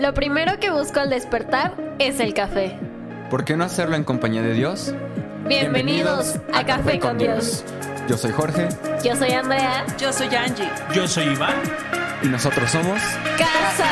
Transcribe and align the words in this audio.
Lo 0.00 0.14
primero 0.14 0.58
que 0.58 0.70
busco 0.70 0.98
al 0.98 1.10
despertar 1.10 1.74
es 1.98 2.20
el 2.20 2.32
café. 2.32 2.78
¿Por 3.28 3.44
qué 3.44 3.54
no 3.54 3.64
hacerlo 3.64 3.96
en 3.96 4.04
compañía 4.04 4.40
de 4.40 4.54
Dios? 4.54 4.94
Bienvenidos, 5.46 6.36
a, 6.54 6.64
Café 6.64 6.98
con 6.98 7.18
Dios. 7.18 7.66
Yo 8.08 8.16
soy 8.16 8.32
Jorge 8.32 8.70
Yo 9.04 9.14
soy 9.14 9.32
Andrea. 9.32 9.84
Yo 9.98 10.10
soy 10.10 10.34
Angie. 10.34 10.70
Yo 10.94 11.06
soy 11.06 11.24
Iván. 11.24 11.56
y 12.22 12.28
nosotros 12.28 12.70
somos... 12.70 12.98
Casa. 13.36 13.90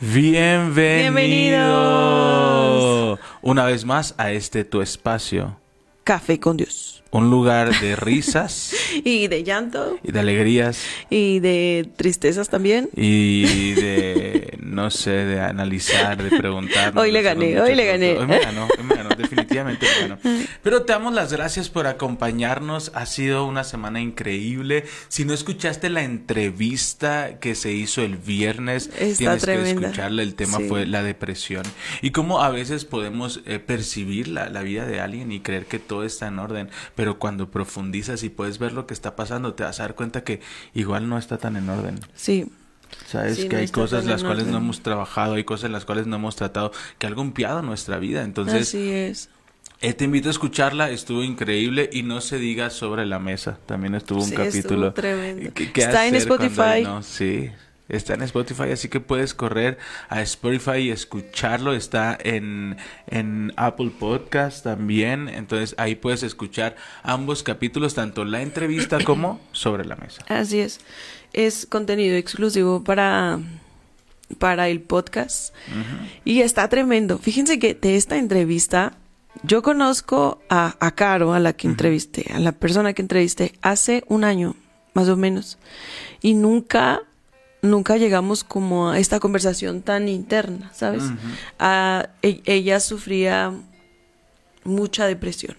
Bienvenido. 0.00 0.98
Bienvenidos. 0.98 3.20
Una 3.40 3.64
vez 3.64 3.86
más 3.86 4.14
a 4.18 4.32
este 4.32 4.64
tu 4.64 4.82
espacio. 4.82 5.56
Café 6.04 6.38
con 6.38 6.58
Dios. 6.58 6.99
Un 7.12 7.28
lugar 7.30 7.80
de 7.80 7.96
risas 7.96 8.72
Y 9.04 9.26
de 9.28 9.42
llanto. 9.42 9.98
y 10.02 10.12
de 10.12 10.20
alegrías 10.20 10.84
Y 11.10 11.40
de 11.40 11.88
tristezas 11.96 12.48
también. 12.48 12.88
y 12.96 13.72
de, 13.72 14.56
no 14.60 14.90
sé, 14.90 15.10
de 15.10 15.40
analizar, 15.40 16.22
de 16.22 16.36
preguntar. 16.36 16.96
Hoy 16.96 17.10
le 17.10 17.22
gané, 17.22 17.60
hoy 17.60 17.74
le 17.74 17.86
gané. 17.86 18.16
Hoy 18.18 18.26
me 18.26 18.38
ganó, 18.38 18.66
hoy 18.78 18.84
me 18.84 18.94
ganó, 18.94 19.10
definitivamente 19.16 19.86
me 20.02 20.08
ganó. 20.08 20.18
Pero 20.62 20.82
te 20.82 20.92
damos 20.92 21.12
las 21.12 21.32
gracias 21.32 21.68
por 21.68 21.86
acompañarnos. 21.88 22.92
Ha 22.94 23.06
sido 23.06 23.44
una 23.44 23.64
semana 23.64 24.00
increíble. 24.00 24.84
Si 25.08 25.24
no 25.24 25.34
escuchaste 25.34 25.88
la 25.90 26.02
entrevista 26.04 27.38
que 27.40 27.54
se 27.54 27.72
hizo 27.72 28.02
el 28.02 28.16
viernes, 28.16 28.88
Está 28.98 29.16
tienes 29.18 29.42
tremenda. 29.42 29.80
que 29.80 29.86
escucharla. 29.86 30.22
El 30.22 30.34
tema 30.34 30.58
Sí. 30.58 30.64
fue 30.68 30.86
la 30.86 31.02
depresión. 31.02 31.64
Y 32.02 32.10
cómo 32.10 32.42
a 32.42 32.50
veces 32.50 32.84
podemos 32.84 33.40
eh, 33.46 33.58
percibir 33.58 34.28
la, 34.28 34.48
la 34.48 34.62
vida 34.62 34.86
de 34.86 35.00
alguien 35.00 35.32
y 35.32 35.40
creer 35.40 35.66
que 35.66 35.78
todo 35.78 36.04
está 36.04 36.28
en 36.28 36.38
orden. 36.38 36.68
Pero 37.00 37.18
cuando 37.18 37.50
profundizas 37.50 38.22
y 38.24 38.28
puedes 38.28 38.58
ver 38.58 38.72
lo 38.74 38.86
que 38.86 38.92
está 38.92 39.16
pasando, 39.16 39.54
te 39.54 39.62
vas 39.62 39.80
a 39.80 39.84
dar 39.84 39.94
cuenta 39.94 40.22
que 40.22 40.40
igual 40.74 41.08
no 41.08 41.16
está 41.16 41.38
tan 41.38 41.56
en 41.56 41.66
orden. 41.70 41.98
Sí. 42.14 42.46
Sabes 43.06 43.36
Sí, 43.36 43.42
que 43.48 43.54
no 43.56 43.58
hay 43.62 43.68
cosas 43.68 44.04
las 44.04 44.22
cuales 44.22 44.48
no 44.48 44.58
hemos 44.58 44.82
trabajado, 44.82 45.32
hay 45.34 45.44
cosas 45.44 45.64
en 45.64 45.72
las 45.72 45.86
cuales 45.86 46.06
no 46.06 46.16
hemos 46.16 46.36
tratado, 46.36 46.72
que 46.98 47.06
ha 47.06 47.10
golpeado 47.10 47.62
nuestra 47.62 47.98
vida. 47.98 48.22
Entonces, 48.22 48.68
Así 48.68 48.90
es. 48.90 49.30
eh, 49.80 49.94
te 49.94 50.04
invito 50.04 50.28
a 50.28 50.32
escucharla, 50.32 50.90
estuvo 50.90 51.24
increíble 51.24 51.88
y 51.90 52.02
no 52.02 52.20
se 52.20 52.36
diga 52.38 52.68
sobre 52.68 53.06
la 53.06 53.18
mesa. 53.18 53.58
También 53.64 53.94
estuvo 53.94 54.18
un 54.18 54.26
Sí, 54.28 54.34
estuvo 54.34 54.44
capítulo. 54.44 54.92
tremendo. 54.92 55.50
¿Qué- 55.54 55.72
qué 55.72 55.80
Está 55.80 56.06
en 56.06 56.16
Spotify. 56.16 56.82
no? 56.82 57.02
Sí. 57.02 57.50
Está 57.90 58.14
en 58.14 58.22
Spotify, 58.22 58.70
así 58.72 58.88
que 58.88 59.00
puedes 59.00 59.34
correr 59.34 59.78
a 60.08 60.22
Spotify 60.22 60.78
y 60.78 60.90
escucharlo. 60.90 61.74
Está 61.74 62.16
en, 62.22 62.76
en 63.08 63.52
Apple 63.56 63.90
Podcast 63.98 64.64
también. 64.64 65.28
Entonces 65.28 65.74
ahí 65.78 65.96
puedes 65.96 66.22
escuchar 66.22 66.76
ambos 67.02 67.42
capítulos, 67.42 67.94
tanto 67.94 68.24
la 68.24 68.42
entrevista 68.42 68.98
como 69.04 69.40
sobre 69.52 69.84
la 69.84 69.96
mesa. 69.96 70.24
Así 70.28 70.60
es. 70.60 70.80
Es 71.32 71.66
contenido 71.66 72.16
exclusivo 72.16 72.82
para, 72.82 73.40
para 74.38 74.68
el 74.68 74.80
podcast. 74.80 75.54
Y 76.24 76.40
está 76.40 76.68
tremendo. 76.68 77.18
Fíjense 77.18 77.58
que 77.58 77.74
de 77.74 77.96
esta 77.96 78.16
entrevista, 78.16 78.94
yo 79.42 79.62
conozco 79.62 80.40
a, 80.48 80.76
a 80.80 80.94
Caro, 80.94 81.32
a 81.32 81.40
la 81.40 81.52
que 81.52 81.68
entrevisté, 81.68 82.32
a 82.32 82.38
la 82.38 82.52
persona 82.52 82.92
que 82.92 83.02
entrevisté, 83.02 83.52
hace 83.62 84.04
un 84.08 84.24
año, 84.24 84.56
más 84.94 85.08
o 85.08 85.16
menos. 85.16 85.58
Y 86.20 86.34
nunca, 86.34 87.02
nunca 87.62 87.96
llegamos 87.96 88.44
como 88.44 88.90
a 88.90 88.98
esta 88.98 89.20
conversación 89.20 89.82
tan 89.82 90.08
interna, 90.08 90.70
¿sabes? 90.74 91.04
E- 92.22 92.40
ella 92.44 92.80
sufría 92.80 93.52
mucha 94.64 95.06
depresión. 95.06 95.56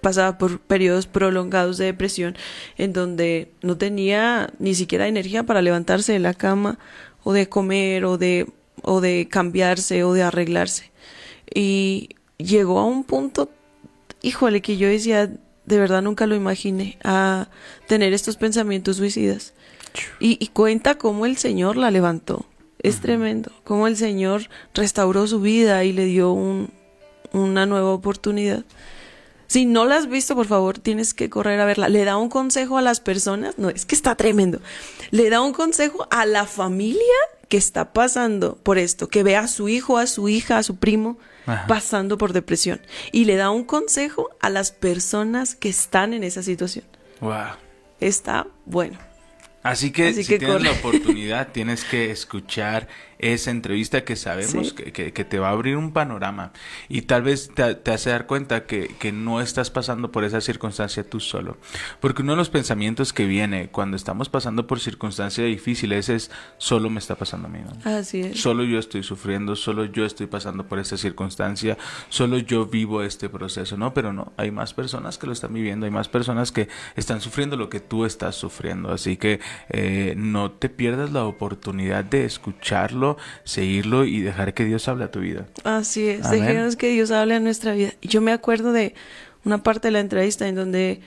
Pasaba 0.00 0.36
por 0.36 0.58
periodos 0.60 1.06
prolongados 1.06 1.78
de 1.78 1.84
depresión 1.86 2.36
en 2.76 2.92
donde 2.92 3.52
no 3.62 3.76
tenía 3.76 4.52
ni 4.58 4.74
siquiera 4.74 5.06
energía 5.06 5.44
para 5.44 5.62
levantarse 5.62 6.12
de 6.12 6.18
la 6.18 6.34
cama 6.34 6.78
o 7.22 7.32
de 7.32 7.48
comer 7.48 8.04
o 8.04 8.18
de, 8.18 8.48
o 8.82 9.00
de 9.00 9.28
cambiarse 9.30 10.02
o 10.02 10.12
de 10.12 10.22
arreglarse. 10.22 10.90
Y 11.54 12.10
llegó 12.38 12.80
a 12.80 12.84
un 12.84 13.04
punto, 13.04 13.50
híjole, 14.22 14.60
que 14.60 14.76
yo 14.76 14.88
decía, 14.88 15.26
de 15.26 15.78
verdad 15.78 16.02
nunca 16.02 16.26
lo 16.26 16.34
imaginé, 16.34 16.98
a 17.04 17.48
tener 17.86 18.12
estos 18.12 18.36
pensamientos 18.36 18.96
suicidas. 18.96 19.54
Y, 20.20 20.38
y 20.40 20.48
cuenta 20.48 20.96
cómo 20.96 21.26
el 21.26 21.36
Señor 21.36 21.76
la 21.76 21.90
levantó. 21.90 22.46
Es 22.78 23.00
tremendo. 23.00 23.52
Cómo 23.64 23.86
el 23.86 23.96
Señor 23.96 24.48
restauró 24.74 25.26
su 25.26 25.40
vida 25.40 25.84
y 25.84 25.92
le 25.92 26.04
dio 26.06 26.32
un, 26.32 26.70
una 27.32 27.66
nueva 27.66 27.90
oportunidad. 27.90 28.64
Si 29.46 29.66
no 29.66 29.84
la 29.84 29.96
has 29.96 30.08
visto, 30.08 30.34
por 30.34 30.46
favor, 30.46 30.78
tienes 30.78 31.12
que 31.12 31.28
correr 31.28 31.60
a 31.60 31.66
verla. 31.66 31.88
Le 31.88 32.04
da 32.04 32.16
un 32.16 32.28
consejo 32.28 32.78
a 32.78 32.82
las 32.82 33.00
personas. 33.00 33.58
No, 33.58 33.68
es 33.68 33.84
que 33.84 33.94
está 33.94 34.14
tremendo. 34.14 34.60
Le 35.10 35.28
da 35.28 35.42
un 35.42 35.52
consejo 35.52 36.08
a 36.10 36.24
la 36.24 36.46
familia 36.46 37.02
que 37.48 37.58
está 37.58 37.92
pasando 37.92 38.56
por 38.56 38.78
esto, 38.78 39.08
que 39.08 39.22
ve 39.22 39.36
a 39.36 39.46
su 39.46 39.68
hijo, 39.68 39.98
a 39.98 40.06
su 40.06 40.30
hija, 40.30 40.56
a 40.56 40.62
su 40.62 40.76
primo 40.76 41.18
Ajá. 41.44 41.66
pasando 41.66 42.16
por 42.16 42.32
depresión. 42.32 42.80
Y 43.12 43.26
le 43.26 43.36
da 43.36 43.50
un 43.50 43.64
consejo 43.64 44.30
a 44.40 44.48
las 44.48 44.72
personas 44.72 45.54
que 45.54 45.68
están 45.68 46.14
en 46.14 46.24
esa 46.24 46.42
situación. 46.42 46.86
Wow. 47.20 47.56
Está 48.00 48.46
bueno. 48.64 48.98
Así 49.62 49.92
que 49.92 50.08
Así 50.08 50.24
si 50.24 50.30
que 50.32 50.38
tienes 50.38 50.56
corre. 50.56 50.68
la 50.68 50.72
oportunidad, 50.72 51.52
tienes 51.52 51.84
que 51.84 52.10
escuchar 52.10 52.88
esa 53.22 53.50
entrevista 53.50 54.04
que 54.04 54.16
sabemos 54.16 54.68
Sí. 54.68 54.74
que, 54.74 54.92
que- 54.92 55.12
que 55.12 55.24
te 55.24 55.38
va 55.38 55.48
a 55.48 55.52
abrir 55.52 55.76
un 55.76 55.92
panorama 55.92 56.52
y 56.88 57.02
tal 57.02 57.22
vez 57.22 57.50
te, 57.54 57.74
te 57.74 57.90
hace 57.92 58.10
dar 58.10 58.26
cuenta 58.26 58.66
que, 58.66 58.88
que 58.98 59.12
no 59.12 59.40
estás 59.40 59.70
pasando 59.70 60.12
por 60.12 60.24
esa 60.24 60.40
circunstancia 60.40 61.08
tú 61.08 61.20
solo. 61.20 61.56
Porque 62.00 62.22
uno 62.22 62.32
de 62.32 62.36
los 62.38 62.50
pensamientos 62.50 63.12
que 63.12 63.24
viene 63.26 63.68
cuando 63.68 63.96
estamos 63.96 64.28
pasando 64.28 64.66
por 64.66 64.80
circunstancias 64.80 65.46
difíciles 65.46 66.08
es 66.08 66.30
solo 66.58 66.90
me 66.90 66.98
está 66.98 67.14
pasando 67.16 67.48
a 67.48 67.50
mí. 67.50 67.60
¿no? 67.60 67.90
Así 67.98 68.20
es. 68.20 68.40
Solo 68.40 68.64
yo 68.64 68.78
estoy 68.78 69.02
sufriendo, 69.02 69.56
solo 69.56 69.84
yo 69.84 70.04
estoy 70.04 70.26
pasando 70.26 70.66
por 70.66 70.78
esta 70.78 70.96
circunstancia, 70.96 71.78
solo 72.08 72.38
yo 72.38 72.66
vivo 72.66 73.02
este 73.02 73.28
proceso, 73.28 73.76
¿no? 73.76 73.94
Pero 73.94 74.12
no, 74.12 74.32
hay 74.36 74.50
más 74.50 74.74
personas 74.74 75.16
que 75.18 75.26
lo 75.26 75.32
están 75.32 75.54
viviendo, 75.54 75.86
hay 75.86 75.92
más 75.92 76.08
personas 76.08 76.50
que 76.52 76.68
están 76.96 77.20
sufriendo 77.20 77.56
lo 77.56 77.68
que 77.68 77.80
tú 77.80 78.04
estás 78.04 78.34
sufriendo, 78.34 78.90
así 78.92 79.16
que 79.16 79.38
eh, 79.68 80.14
no 80.16 80.50
te 80.50 80.68
pierdas 80.68 81.12
la 81.12 81.24
oportunidad 81.24 82.04
de 82.04 82.24
escucharlo, 82.24 83.11
seguirlo 83.44 84.04
y 84.04 84.20
dejar 84.20 84.54
que 84.54 84.64
Dios 84.64 84.88
hable 84.88 85.04
a 85.04 85.10
tu 85.10 85.20
vida. 85.20 85.46
Así 85.64 86.08
es, 86.08 86.26
Amén. 86.26 86.40
dejemos 86.40 86.76
que 86.76 86.88
Dios 86.90 87.10
hable 87.10 87.34
a 87.34 87.40
nuestra 87.40 87.74
vida. 87.74 87.92
Yo 88.02 88.20
me 88.20 88.32
acuerdo 88.32 88.72
de 88.72 88.94
una 89.44 89.62
parte 89.62 89.88
de 89.88 89.92
la 89.92 90.00
entrevista 90.00 90.48
en 90.48 90.54
donde, 90.54 91.00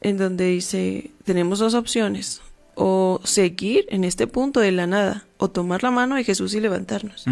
en 0.00 0.16
donde 0.16 0.46
dice, 0.46 1.10
tenemos 1.24 1.58
dos 1.58 1.74
opciones, 1.74 2.42
o 2.74 3.20
seguir 3.24 3.86
en 3.90 4.04
este 4.04 4.26
punto 4.26 4.60
de 4.60 4.72
la 4.72 4.86
nada, 4.86 5.24
o 5.36 5.50
tomar 5.50 5.82
la 5.82 5.90
mano 5.90 6.16
de 6.16 6.24
Jesús 6.24 6.54
y 6.54 6.60
levantarnos. 6.60 7.24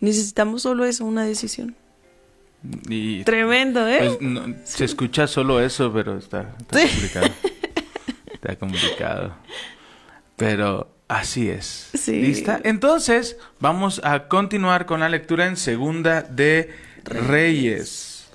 Necesitamos 0.00 0.62
solo 0.62 0.84
eso, 0.84 1.04
una 1.04 1.24
decisión. 1.24 1.76
Y 2.88 3.24
Tremendo, 3.24 3.88
¿eh? 3.88 4.16
pues, 4.18 4.20
no, 4.20 4.54
se 4.64 4.84
escucha 4.84 5.26
solo 5.26 5.60
eso, 5.60 5.92
pero 5.92 6.16
está, 6.16 6.54
está 6.60 6.80
complicado. 6.80 7.26
está 8.32 8.56
complicado. 8.56 9.34
Pero 10.36 10.88
así 11.18 11.48
es. 11.48 11.90
Sí. 11.94 12.20
¿Lista? 12.22 12.60
Entonces, 12.64 13.36
vamos 13.60 14.00
a 14.04 14.28
continuar 14.28 14.86
con 14.86 15.00
la 15.00 15.08
lectura 15.08 15.46
en 15.46 15.56
segunda 15.56 16.22
de 16.22 16.70
Reyes. 17.04 18.26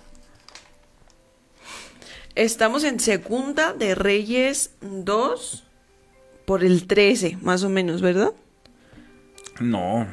Estamos 2.35 2.83
en 2.83 2.99
Segunda 2.99 3.73
de 3.73 3.95
Reyes 3.95 4.71
2 4.81 5.63
por 6.45 6.63
el 6.63 6.85
13, 6.85 7.39
más 7.41 7.63
o 7.63 7.69
menos, 7.69 8.01
¿verdad? 8.01 8.31
No. 9.59 10.05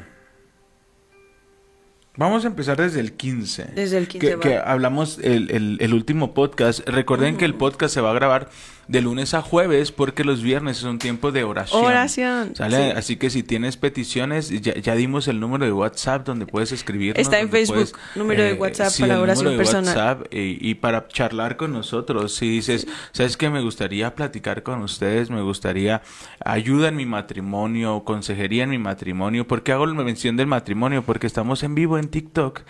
Vamos 2.17 2.45
a 2.45 2.47
empezar 2.47 2.77
desde 2.77 2.99
el 3.01 3.13
15. 3.13 3.71
Desde 3.75 3.97
el 3.97 4.07
15 4.07 4.27
Que, 4.35 4.39
que 4.39 4.57
hablamos 4.57 5.19
el, 5.21 5.51
el- 5.51 5.77
el 5.81 5.93
último 5.93 6.33
podcast. 6.33 6.87
Recuerden 6.87 7.35
que 7.37 7.45
el 7.45 7.55
podcast 7.55 7.93
se 7.93 8.01
va 8.01 8.11
a 8.11 8.13
grabar 8.13 8.49
de 8.87 9.01
lunes 9.01 9.33
a 9.33 9.41
jueves 9.41 9.91
porque 9.91 10.23
los 10.23 10.43
viernes 10.43 10.77
es 10.77 10.83
un 10.83 10.99
tiempo 10.99 11.31
de 11.31 11.43
oración. 11.43 11.83
Oración, 11.83 12.55
¿Sale? 12.55 12.91
sí. 12.91 12.97
Así 12.97 13.15
que 13.17 13.31
si 13.31 13.41
tienes 13.41 13.77
peticiones, 13.77 14.49
ya, 14.61 14.75
ya 14.75 14.93
dimos 14.95 15.27
el 15.27 15.39
número 15.39 15.65
de 15.65 15.71
WhatsApp 15.73 16.23
donde 16.25 16.45
puedes 16.45 16.71
escribirnos. 16.71 17.19
Está 17.19 17.39
en 17.39 17.49
Facebook, 17.49 17.89
número 18.15 18.43
de 18.43 18.53
WhatsApp 18.53 18.89
sí, 18.91 19.01
para 19.01 19.15
el 19.15 19.21
oración 19.21 19.45
número 19.45 19.57
de 19.63 19.71
personal. 19.71 19.97
WhatsApp, 19.97 20.33
y, 20.33 20.69
y 20.69 20.75
para 20.75 21.07
charlar 21.07 21.57
con 21.57 21.73
nosotros. 21.73 22.35
Si 22.35 22.47
dices, 22.47 22.85
¿sabes 23.11 23.37
qué? 23.37 23.49
Me 23.49 23.61
gustaría 23.61 24.13
platicar 24.13 24.61
con 24.61 24.83
ustedes, 24.83 25.31
me 25.31 25.41
gustaría 25.41 26.03
ayuda 26.45 26.89
en 26.89 26.95
mi 26.95 27.07
matrimonio, 27.07 28.03
consejería 28.05 28.63
en 28.65 28.69
mi 28.69 28.77
matrimonio. 28.77 29.47
¿Por 29.47 29.63
qué 29.63 29.71
hago 29.71 29.87
la 29.87 29.93
mención 29.95 30.37
del 30.37 30.45
matrimonio? 30.47 31.01
Porque 31.01 31.25
estamos 31.25 31.63
en 31.63 31.73
vivo 31.73 31.97
en 31.97 32.04
TikTok. 32.09 32.61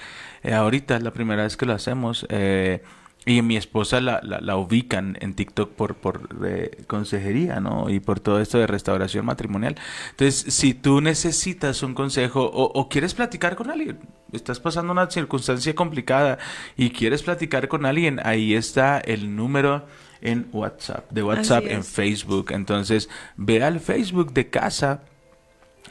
Eh, 0.44 0.54
ahorita 0.54 0.98
es 0.98 1.04
la 1.04 1.12
primera 1.12 1.44
vez 1.44 1.58
que 1.58 1.66
lo 1.66 1.74
hacemos. 1.74 2.26
eh, 2.30 2.82
y 3.26 3.42
mi 3.42 3.58
esposa 3.58 4.00
la, 4.02 4.20
la, 4.24 4.40
la 4.40 4.56
ubican 4.56 5.18
en 5.20 5.34
TikTok 5.34 5.72
por, 5.72 5.96
por 5.96 6.30
eh, 6.46 6.84
consejería, 6.86 7.60
¿no? 7.60 7.90
Y 7.90 8.00
por 8.00 8.20
todo 8.20 8.40
esto 8.40 8.60
de 8.60 8.68
restauración 8.68 9.26
matrimonial. 9.26 9.76
Entonces, 10.12 10.54
si 10.54 10.76
tú 10.76 11.02
necesitas 11.02 11.82
un 11.82 11.96
consejo 11.96 12.44
o, 12.44 12.66
o 12.80 12.88
quieres 12.88 13.16
platicar 13.16 13.56
con 13.56 13.72
alguien, 13.72 13.98
estás 14.32 14.60
pasando 14.60 14.92
una 14.92 15.10
circunstancia 15.10 15.74
complicada 15.74 16.38
y 16.78 16.92
quieres 16.92 17.24
platicar 17.24 17.68
con 17.68 17.88
alguien, 17.88 18.20
ahí 18.24 18.54
está 18.54 19.00
el 19.00 19.36
número 19.36 19.88
en 20.22 20.48
WhatsApp, 20.52 21.10
de 21.10 21.24
WhatsApp 21.24 21.66
en. 21.68 21.84
Facebook. 21.84 22.52
Entonces, 22.52 23.10
ve 23.38 23.64
al 23.64 23.80
Facebook 23.80 24.34
de 24.34 24.50
casa 24.52 25.02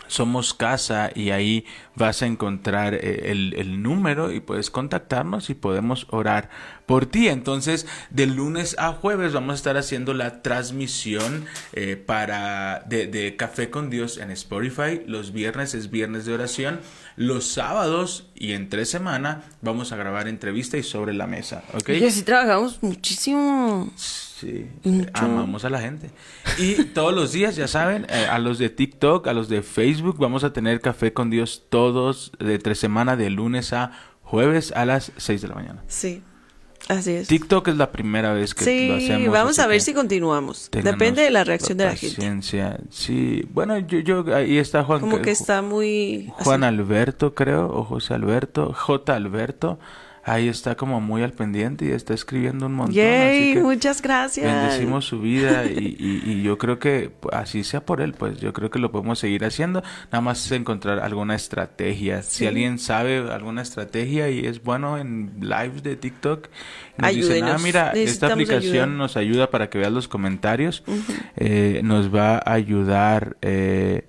somos 0.07 0.55
Casa 0.55 1.11
y 1.15 1.31
ahí 1.31 1.65
vas 1.97 2.23
a 2.23 2.27
encontrar 2.27 2.95
eh, 2.95 3.31
el, 3.31 3.55
el 3.57 3.83
número 3.83 4.33
y 4.33 4.41
puedes 4.41 4.71
contactarnos 4.71 5.51
y 5.51 5.55
podemos 5.55 6.07
orar 6.11 6.51
por 6.87 7.07
ti. 7.07 7.29
Entonces, 7.29 7.87
de 8.11 8.27
lunes 8.27 8.77
a 8.79 8.93
jueves 8.93 9.33
vamos 9.33 9.53
a 9.53 9.57
estar 9.57 9.77
haciendo 9.77 10.15
la 10.15 10.43
transmisión 10.43 11.47
eh, 11.73 11.97
para 11.97 12.85
de, 12.87 13.07
de 13.07 13.37
Café 13.37 13.71
con 13.71 13.91
Dios 13.91 14.19
en 14.19 14.31
Spotify. 14.31 15.03
Los 15.07 15.33
viernes 15.33 15.75
es 15.75 15.91
viernes 15.91 16.27
de 16.27 16.35
oración. 16.35 16.81
Los 17.17 17.47
sábados 17.47 18.29
y 18.35 18.53
en 18.53 18.69
tres 18.69 18.91
semanas 18.91 19.45
vamos 19.63 19.93
a 19.93 19.97
grabar 19.97 20.27
entrevista 20.27 20.77
y 20.77 20.83
sobre 20.83 21.15
la 21.15 21.27
mesa. 21.27 21.63
¿ok? 21.75 21.91
Oye, 21.91 22.11
sí 22.11 22.23
trabajamos 22.23 22.83
muchísimo. 22.83 23.91
Sí, 23.97 24.67
Mucho. 24.83 25.11
amamos 25.15 25.65
a 25.65 25.71
la 25.71 25.81
gente. 25.81 26.11
Y 26.59 26.85
todos 26.87 27.15
los 27.15 27.33
días, 27.33 27.55
ya 27.55 27.69
saben, 27.69 28.05
eh, 28.11 28.27
a 28.29 28.41
los 28.41 28.59
de 28.59 28.69
TikTok, 28.69 29.29
a 29.29 29.33
los 29.33 29.49
de 29.49 29.63
Facebook, 29.63 30.19
vamos 30.19 30.43
a 30.43 30.53
tener 30.53 30.81
café 30.81 31.13
con 31.13 31.31
Dios 31.31 31.63
todos 31.69 31.84
de 32.39 32.59
tres 32.59 32.79
semanas, 32.79 33.19
de 33.19 33.31
lunes 33.31 33.73
a 33.73 33.93
jueves 34.23 34.73
a 34.73 34.85
las 34.85 35.13
6 35.17 35.43
de 35.43 35.49
la 35.49 35.55
mañana. 35.55 35.85
Sí, 35.87 36.23
así 36.89 37.13
es. 37.13 37.29
TikTok 37.29 37.69
es 37.69 37.77
la 37.77 37.93
primera 37.93 38.33
vez 38.33 38.55
que 38.55 38.65
sí, 38.65 38.89
lo 38.89 38.97
hacemos. 38.97 39.33
vamos 39.33 39.59
así 39.59 39.61
a 39.61 39.67
ver 39.67 39.81
si 39.81 39.95
continuamos. 39.95 40.71
Depende 40.73 41.23
de 41.23 41.31
la 41.31 41.45
reacción 41.45 41.79
de 41.79 41.85
la 41.85 41.97
gente. 41.97 42.41
Sí, 42.91 43.47
bueno, 43.53 43.79
yo, 43.79 44.01
yo, 44.01 44.25
ahí 44.35 44.59
está 44.59 44.85
Juan. 44.85 45.01
Como 45.01 45.21
que 45.23 45.31
está 45.31 45.63
muy... 45.63 46.33
Juan 46.33 46.65
así. 46.65 46.75
Alberto, 46.75 47.35
creo, 47.35 47.69
o 47.69 47.85
José 47.85 48.15
Alberto, 48.15 48.73
J. 48.73 49.15
Alberto. 49.15 49.79
Ahí 50.27 50.49
está 50.49 50.75
como 50.75 51.01
muy 51.03 51.23
al 51.23 51.33
pendiente 51.33 51.85
y 51.85 51.91
está 51.91 52.15
escribiendo 52.15 52.65
un 52.67 52.73
montón. 52.75 52.95
Yay, 52.95 53.43
así 53.45 53.55
que 53.55 53.61
muchas 53.63 54.01
gracias. 54.01 54.47
Bendecimos 54.47 55.05
su 55.05 55.21
vida 55.21 55.67
y, 55.67 55.97
y- 55.99 56.23
y 56.31 56.43
yo 56.43 56.57
creo 56.57 56.79
que 56.79 57.11
así 57.31 57.63
sea 57.63 57.85
por 57.85 58.01
él, 58.01 58.15
pues 58.15 58.39
yo 58.41 58.53
creo 58.55 58.71
que 58.71 58.79
lo 58.79 58.91
podemos 58.91 59.19
seguir 59.19 59.45
haciendo. 59.45 59.83
Nada 60.11 60.23
más 60.23 60.47
es 60.47 60.53
encontrar 60.53 61.01
alguna 61.01 61.35
estrategia. 61.35 62.23
Si 62.23 62.47
alguien 62.47 62.79
sabe 62.79 63.19
alguna 63.31 63.61
estrategia 63.61 64.31
y 64.31 64.47
es 64.47 64.63
bueno 64.63 64.97
en 64.97 65.33
lives 65.41 65.83
de 65.83 65.97
TikTok, 65.97 66.49
nos 66.97 67.15
dicen, 67.15 67.33
ah, 67.33 67.37
Ayúdenos. 67.47 67.63
mira, 67.63 67.91
esta 67.93 68.29
aplicación 68.33 68.73
ayuda". 68.73 68.87
nos 68.87 69.17
ayuda 69.19 69.51
para 69.51 69.69
que 69.69 69.77
veas 69.79 69.93
los 69.93 70.09
comentarios, 70.09 70.85
eh, 71.37 71.81
nos 71.85 72.15
va 72.15 72.37
a 72.39 72.53
ayudar. 72.55 73.37
eh, 73.43 74.09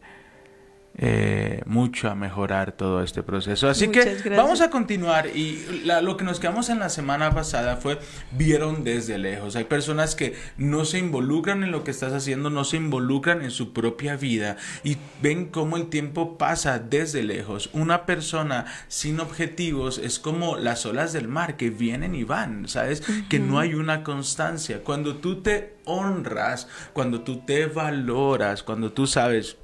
eh, 0.98 1.62
mucho 1.66 2.10
a 2.10 2.16
mejorar 2.16 2.72
todo 2.72 3.04
este 3.04 3.22
proceso. 3.22 3.68
Así 3.68 3.90
que 3.90 4.00
gracias. 4.06 4.38
vamos 4.38 4.62
a 4.62 4.70
continuar 4.70 5.28
y 5.28 5.82
la- 5.84 6.02
lo 6.02 6.16
que 6.16 6.24
nos 6.24 6.40
quedamos 6.40 6.70
en 6.70 6.80
la 6.80 6.90
semana 6.90 7.34
pasada 7.34 7.76
fue 7.78 8.00
vieron 8.32 8.84
desde 8.84 9.18
lejos. 9.18 9.56
Hay 9.58 9.66
personas 9.66 10.16
que 10.16 10.36
no 10.58 10.86
se 10.86 11.00
involucran 11.00 11.64
en 11.64 11.72
lo 11.72 11.84
que 11.84 11.92
estás 11.92 12.14
haciendo, 12.14 12.50
no 12.50 12.64
se 12.64 12.78
involucran 12.78 13.42
en 13.42 13.52
su 13.52 13.74
propia 13.74 14.16
vida 14.16 14.56
y 14.84 14.98
ven 15.22 15.48
cómo 15.48 15.76
el 15.78 15.88
tiempo 15.90 16.38
pasa 16.38 16.80
desde 16.80 17.24
lejos. 17.24 17.70
Una 17.74 18.06
persona 18.06 18.66
sin 18.88 19.20
objetivos 19.20 19.98
es 19.98 20.18
como 20.20 20.56
las 20.58 20.86
olas 20.86 21.12
del 21.12 21.28
mar 21.28 21.58
que 21.58 21.70
vienen 21.72 22.16
y 22.16 22.24
van, 22.24 22.68
¿sabes? 22.70 23.04
Que 23.30 23.40
no 23.40 23.60
hay 23.60 23.74
una 23.74 24.04
constancia. 24.04 24.82
Cuando 24.84 25.16
tú 25.18 25.42
te 25.42 25.76
honras, 25.84 26.68
cuando 26.94 27.22
tú 27.22 27.40
te 27.46 27.66
valoras, 27.66 28.64
cuando 28.64 28.92
tú 28.94 29.08
sabes 29.08 29.58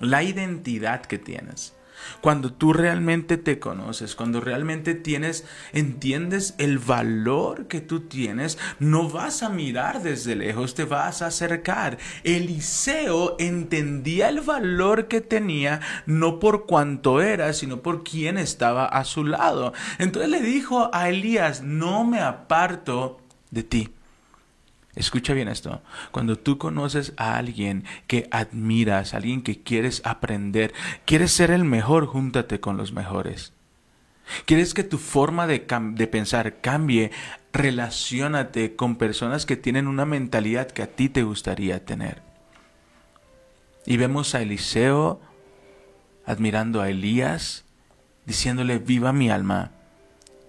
la 0.00 0.22
identidad 0.22 1.02
que 1.02 1.18
tienes. 1.18 1.76
Cuando 2.20 2.52
tú 2.52 2.72
realmente 2.72 3.36
te 3.36 3.58
conoces, 3.58 4.14
cuando 4.14 4.40
realmente 4.40 4.94
tienes, 4.94 5.44
entiendes 5.72 6.54
el 6.58 6.78
valor 6.78 7.66
que 7.68 7.80
tú 7.80 8.00
tienes, 8.00 8.58
no 8.78 9.08
vas 9.08 9.42
a 9.42 9.48
mirar 9.48 10.02
desde 10.02 10.36
lejos, 10.36 10.74
te 10.74 10.84
vas 10.84 11.22
a 11.22 11.26
acercar. 11.26 11.98
Eliseo 12.24 13.36
entendía 13.38 14.28
el 14.28 14.40
valor 14.40 15.08
que 15.08 15.20
tenía, 15.20 15.80
no 16.06 16.38
por 16.38 16.66
cuánto 16.66 17.20
era, 17.20 17.52
sino 17.52 17.82
por 17.82 18.04
quién 18.04 18.38
estaba 18.38 18.86
a 18.86 19.04
su 19.04 19.24
lado. 19.24 19.72
Entonces 19.98 20.30
le 20.30 20.40
dijo 20.40 20.90
a 20.92 21.08
Elías, 21.08 21.62
no 21.62 22.04
me 22.04 22.20
aparto 22.20 23.20
de 23.50 23.62
ti. 23.62 23.95
Escucha 24.96 25.34
bien 25.34 25.48
esto. 25.48 25.82
Cuando 26.10 26.36
tú 26.36 26.56
conoces 26.56 27.12
a 27.18 27.36
alguien 27.36 27.84
que 28.06 28.28
admiras, 28.30 29.12
alguien 29.12 29.42
que 29.42 29.62
quieres 29.62 30.00
aprender, 30.04 30.72
quieres 31.04 31.32
ser 31.32 31.50
el 31.50 31.64
mejor, 31.64 32.06
júntate 32.06 32.60
con 32.60 32.78
los 32.78 32.92
mejores. 32.92 33.52
¿Quieres 34.46 34.72
que 34.72 34.82
tu 34.82 34.96
forma 34.96 35.46
de 35.46 35.60
pensar 36.10 36.60
cambie? 36.62 37.12
Relaciónate 37.52 38.74
con 38.74 38.96
personas 38.96 39.44
que 39.44 39.56
tienen 39.56 39.86
una 39.86 40.06
mentalidad 40.06 40.70
que 40.70 40.82
a 40.82 40.88
ti 40.88 41.10
te 41.10 41.22
gustaría 41.22 41.84
tener. 41.84 42.22
Y 43.84 43.98
vemos 43.98 44.34
a 44.34 44.40
Eliseo 44.40 45.20
admirando 46.24 46.80
a 46.80 46.88
Elías, 46.88 47.64
diciéndole, 48.24 48.78
viva 48.78 49.12
mi 49.12 49.30
alma 49.30 49.72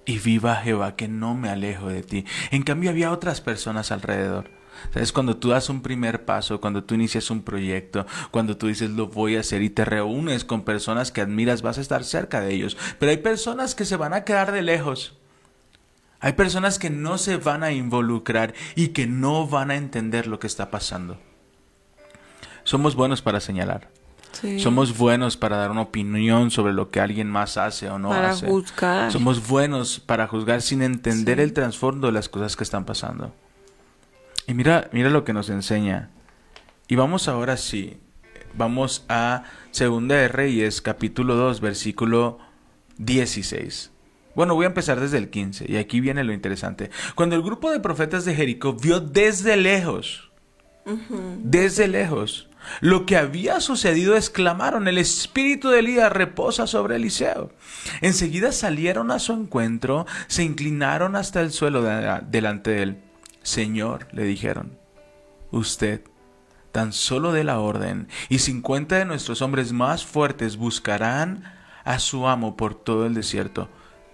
y 0.07 0.19
viva 0.19 0.55
Jehová, 0.55 0.95
que 0.95 1.07
no 1.07 1.35
me 1.35 1.49
alejo 1.49 1.89
de 1.89 2.01
ti. 2.01 2.25
En 2.49 2.63
cambio 2.63 2.89
había 2.89 3.11
otras 3.11 3.41
personas 3.41 3.91
alrededor. 3.91 4.49
¿Sabes? 4.93 5.11
Cuando 5.11 5.37
tú 5.37 5.49
das 5.49 5.69
un 5.69 5.81
primer 5.81 6.23
paso, 6.23 6.61
cuando 6.61 6.83
tú 6.83 6.95
inicias 6.95 7.29
un 7.29 7.41
proyecto, 7.41 8.05
cuando 8.31 8.57
tú 8.57 8.67
dices 8.67 8.89
lo 8.91 9.07
voy 9.07 9.35
a 9.35 9.41
hacer 9.41 9.61
y 9.61 9.69
te 9.69 9.85
reúnes 9.85 10.45
con 10.45 10.63
personas 10.63 11.11
que 11.11 11.21
admiras, 11.21 11.61
vas 11.61 11.77
a 11.77 11.81
estar 11.81 12.03
cerca 12.03 12.39
de 12.41 12.53
ellos. 12.53 12.77
Pero 12.99 13.09
hay 13.09 13.17
personas 13.17 13.75
que 13.75 13.85
se 13.85 13.97
van 13.97 14.13
a 14.13 14.23
quedar 14.23 14.51
de 14.51 14.61
lejos. 14.61 15.17
Hay 16.19 16.33
personas 16.33 16.79
que 16.79 16.89
no 16.89 17.17
se 17.17 17.37
van 17.37 17.63
a 17.63 17.71
involucrar 17.71 18.53
y 18.75 18.89
que 18.89 19.07
no 19.07 19.45
van 19.45 19.71
a 19.71 19.75
entender 19.75 20.25
lo 20.25 20.39
que 20.39 20.47
está 20.47 20.71
pasando. 20.71 21.19
Somos 22.63 22.95
buenos 22.95 23.21
para 23.21 23.39
señalar. 23.39 23.89
Sí. 24.41 24.59
Somos 24.59 24.97
buenos 24.97 25.37
para 25.37 25.57
dar 25.57 25.71
una 25.71 25.81
opinión 25.81 26.51
sobre 26.51 26.73
lo 26.73 26.89
que 26.91 26.99
alguien 26.99 27.29
más 27.29 27.57
hace 27.57 27.89
o 27.89 27.97
no 27.99 28.09
Para 28.09 28.31
hace. 28.31 28.45
juzgar. 28.47 29.11
Somos 29.11 29.47
buenos 29.47 29.99
para 29.99 30.27
juzgar 30.27 30.61
sin 30.61 30.81
entender 30.81 31.37
Sí. 31.37 31.43
el 31.43 31.53
trasfondo 31.53 32.07
de 32.07 32.13
las 32.13 32.29
cosas 32.29 32.55
que 32.55 32.63
están 32.63 32.85
pasando. 32.85 33.33
Y 34.47 34.53
mira, 34.53 34.89
mira 34.93 35.09
lo 35.09 35.23
que 35.23 35.33
nos 35.33 35.49
enseña. 35.49 36.09
Y 36.87 36.95
vamos 36.95 37.27
ahora 37.27 37.57
sí, 37.57 37.97
vamos 38.55 39.05
a 39.09 39.43
Segunda 39.71 40.15
de 40.15 40.27
Reyes, 40.27 40.81
capítulo 40.81 41.35
2, 41.35 41.59
versículo 41.59 42.39
16. 42.97 43.91
Bueno, 44.35 44.53
voy 44.55 44.65
a 44.65 44.67
empezar 44.67 44.99
desde 44.99 45.17
el 45.17 45.29
15 45.29 45.65
y 45.67 45.77
aquí 45.77 45.99
viene 45.99 46.23
lo 46.23 46.31
interesante. 46.31 46.91
Cuando 47.15 47.35
el 47.35 47.41
grupo 47.41 47.71
de 47.71 47.79
profetas 47.79 48.23
de 48.23 48.35
Jericó 48.35 48.73
vio 48.73 48.99
desde 48.99 49.57
lejos, 49.57 50.29
desde 51.43 51.87
lejos, 51.87 52.46
lo 52.81 53.05
que 53.05 53.17
había 53.17 53.59
sucedido, 53.59 54.15
exclamaron, 54.15 54.87
el 54.87 54.97
espíritu 54.97 55.69
de 55.69 55.79
Elías 55.79 56.11
reposa 56.11 56.67
sobre 56.67 56.97
Eliseo. 56.97 57.51
Enseguida 58.01 58.51
salieron 58.51 59.11
a 59.11 59.19
su 59.19 59.33
encuentro, 59.33 60.05
se 60.27 60.43
inclinaron 60.43 61.15
hasta 61.15 61.41
el 61.41 61.51
suelo 61.51 61.81
de- 61.81 62.21
delante 62.29 62.71
de 62.71 62.83
él. 62.83 63.03
Señor, 63.43 64.07
le 64.11 64.23
dijeron, 64.23 64.77
usted 65.51 66.01
tan 66.71 66.93
solo 66.93 67.31
de 67.31 67.43
la 67.43 67.59
orden, 67.59 68.07
y 68.29 68.39
cincuenta 68.39 68.97
de 68.97 69.05
nuestros 69.05 69.41
hombres 69.41 69.71
más 69.73 70.05
fuertes 70.05 70.57
buscarán 70.57 71.43
a 71.85 71.99
su 71.99 72.27
amo 72.27 72.57
por 72.57 72.75
todo 72.75 73.05
el 73.05 73.13
desierto. 73.13 73.69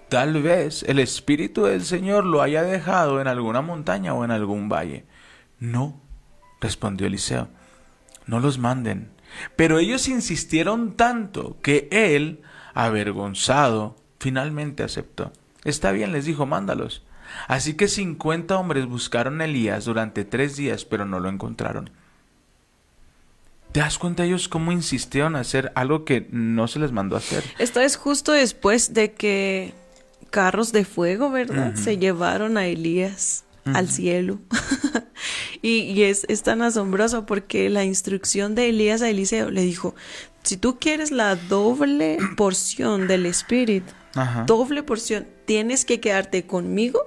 Tal 0.10 0.41
vez 0.44 0.84
el 0.84 1.00
Espíritu 1.00 1.63
del 1.63 1.84
Señor 1.84 2.24
lo 2.24 2.41
haya 2.44 2.62
dejado 2.62 3.20
en 3.20 3.27
alguna 3.27 3.62
montaña 3.62 4.13
o 4.13 4.24
en 4.24 4.29
algún 4.29 4.70
valle. 4.70 5.06
No, 5.60 6.00
respondió 6.62 7.08
Eliseo, 7.08 7.50
no 8.25 8.39
los 8.39 8.58
manden. 8.58 9.10
Pero 9.56 9.80
ellos 9.80 10.08
insistieron 10.08 10.94
tanto 10.94 11.58
que 11.62 11.88
él, 11.92 12.42
avergonzado, 12.74 13.96
finalmente 14.20 14.84
aceptó. 14.84 15.32
Está 15.63 15.92
bien, 15.92 16.12
les 16.12 16.25
dijo, 16.25 16.46
mándalos. 16.46 17.03
Así 17.48 17.74
que 17.75 17.88
cincuenta 17.88 18.58
hombres 18.58 18.86
buscaron 18.86 19.42
a 19.42 19.46
Elías 19.46 19.86
durante 19.86 20.25
tres 20.25 20.56
días, 20.56 20.86
pero 20.86 21.06
no 21.06 21.20
lo 21.20 21.30
encontraron. 21.30 21.89
¿Te 23.72 23.80
das 23.80 23.98
cuenta 23.98 24.24
ellos 24.24 24.48
cómo 24.48 24.72
insistieron 24.72 25.36
a 25.36 25.39
hacer 25.39 25.72
algo 25.74 26.06
que 26.06 26.27
no 26.30 26.68
se 26.68 26.77
les 26.77 26.92
mandó 26.92 27.15
a 27.15 27.20
hacer? 27.20 27.44
Esto 27.58 27.82
es 27.82 27.98
justo 27.98 28.32
después 28.32 28.94
de 28.94 29.13
que 29.13 29.74
carros 30.30 30.72
de 30.72 30.86
fuego, 30.86 31.32
¿verdad? 31.32 31.74
Se 31.75 31.98
llevaron 31.98 32.58
a 32.58 32.68
Elías 32.68 33.42
al 33.65 33.89
cielo. 33.89 34.39
y 35.62 35.79
y 35.82 36.03
es, 36.03 36.25
es 36.27 36.43
tan 36.43 36.62
asombroso 36.62 37.25
porque 37.25 37.70
la 37.70 37.84
instrucción 37.84 38.55
de 38.55 38.70
Elías 38.70 39.01
a 39.01 39.10
Eliseo 39.10 39.51
le 39.51 39.62
dijo, 39.62 39.96
si 40.43 40.58
tú 40.58 40.77
quieres 40.79 41.12
la 41.12 41.36
doble 41.36 42.17
porción 42.38 43.08
del 43.08 43.25
Espíritu, 43.25 43.93
Ajá. 44.15 44.43
doble 44.43 44.84
porción, 44.84 45.27
tienes 45.46 45.86
que 45.86 46.00
quedarte 46.00 46.46
conmigo 46.46 47.01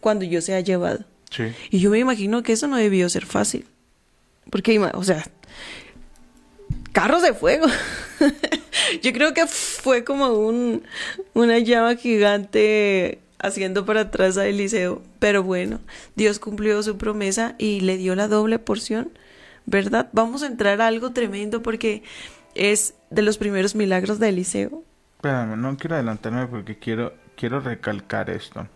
cuando 0.00 0.24
yo 0.24 0.40
sea 0.40 0.60
llevado. 0.60 1.04
Sí. 1.30 1.44
Y 1.70 1.78
yo 1.78 1.90
me 1.90 1.98
imagino 1.98 2.42
que 2.42 2.52
eso 2.52 2.66
no 2.66 2.76
debió 2.76 3.08
ser 3.08 3.24
fácil. 3.24 3.66
Porque, 4.50 4.78
o 4.78 5.04
sea, 5.04 5.24
carros 6.92 7.22
de 7.22 7.34
fuego. 7.34 7.66
yo 9.02 9.12
creo 9.12 9.32
que 9.32 9.46
fue 9.46 10.04
como 10.04 10.28
un, 10.28 10.82
una 11.34 11.58
llama 11.58 11.96
gigante 11.96 13.20
haciendo 13.42 13.84
para 13.84 14.02
atrás 14.02 14.36
a 14.38 14.46
Eliseo. 14.46 15.02
Pero 15.18 15.42
bueno, 15.42 15.80
Dios 16.16 16.38
cumplió 16.38 16.82
su 16.82 16.96
promesa 16.96 17.54
y 17.58 17.80
le 17.80 17.96
dio 17.96 18.14
la 18.14 18.28
doble 18.28 18.58
porción, 18.58 19.10
¿verdad? 19.66 20.08
Vamos 20.12 20.42
a 20.42 20.46
entrar 20.46 20.80
a 20.80 20.86
algo 20.86 21.12
tremendo 21.12 21.62
porque 21.62 22.02
es 22.54 22.94
de 23.10 23.22
los 23.22 23.38
primeros 23.38 23.74
milagros 23.74 24.18
de 24.18 24.28
Eliseo. 24.28 24.84
Espérame, 25.16 25.56
no 25.60 25.76
quiero 25.76 25.96
adelantarme 25.96 26.46
porque 26.46 26.78
quiero, 26.78 27.14
quiero 27.36 27.60
recalcar 27.60 28.30
esto. 28.30 28.66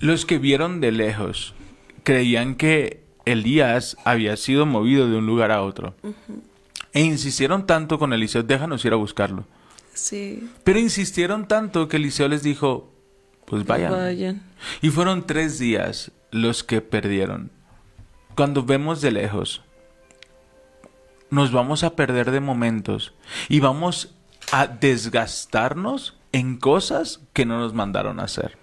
Los 0.00 0.26
que 0.26 0.38
vieron 0.38 0.80
de 0.80 0.92
lejos 0.92 1.54
creían 2.02 2.54
que 2.54 3.02
Elías 3.24 3.96
había 4.04 4.36
sido 4.36 4.66
movido 4.66 5.08
de 5.08 5.16
un 5.16 5.26
lugar 5.26 5.50
a 5.50 5.62
otro. 5.62 5.94
E 6.92 7.00
insistieron 7.00 7.66
tanto 7.66 7.98
con 7.98 8.12
Eliseo, 8.12 8.42
déjanos 8.42 8.84
ir 8.84 8.92
a 8.92 8.96
buscarlo. 8.96 9.44
Sí. 9.92 10.50
Pero 10.64 10.78
insistieron 10.78 11.48
tanto 11.48 11.88
que 11.88 11.96
Eliseo 11.96 12.28
les 12.28 12.42
dijo, 12.42 12.92
pues 13.46 13.64
vayan. 13.64 13.92
Vayan. 13.92 14.42
Y 14.82 14.90
fueron 14.90 15.26
tres 15.26 15.58
días 15.58 16.12
los 16.30 16.62
que 16.62 16.80
perdieron. 16.80 17.50
Cuando 18.34 18.64
vemos 18.64 19.00
de 19.00 19.12
lejos, 19.12 19.62
nos 21.30 21.52
vamos 21.52 21.84
a 21.84 21.96
perder 21.96 22.30
de 22.30 22.40
momentos 22.40 23.14
y 23.48 23.60
vamos 23.60 24.14
a 24.52 24.66
desgastarnos 24.66 26.18
en 26.32 26.56
cosas 26.56 27.20
que 27.32 27.46
no 27.46 27.58
nos 27.58 27.74
mandaron 27.74 28.20
a 28.20 28.24
hacer. 28.24 28.58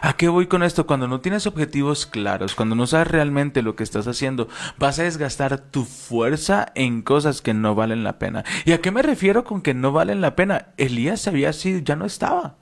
¿A 0.00 0.14
qué 0.14 0.28
voy 0.28 0.46
con 0.46 0.62
esto? 0.62 0.86
Cuando 0.86 1.08
no 1.08 1.20
tienes 1.20 1.46
objetivos 1.46 2.06
claros, 2.06 2.54
cuando 2.54 2.74
no 2.74 2.86
sabes 2.86 3.08
realmente 3.08 3.62
lo 3.62 3.74
que 3.74 3.82
estás 3.82 4.06
haciendo, 4.06 4.48
vas 4.78 4.98
a 4.98 5.02
desgastar 5.02 5.58
tu 5.58 5.84
fuerza 5.84 6.72
en 6.74 7.02
cosas 7.02 7.42
que 7.42 7.52
no 7.54 7.74
valen 7.74 8.04
la 8.04 8.18
pena. 8.18 8.44
¿Y 8.64 8.72
a 8.72 8.80
qué 8.80 8.90
me 8.90 9.02
refiero 9.02 9.44
con 9.44 9.60
que 9.60 9.74
no 9.74 9.92
valen 9.92 10.20
la 10.20 10.36
pena? 10.36 10.68
Elías 10.76 11.26
había 11.26 11.52
sido, 11.52 11.80
ya 11.80 11.96
no 11.96 12.06
estaba. 12.06 12.56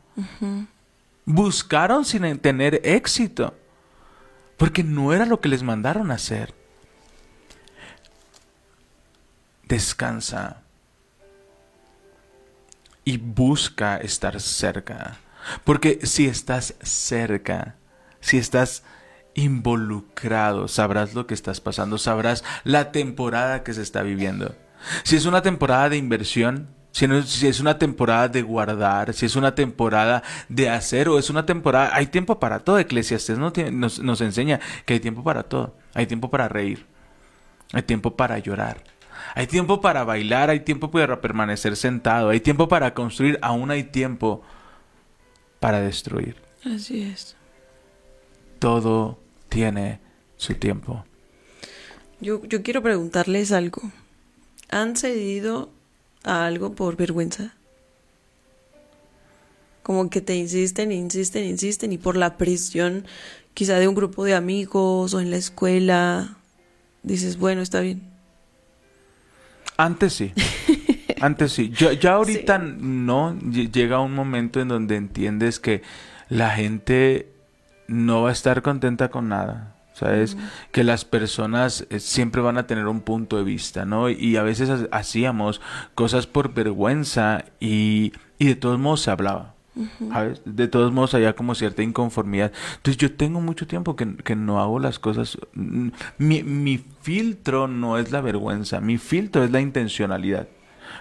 Buscaron 1.33 2.05
sin 2.05 2.41
tener 2.41 2.81
éxito, 2.83 3.57
porque 4.57 4.83
no 4.83 5.13
era 5.13 5.27
lo 5.27 5.41
que 5.41 5.49
les 5.49 5.63
mandaron 5.63 6.11
hacer. 6.11 6.53
Descansa 9.63 10.63
y 13.05 13.17
busca 13.19 13.99
estar 13.99 14.41
cerca. 14.41 15.19
Porque 15.63 16.01
si 16.03 16.27
estás 16.27 16.75
cerca, 16.83 17.77
si 18.19 18.37
estás 18.37 18.83
involucrado, 19.35 20.67
sabrás 20.67 21.15
lo 21.15 21.29
que 21.29 21.35
estás 21.35 21.61
pasando, 21.61 21.97
sabrás 21.97 22.43
la 22.65 22.91
temporada 22.91 23.63
que 23.63 23.73
se 23.73 23.83
está 23.83 24.03
viviendo. 24.03 24.57
Si 25.05 25.15
es 25.15 25.27
una 25.27 25.43
temporada 25.43 25.91
de 25.91 25.97
inversión, 25.97 26.75
si, 26.92 27.06
no- 27.06 27.23
si 27.23 27.47
es 27.47 27.61
una 27.61 27.78
temporada 27.78 28.28
de 28.28 28.42
guardar, 28.42 29.12
si 29.14 29.26
es 29.26 29.37
una 29.37 29.54
temporada 29.54 30.23
de 30.49 30.68
hacer 30.68 31.09
o 31.09 31.18
es 31.18 31.30
una 31.30 31.47
temporada... 31.47 31.90
Hay 31.94 32.06
tiempo 32.06 32.38
para 32.40 32.61
todo. 32.61 32.78
Eclesiastes 32.78 33.38
nos, 33.38 33.52
nos, 33.73 33.99
nos 34.00 34.20
enseña 34.20 34.61
que 34.85 34.94
hay 34.94 35.00
tiempo 35.00 35.23
para 35.23 35.44
todo. 35.44 35.75
Hay 35.94 36.06
tiempo 36.06 36.30
para 36.30 36.49
reír. 36.49 36.87
Hay 37.73 37.82
tiempo 37.82 38.16
para 38.16 38.38
llorar. 38.38 38.82
Hay 39.35 39.47
tiempo 39.47 39.80
para 39.80 40.04
bailar. 40.04 40.50
Hay 40.50 40.61
tiempo 40.61 40.90
para 40.90 41.20
permanecer 41.20 41.76
sentado. 41.76 42.30
Hay 42.30 42.40
tiempo 42.40 42.68
para 42.68 42.92
construir. 42.94 43.38
Aún 43.42 43.70
hay 43.70 43.85
tiempo 43.85 44.42
para 45.61 45.80
destruir. 45.80 46.37
Así 46.64 47.02
es. 47.02 47.37
Todo 48.59 49.18
tiene 49.49 50.00
su 50.37 50.54
tiempo. 50.54 51.04
Yo, 52.20 52.44
yo 52.44 52.62
quiero 52.62 52.82
preguntarles 52.82 53.52
algo. 53.52 53.80
¿Han 54.70 54.97
cedido 54.97 55.70
a 56.25 56.47
algo 56.47 56.75
por 56.75 56.97
vergüenza? 56.97 57.55
Como 59.83 60.11
que 60.11 60.21
te 60.21 60.37
insisten, 60.37 60.93
insisten, 60.93 61.45
insisten 61.45 61.93
y 61.93 61.99
por 61.99 62.17
la 62.17 62.37
presión 62.37 63.07
quizá 63.55 63.79
de 63.79 63.89
un 63.89 63.95
grupo 63.95 64.25
de 64.25 64.35
amigos 64.35 65.15
o 65.15 65.21
en 65.21 65.31
la 65.31 65.37
escuela, 65.37 66.37
dices, 67.03 67.39
bueno, 67.39 67.62
está 67.62 67.81
bien. 67.81 68.03
Antes 69.77 70.12
sí. 70.12 70.33
Antes 71.21 71.53
sí. 71.53 71.71
Ya, 71.77 71.93
ya 71.95 72.15
ahorita 72.15 72.59
no. 72.59 73.35
Lle- 73.35 73.71
Llega 73.73 74.00
un 74.00 74.15
momento 74.15 74.61
en 74.61 74.69
donde 74.69 74.97
entiendes 74.97 75.59
que 75.59 75.83
la 76.29 76.50
gente 76.50 77.33
no 77.89 78.23
va 78.23 78.29
a 78.29 78.33
estar 78.33 78.62
contenta 78.62 79.11
con 79.11 79.29
nada. 79.29 79.75
¿Sabes? 79.92 80.37
Que 80.73 80.85
las 80.85 81.04
personas 81.04 81.87
eh, 81.90 82.00
siempre 82.00 82.40
van 82.40 82.56
a 82.59 82.66
tener 82.66 82.87
un 82.87 83.00
punto 83.00 83.37
de 83.37 83.44
vista, 83.44 83.85
¿no? 83.85 84.09
Y 84.09 84.37
a 84.37 84.42
veces 84.42 84.70
ha- 84.70 84.88
hacíamos 84.97 85.61
cosas 85.94 86.26
por 86.26 86.54
vergüenza 86.54 87.44
y, 87.61 88.12
y 88.38 88.47
de 88.47 88.56
todos 88.56 88.78
modos 88.78 89.02
se 89.02 89.11
hablaba. 89.11 89.54
¿Sabes? 90.12 90.42
De 90.44 90.68
todos 90.68 90.92
modos 90.92 91.14
había 91.14 91.35
como 91.35 91.54
cierta 91.54 91.82
inconformidad. 91.82 92.52
Entonces 92.76 92.97
yo 92.99 93.14
tengo 93.14 93.40
mucho 93.40 93.66
tiempo 93.66 93.97
que, 93.97 94.16
que 94.16 94.37
no 94.37 94.61
hago 94.61 94.78
las 94.78 94.99
cosas. 94.99 95.38
mm, 95.54 95.88
Mi, 96.18 96.42
mi 96.42 96.78
filtro 97.02 97.68
no 97.68 97.97
es 97.99 98.11
la 98.12 98.20
vergüenza, 98.20 98.80
mi 98.80 98.99
filtro 98.99 99.44
es 99.44 99.50
la 99.50 99.61
intencionalidad. 99.61 100.49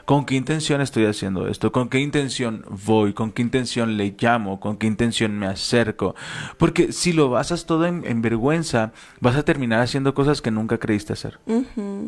¿Con 0.10 0.26
qué 0.26 0.34
intención 0.34 0.82
estoy 0.82 1.06
haciendo 1.06 1.48
esto? 1.48 1.72
¿Con 1.72 1.88
qué 1.88 2.00
intención 2.00 2.66
voy? 2.68 3.14
¿Con 3.14 3.32
qué 3.32 3.44
intención 3.44 3.96
le 3.96 4.16
llamo? 4.20 4.60
¿Con 4.60 4.78
qué 4.78 4.88
intención 4.88 5.38
me 5.38 5.46
acerco? 5.46 6.16
Porque 6.58 6.92
si 6.92 7.14
lo 7.14 7.30
basas 7.30 7.68
todo 7.68 7.86
en, 7.86 8.04
en 8.08 8.24
vergüenza, 8.24 8.92
vas 9.20 9.36
a 9.36 9.44
terminar 9.44 9.82
haciendo 9.82 10.16
cosas 10.16 10.42
que 10.42 10.50
nunca 10.50 10.80
creíste 10.80 11.14
hacer. 11.14 11.38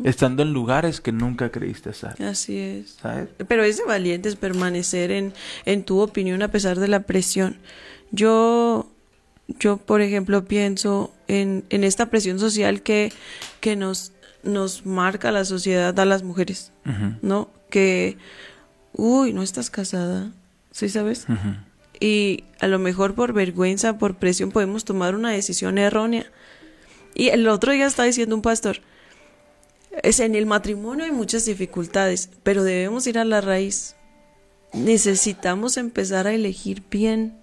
Estando 0.02 0.42
en 0.42 0.52
lugares 0.52 1.00
que 1.00 1.12
nunca 1.12 1.50
creíste 1.50 1.90
estar. 1.90 2.20
Así 2.20 2.58
es. 2.58 2.96
¿Sabes? 3.00 3.28
Pero 3.46 3.62
es 3.62 3.76
de 3.76 3.84
valientes 3.84 4.34
permanecer 4.34 5.12
en, 5.12 5.32
en 5.64 5.84
tu 5.84 6.00
opinión 6.00 6.42
a 6.42 6.48
pesar 6.48 6.80
de 6.80 6.88
la 6.88 7.04
presión. 7.04 7.58
Yo, 8.10 8.90
yo 9.60 9.76
por 9.76 10.00
ejemplo, 10.00 10.44
pienso 10.44 11.12
en, 11.28 11.62
en 11.70 11.84
esta 11.84 12.06
presión 12.06 12.40
social 12.40 12.82
que, 12.82 13.12
que 13.60 13.76
nos, 13.76 14.10
nos 14.42 14.86
marca 14.86 15.30
la 15.30 15.44
sociedad 15.44 15.96
a 16.00 16.04
las 16.04 16.24
mujeres, 16.24 16.72
¿no? 17.22 17.61
Que, 17.72 18.18
uy, 18.92 19.32
no 19.32 19.42
estás 19.42 19.70
casada, 19.70 20.30
¿sí 20.72 20.90
sabes? 20.90 21.26
Y 21.98 22.44
a 22.60 22.66
lo 22.66 22.78
mejor 22.78 23.14
por 23.14 23.32
vergüenza, 23.32 23.96
por 23.96 24.16
presión, 24.16 24.50
podemos 24.50 24.84
tomar 24.84 25.14
una 25.14 25.30
decisión 25.30 25.78
errónea. 25.78 26.26
Y 27.14 27.28
el 27.28 27.48
otro 27.48 27.72
día 27.72 27.86
estaba 27.86 28.06
diciendo 28.06 28.36
un 28.36 28.42
pastor, 28.42 28.80
es 30.02 30.20
en 30.20 30.34
el 30.34 30.44
matrimonio 30.44 31.06
hay 31.06 31.12
muchas 31.12 31.46
dificultades, 31.46 32.28
pero 32.42 32.62
debemos 32.62 33.06
ir 33.06 33.18
a 33.18 33.24
la 33.24 33.40
raíz. 33.40 33.96
Necesitamos 34.74 35.78
empezar 35.78 36.26
a 36.26 36.34
elegir 36.34 36.82
bien. 36.90 37.40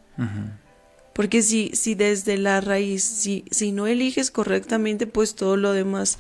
Porque 1.14 1.42
si, 1.42 1.72
si 1.74 1.96
desde 1.96 2.38
la 2.38 2.62
raíz, 2.62 3.04
si, 3.04 3.46
si 3.50 3.72
no 3.72 3.88
eliges 3.88 4.30
correctamente, 4.30 5.08
pues 5.08 5.34
todo 5.34 5.58
lo 5.58 5.74
demás 5.74 6.20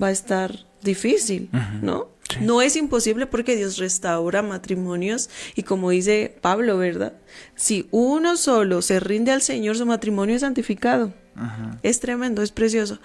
va 0.00 0.08
a 0.08 0.12
estar 0.12 0.64
difícil. 0.82 1.48
¿no? 1.82 2.08
Sí. 2.28 2.38
No 2.42 2.60
es 2.60 2.76
imposible 2.76 3.26
porque 3.26 3.56
Dios 3.56 3.78
restaura 3.78 4.42
matrimonios 4.42 5.30
y 5.54 5.62
como 5.62 5.90
dice 5.90 6.36
Pablo, 6.40 6.76
¿verdad? 6.76 7.14
Si 7.56 7.88
uno 7.90 8.36
solo 8.36 8.82
se 8.82 9.00
rinde 9.00 9.32
al 9.32 9.42
Señor, 9.42 9.76
su 9.76 9.86
matrimonio 9.86 10.36
es 10.36 10.42
santificado. 10.42 11.14
Es 11.82 12.00
tremendo, 12.00 12.42
es 12.42 12.50
precioso. 12.50 12.98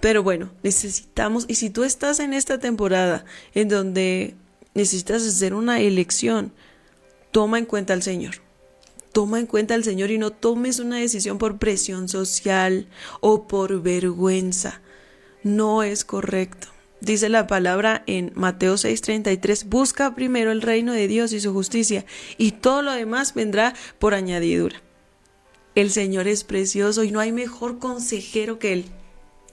Pero 0.00 0.22
bueno, 0.22 0.50
necesitamos, 0.62 1.44
y 1.48 1.56
si 1.56 1.70
tú 1.70 1.82
estás 1.82 2.20
en 2.20 2.32
esta 2.32 2.58
temporada 2.58 3.24
en 3.52 3.68
donde 3.68 4.36
necesitas 4.74 5.26
hacer 5.26 5.54
una 5.54 5.80
elección, 5.80 6.52
toma 7.32 7.58
en 7.58 7.66
cuenta 7.66 7.92
al 7.92 8.02
Señor. 8.02 8.36
Toma 9.12 9.40
en 9.40 9.46
cuenta 9.46 9.74
al 9.74 9.82
Señor 9.82 10.12
y 10.12 10.18
no 10.18 10.30
tomes 10.30 10.78
una 10.78 10.98
decisión 10.98 11.38
por 11.38 11.58
presión 11.58 12.08
social 12.08 12.86
o 13.20 13.48
por 13.48 13.82
vergüenza. 13.82 14.80
No 15.42 15.82
es 15.82 16.04
correcto. 16.04 16.68
Dice 17.00 17.30
la 17.30 17.46
palabra 17.46 18.02
en 18.06 18.32
Mateo 18.34 18.74
6:33, 18.74 19.64
busca 19.64 20.14
primero 20.14 20.52
el 20.52 20.60
reino 20.60 20.92
de 20.92 21.08
Dios 21.08 21.32
y 21.32 21.40
su 21.40 21.52
justicia, 21.52 22.04
y 22.36 22.52
todo 22.52 22.82
lo 22.82 22.92
demás 22.92 23.32
vendrá 23.34 23.74
por 23.98 24.12
añadidura. 24.12 24.82
El 25.74 25.90
Señor 25.90 26.28
es 26.28 26.44
precioso 26.44 27.02
y 27.04 27.10
no 27.10 27.20
hay 27.20 27.32
mejor 27.32 27.78
consejero 27.78 28.58
que 28.58 28.72
Él. 28.74 28.84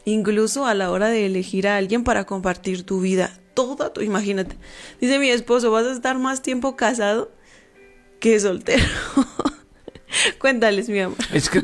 Incluso 0.04 0.66
a 0.66 0.74
la 0.74 0.92
hora 0.92 1.08
de 1.10 1.26
elegir 1.26 1.68
a 1.68 1.78
alguien 1.78 2.04
para 2.04 2.26
compartir 2.26 2.84
tu 2.84 3.00
vida, 3.02 3.40
toda 3.54 3.94
tu, 3.94 4.02
imagínate. 4.02 4.58
Dice 5.00 5.20
mi 5.20 5.30
esposo, 5.30 5.72
vas 5.72 5.86
a 5.86 5.94
estar 5.94 6.18
más 6.18 6.42
tiempo 6.42 6.76
casado 6.76 7.32
que 8.20 8.40
soltero. 8.40 8.84
Cuéntales, 10.40 10.90
mi 10.90 11.00
amor. 11.00 11.18
Es 11.34 11.50
que 11.50 11.64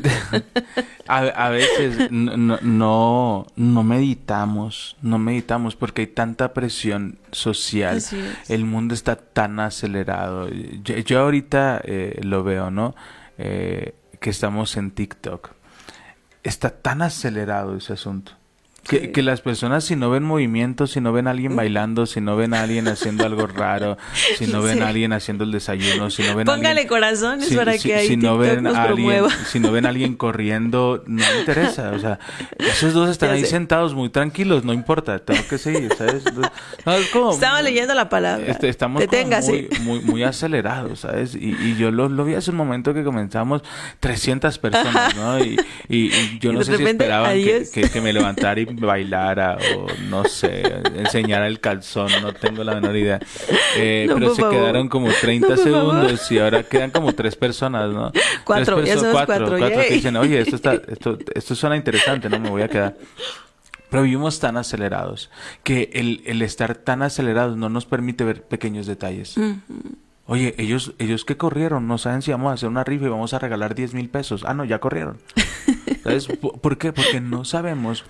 a, 1.06 1.18
a 1.18 1.48
veces 1.50 2.10
no, 2.10 2.36
no, 2.36 2.58
no, 2.62 3.46
no 3.56 3.82
meditamos, 3.82 4.96
no 5.02 5.18
meditamos 5.18 5.76
porque 5.76 6.02
hay 6.02 6.06
tanta 6.08 6.52
presión 6.52 7.18
social. 7.32 8.02
El 8.48 8.64
mundo 8.64 8.94
está 8.94 9.16
tan 9.16 9.60
acelerado. 9.60 10.48
Yo, 10.82 10.96
yo 10.98 11.20
ahorita 11.20 11.80
eh, 11.84 12.20
lo 12.22 12.44
veo, 12.44 12.70
¿no? 12.70 12.94
Eh, 13.38 13.94
que 14.20 14.30
estamos 14.30 14.76
en 14.76 14.90
TikTok. 14.90 15.50
Está 16.42 16.70
tan 16.70 17.02
acelerado 17.02 17.76
ese 17.76 17.94
asunto. 17.94 18.32
Que, 18.86 19.00
Sí. 19.00 19.08
que 19.12 19.22
las 19.22 19.40
personas 19.40 19.82
si 19.84 19.96
no 19.96 20.10
ven 20.10 20.22
movimiento, 20.24 20.86
si 20.86 21.00
no 21.00 21.10
ven 21.12 21.26
a 21.26 21.30
alguien 21.30 21.56
bailando, 21.56 22.04
si 22.04 22.20
no 22.20 22.36
ven 22.36 22.52
a 22.52 22.62
alguien 22.62 22.86
haciendo 22.86 23.24
algo 23.24 23.46
raro, 23.46 23.96
si 24.36 24.46
no 24.46 24.60
ven 24.60 24.76
Sí. 24.78 24.82
a 24.82 24.88
alguien 24.88 25.12
haciendo 25.14 25.44
el 25.44 25.52
desayuno, 25.52 26.10
si 26.10 26.22
no 26.22 26.34
ven 26.36 26.46
a 26.48 26.52
Póngale 26.52 26.68
alguien... 26.80 26.88
corazones 26.88 27.48
si- 27.48 27.56
para 27.56 27.72
si- 27.78 27.88
que 27.88 27.94
ahí 27.94 28.08
si 28.08 28.16
no 28.18 28.36
ven 28.36 28.62
nos 28.62 28.76
a 28.76 28.82
alguien, 28.84 29.24
si 29.50 29.58
no 29.58 29.72
ven 29.72 29.86
a 29.86 29.88
alguien 29.88 30.14
corriendo, 30.16 31.02
no 31.06 31.24
me 31.24 31.38
interesa. 31.40 31.92
O 31.92 31.98
sea, 31.98 32.18
esos 32.58 32.92
dos 32.92 33.08
están 33.08 33.30
ahí 33.30 33.44
sentados 33.46 33.94
muy 33.94 34.10
tranquilos, 34.10 34.64
no 34.64 34.72
importa, 34.74 35.18
tengo 35.18 35.40
que 35.48 35.56
seguir, 35.56 35.90
¿sabes? 35.96 36.22
No, 36.84 36.92
es 36.92 37.08
como- 37.08 37.32
Estaba 37.32 37.62
leyendo 37.62 37.94
la 37.94 38.08
palabra. 38.10 38.44
este, 38.46 38.68
estamos 38.68 39.02
muy, 39.46 39.68
muy, 39.80 40.00
muy 40.00 40.22
acelerados, 40.24 41.00
¿sabes? 41.00 41.34
Y, 41.34 41.56
y 41.58 41.76
yo 41.78 41.90
lo, 41.90 42.08
lo 42.10 42.24
vi 42.26 42.34
hace 42.34 42.50
un 42.50 42.58
momento 42.58 42.92
que 42.92 43.02
comenzamos 43.02 43.62
300 44.00 44.58
personas, 44.58 45.16
¿no? 45.16 45.38
Y, 45.42 45.56
y- 45.88 46.06
y 46.12 46.38
yo 46.40 46.52
no 46.52 46.62
sé 46.64 46.76
si 46.76 46.84
esperaban 46.84 47.32
que- 47.32 47.88
que 47.90 48.00
me 48.02 48.12
levantara 48.12 48.60
y 48.60 48.73
bailara 48.76 49.56
o 49.76 49.86
no 50.08 50.24
sé, 50.24 50.62
enseñara 50.96 51.46
el 51.46 51.60
calzón, 51.60 52.10
no 52.22 52.32
tengo 52.32 52.62
la 52.64 52.74
menor 52.74 52.96
idea. 52.96 53.20
Eh, 53.76 54.06
No, 54.08 54.14
pero 54.14 54.34
se 54.34 54.40
favor. 54.42 54.56
quedaron 54.56 54.88
como 54.88 55.08
30 55.10 55.48
No, 55.48 55.56
segundos 55.56 56.32
y 56.32 56.38
ahora 56.38 56.62
quedan 56.62 56.90
como 56.90 57.12
tres 57.14 57.36
personas, 57.36 57.90
¿no? 57.92 58.12
Cuatro, 58.44 58.76
Tres 58.76 58.96
perso- 58.96 59.00
somos 59.00 59.24
cuatro, 59.26 59.58
yay. 59.58 59.88
que 59.88 59.94
dicen, 59.94 60.16
oye, 60.16 60.40
esto, 60.40 60.56
está, 60.56 60.74
esto, 60.74 61.18
esto 61.34 61.54
suena 61.54 61.76
interesante, 61.76 62.28
no 62.28 62.38
me 62.38 62.50
voy 62.50 62.62
a 62.62 62.68
quedar. 62.68 62.96
Pero 63.90 64.02
vivimos 64.02 64.40
tan 64.40 64.56
acelerados 64.56 65.30
que 65.62 65.90
el, 65.94 66.22
el 66.26 66.42
estar 66.42 66.74
tan 66.74 67.02
acelerados 67.02 67.56
no 67.56 67.68
nos 67.68 67.86
permite 67.86 68.24
ver 68.24 68.42
pequeños 68.42 68.86
detalles. 68.86 69.36
Oye, 70.26 70.54
ellos, 70.58 70.94
ellos 70.98 71.24
que 71.24 71.36
corrieron, 71.36 71.86
no 71.86 71.98
saben 71.98 72.22
si 72.22 72.30
vamos 72.32 72.50
a 72.50 72.54
hacer 72.54 72.68
una 72.68 72.82
rifa 72.82 73.04
y 73.04 73.08
vamos 73.08 73.34
a 73.34 73.38
regalar 73.38 73.74
10 73.74 73.94
mil 73.94 74.08
pesos. 74.08 74.42
Ah, 74.46 74.54
no, 74.54 74.64
ya 74.64 74.78
corrieron. 74.80 75.18
¿Sabes? 76.02 76.26
¿Por 76.26 76.60
por 76.60 76.78
qué? 76.78 76.92
Porque 76.92 77.20
no 77.20 77.44
sabemos 77.44 78.04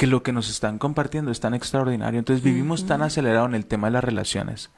que 0.00 0.06
lo 0.06 0.22
que 0.22 0.32
nos 0.32 0.48
están 0.48 0.78
compartiendo 0.78 1.30
es 1.30 1.40
tan 1.40 1.52
extraordinario. 1.52 2.18
Entonces 2.18 2.42
vivimos 2.42 2.86
tan 2.86 3.02
acelerado 3.02 3.44
en 3.44 3.54
el 3.54 3.66
tema 3.66 3.88
de 3.88 3.92
las 3.92 4.02
relaciones. 4.02 4.70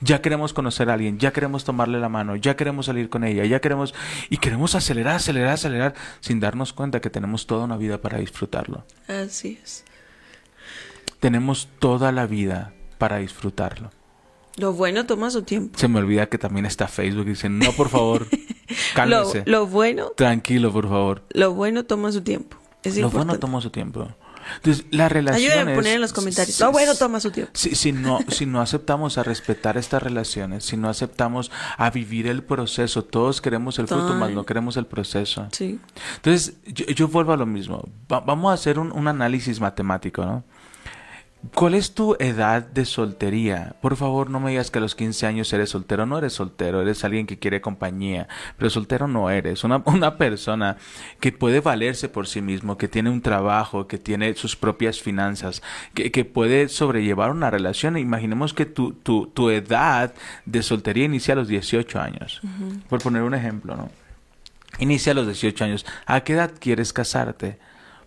Ya 0.00 0.22
queremos 0.22 0.52
conocer 0.52 0.88
a 0.88 0.92
alguien, 0.92 1.18
ya 1.18 1.32
queremos 1.32 1.64
tomarle 1.64 1.98
la 1.98 2.08
mano, 2.08 2.36
ya 2.36 2.54
queremos 2.54 2.86
salir 2.86 3.08
con 3.08 3.24
ella, 3.24 3.44
ya 3.44 3.60
queremos... 3.60 3.92
Y 4.30 4.36
queremos 4.36 4.76
acelerar, 4.76 5.16
acelerar, 5.16 5.54
acelerar, 5.54 5.94
sin 6.20 6.38
darnos 6.38 6.72
cuenta 6.72 7.00
que 7.00 7.10
tenemos 7.10 7.48
toda 7.48 7.64
una 7.64 7.76
vida 7.76 8.00
para 8.00 8.18
disfrutarlo. 8.18 8.84
Así 9.08 9.58
es. 9.60 9.84
Tenemos 11.18 11.68
toda 11.80 12.12
la 12.12 12.26
vida 12.26 12.72
para 12.98 13.16
disfrutarlo. 13.16 13.90
Lo 14.58 14.74
bueno 14.74 15.06
toma 15.06 15.30
su 15.32 15.42
tiempo. 15.42 15.76
Se 15.76 15.88
me 15.88 15.98
olvida 15.98 16.26
que 16.28 16.38
también 16.38 16.66
está 16.66 16.86
Facebook 16.86 17.26
y 17.26 17.30
dicen, 17.30 17.58
no, 17.58 17.72
por 17.72 17.88
favor, 17.88 18.28
Lo, 18.30 18.76
cálmese. 18.94 19.42
lo 19.44 19.66
bueno, 19.66 20.10
Tranquilo, 20.16 20.72
por 20.72 20.88
favor. 20.88 21.24
lo 21.30 21.52
bueno 21.52 21.84
toma 21.84 22.12
su 22.12 22.22
tiempo. 22.22 22.58
Es 22.84 22.94
Lo 22.96 23.06
importante. 23.06 23.26
bueno 23.26 23.40
toma 23.40 23.60
su 23.60 23.70
tiempo. 23.70 24.08
Entonces, 24.56 24.84
la 24.90 25.08
relación 25.08 25.50
Ayúdenme 25.50 25.72
a 25.72 25.74
poner 25.76 25.94
en 25.96 26.00
los 26.00 26.12
comentarios. 26.12 26.58
Lo 26.60 26.72
bueno 26.72 26.94
toma 26.94 27.20
su 27.20 27.30
tiempo. 27.30 27.52
Si, 27.54 27.74
si 27.74 27.92
no, 27.92 28.18
si 28.28 28.46
no 28.46 28.60
aceptamos 28.60 29.18
a 29.18 29.22
respetar 29.22 29.76
estas 29.76 30.02
relaciones, 30.02 30.64
si 30.64 30.76
no 30.76 30.88
aceptamos 30.88 31.50
a 31.76 31.90
vivir 31.90 32.26
el 32.26 32.42
proceso, 32.42 33.04
todos 33.04 33.40
queremos 33.40 33.78
el 33.78 33.88
fruto, 33.88 34.14
más 34.14 34.30
no 34.30 34.44
queremos 34.44 34.76
el 34.76 34.86
proceso. 34.86 35.48
Sí. 35.52 35.78
Entonces, 36.16 36.54
yo, 36.66 36.86
yo 36.86 37.08
vuelvo 37.08 37.32
a 37.32 37.36
lo 37.36 37.46
mismo. 37.46 37.88
Va- 38.12 38.20
vamos 38.20 38.50
a 38.50 38.54
hacer 38.54 38.78
un, 38.78 38.92
un 38.92 39.08
análisis 39.08 39.60
matemático, 39.60 40.24
¿no? 40.24 40.44
¿Cuál 41.54 41.74
es 41.74 41.92
tu 41.92 42.14
edad 42.20 42.62
de 42.62 42.84
soltería? 42.84 43.74
Por 43.82 43.96
favor, 43.96 44.30
no 44.30 44.38
me 44.38 44.50
digas 44.50 44.70
que 44.70 44.78
a 44.78 44.80
los 44.80 44.94
15 44.94 45.26
años 45.26 45.52
eres 45.52 45.70
soltero. 45.70 46.06
No 46.06 46.18
eres 46.18 46.34
soltero, 46.34 46.80
eres 46.80 47.02
alguien 47.02 47.26
que 47.26 47.38
quiere 47.38 47.60
compañía. 47.60 48.28
Pero 48.56 48.70
soltero 48.70 49.08
no 49.08 49.28
eres. 49.28 49.64
Una, 49.64 49.78
una 49.86 50.16
persona 50.18 50.76
que 51.18 51.32
puede 51.32 51.60
valerse 51.60 52.08
por 52.08 52.28
sí 52.28 52.40
mismo, 52.40 52.78
que 52.78 52.86
tiene 52.86 53.10
un 53.10 53.22
trabajo, 53.22 53.88
que 53.88 53.98
tiene 53.98 54.34
sus 54.36 54.54
propias 54.54 55.00
finanzas, 55.00 55.62
que, 55.94 56.12
que 56.12 56.24
puede 56.24 56.68
sobrellevar 56.68 57.32
una 57.32 57.50
relación. 57.50 57.98
Imaginemos 57.98 58.54
que 58.54 58.64
tu, 58.64 58.92
tu, 58.92 59.26
tu 59.26 59.50
edad 59.50 60.14
de 60.46 60.62
soltería 60.62 61.06
inicia 61.06 61.34
a 61.34 61.36
los 61.36 61.48
18 61.48 62.00
años. 62.00 62.40
Por 62.88 63.02
poner 63.02 63.22
un 63.22 63.34
ejemplo, 63.34 63.76
¿no? 63.76 63.90
Inicia 64.78 65.10
a 65.10 65.16
los 65.16 65.26
18 65.26 65.64
años. 65.64 65.86
¿A 66.06 66.20
qué 66.20 66.34
edad 66.34 66.52
quieres 66.58 66.92
casarte? 66.92 67.58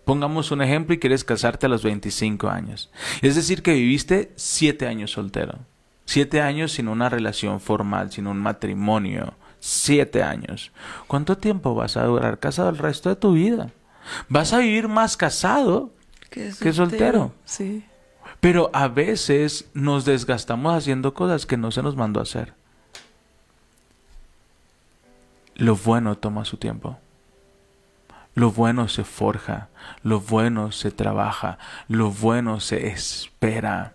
Pongamos 0.06 0.52
un 0.52 0.62
ejemplo 0.62 0.94
y 0.94 1.00
quieres 1.00 1.24
casarte 1.24 1.66
a 1.66 1.68
los 1.68 1.82
25 1.82 2.48
años. 2.48 2.90
Es 3.22 3.34
decir, 3.34 3.60
que 3.60 3.72
viviste 3.74 4.30
7 4.36 4.86
años 4.86 5.10
soltero. 5.10 5.58
7 6.04 6.40
años 6.40 6.70
sin 6.70 6.86
una 6.86 7.08
relación 7.08 7.58
formal, 7.58 8.12
sin 8.12 8.28
un 8.28 8.38
matrimonio. 8.38 9.34
7 9.58 10.22
años. 10.22 10.70
¿Cuánto 11.08 11.36
tiempo 11.36 11.74
vas 11.74 11.96
a 11.96 12.04
durar 12.04 12.38
casado 12.38 12.68
el 12.68 12.78
resto 12.78 13.08
de 13.08 13.16
tu 13.16 13.32
vida? 13.32 13.72
Vas 14.28 14.52
a 14.52 14.58
vivir 14.58 14.86
más 14.86 15.16
casado 15.16 15.90
Que 16.30 16.52
¿Qué 16.60 16.72
soltero? 16.72 17.32
Sí. 17.44 17.84
pero 18.38 18.70
a 18.72 18.86
veces 18.86 19.68
nos 19.74 20.04
desgastamos 20.04 20.72
haciendo 20.72 21.14
cosas 21.14 21.46
que 21.46 21.56
no 21.56 21.72
se 21.72 21.82
nos 21.82 21.96
mandó 21.96 22.20
a 22.20 22.22
hacer. 22.22 22.54
Lo 25.56 25.74
bueno 25.74 26.16
toma 26.16 26.44
su 26.44 26.58
tiempo. 26.58 26.96
Lo 28.36 28.52
bueno 28.52 28.86
se 28.88 29.02
forja, 29.02 29.68
lo 30.04 30.20
bueno 30.20 30.70
se 30.70 30.90
trabaja, 30.92 31.58
lo 31.88 32.10
bueno 32.10 32.60
se 32.60 32.86
espera. 32.88 33.94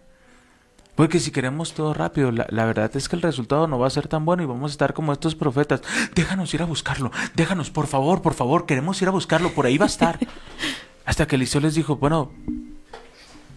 Porque 0.95 1.19
si 1.19 1.31
queremos 1.31 1.73
todo 1.73 1.93
rápido, 1.93 2.31
la, 2.31 2.47
la 2.49 2.65
verdad 2.65 2.91
es 2.95 3.07
que 3.07 3.15
el 3.15 3.21
resultado 3.21 3.67
no 3.67 3.77
va 3.79 3.85
a 3.87 3.91
ser 3.91 4.07
tan 4.07 4.25
bueno 4.25 4.41
y 4.43 4.47
vamos 4.47 4.71
a 4.71 4.73
estar 4.73 4.93
como 4.93 5.13
estos 5.13 5.35
profetas. 5.35 5.81
Déjanos 6.15 6.53
ir 6.55 6.61
a 6.63 6.65
buscarlo, 6.65 7.11
déjanos, 7.35 7.69
por 7.69 7.85
favor, 7.87 8.21
por 8.23 8.33
favor, 8.33 8.65
queremos 8.65 8.99
ir 9.01 9.07
a 9.07 9.11
buscarlo, 9.11 9.51
por 9.53 9.67
ahí 9.67 9.77
va 9.77 9.85
a 9.85 9.89
estar. 9.89 10.17
Hasta 11.05 11.27
que 11.27 11.35
Eliseo 11.35 11.61
les 11.61 11.75
dijo, 11.75 11.97
bueno, 11.97 12.31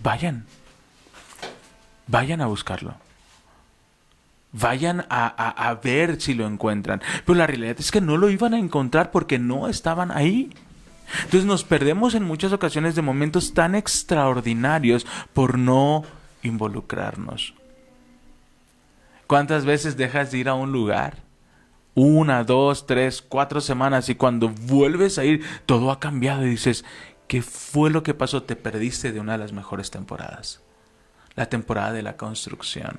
vayan, 0.02 0.44
vayan 2.06 2.40
a 2.42 2.46
buscarlo. 2.46 2.94
Vayan 4.52 5.00
a, 5.08 5.26
a- 5.26 5.68
a 5.70 5.74
ver 5.74 6.20
si 6.20 6.34
lo 6.34 6.46
encuentran. 6.46 7.00
Pero 7.26 7.36
la 7.38 7.46
realidad 7.46 7.76
es 7.78 7.90
que 7.90 8.00
no 8.00 8.16
lo 8.16 8.30
iban 8.30 8.54
a 8.54 8.58
encontrar 8.58 9.10
porque 9.10 9.38
no 9.38 9.66
estaban 9.68 10.12
ahí. 10.12 10.54
Entonces 11.18 11.44
nos 11.44 11.64
perdemos 11.64 12.14
en 12.14 12.24
muchas 12.24 12.52
ocasiones 12.52 12.94
de 12.94 13.02
momentos 13.02 13.54
tan 13.54 13.74
extraordinarios 13.74 15.06
por 15.32 15.58
no 15.58 16.04
involucrarnos. 16.42 17.54
¿Cuántas 19.26 19.64
veces 19.64 19.96
dejas 19.96 20.30
de 20.30 20.38
ir 20.38 20.48
a 20.48 20.54
un 20.54 20.72
lugar? 20.72 21.18
Una, 21.94 22.44
dos, 22.44 22.86
tres, 22.86 23.22
cuatro 23.22 23.60
semanas 23.60 24.08
y 24.08 24.14
cuando 24.14 24.48
vuelves 24.48 25.18
a 25.18 25.24
ir 25.24 25.44
todo 25.64 25.90
ha 25.90 26.00
cambiado 26.00 26.44
y 26.44 26.50
dices, 26.50 26.84
¿qué 27.28 27.40
fue 27.40 27.90
lo 27.90 28.02
que 28.02 28.14
pasó? 28.14 28.42
Te 28.42 28.56
perdiste 28.56 29.12
de 29.12 29.20
una 29.20 29.32
de 29.32 29.38
las 29.38 29.52
mejores 29.52 29.90
temporadas. 29.90 30.60
La 31.36 31.46
temporada 31.46 31.92
de 31.92 32.02
la 32.02 32.16
construcción. 32.16 32.98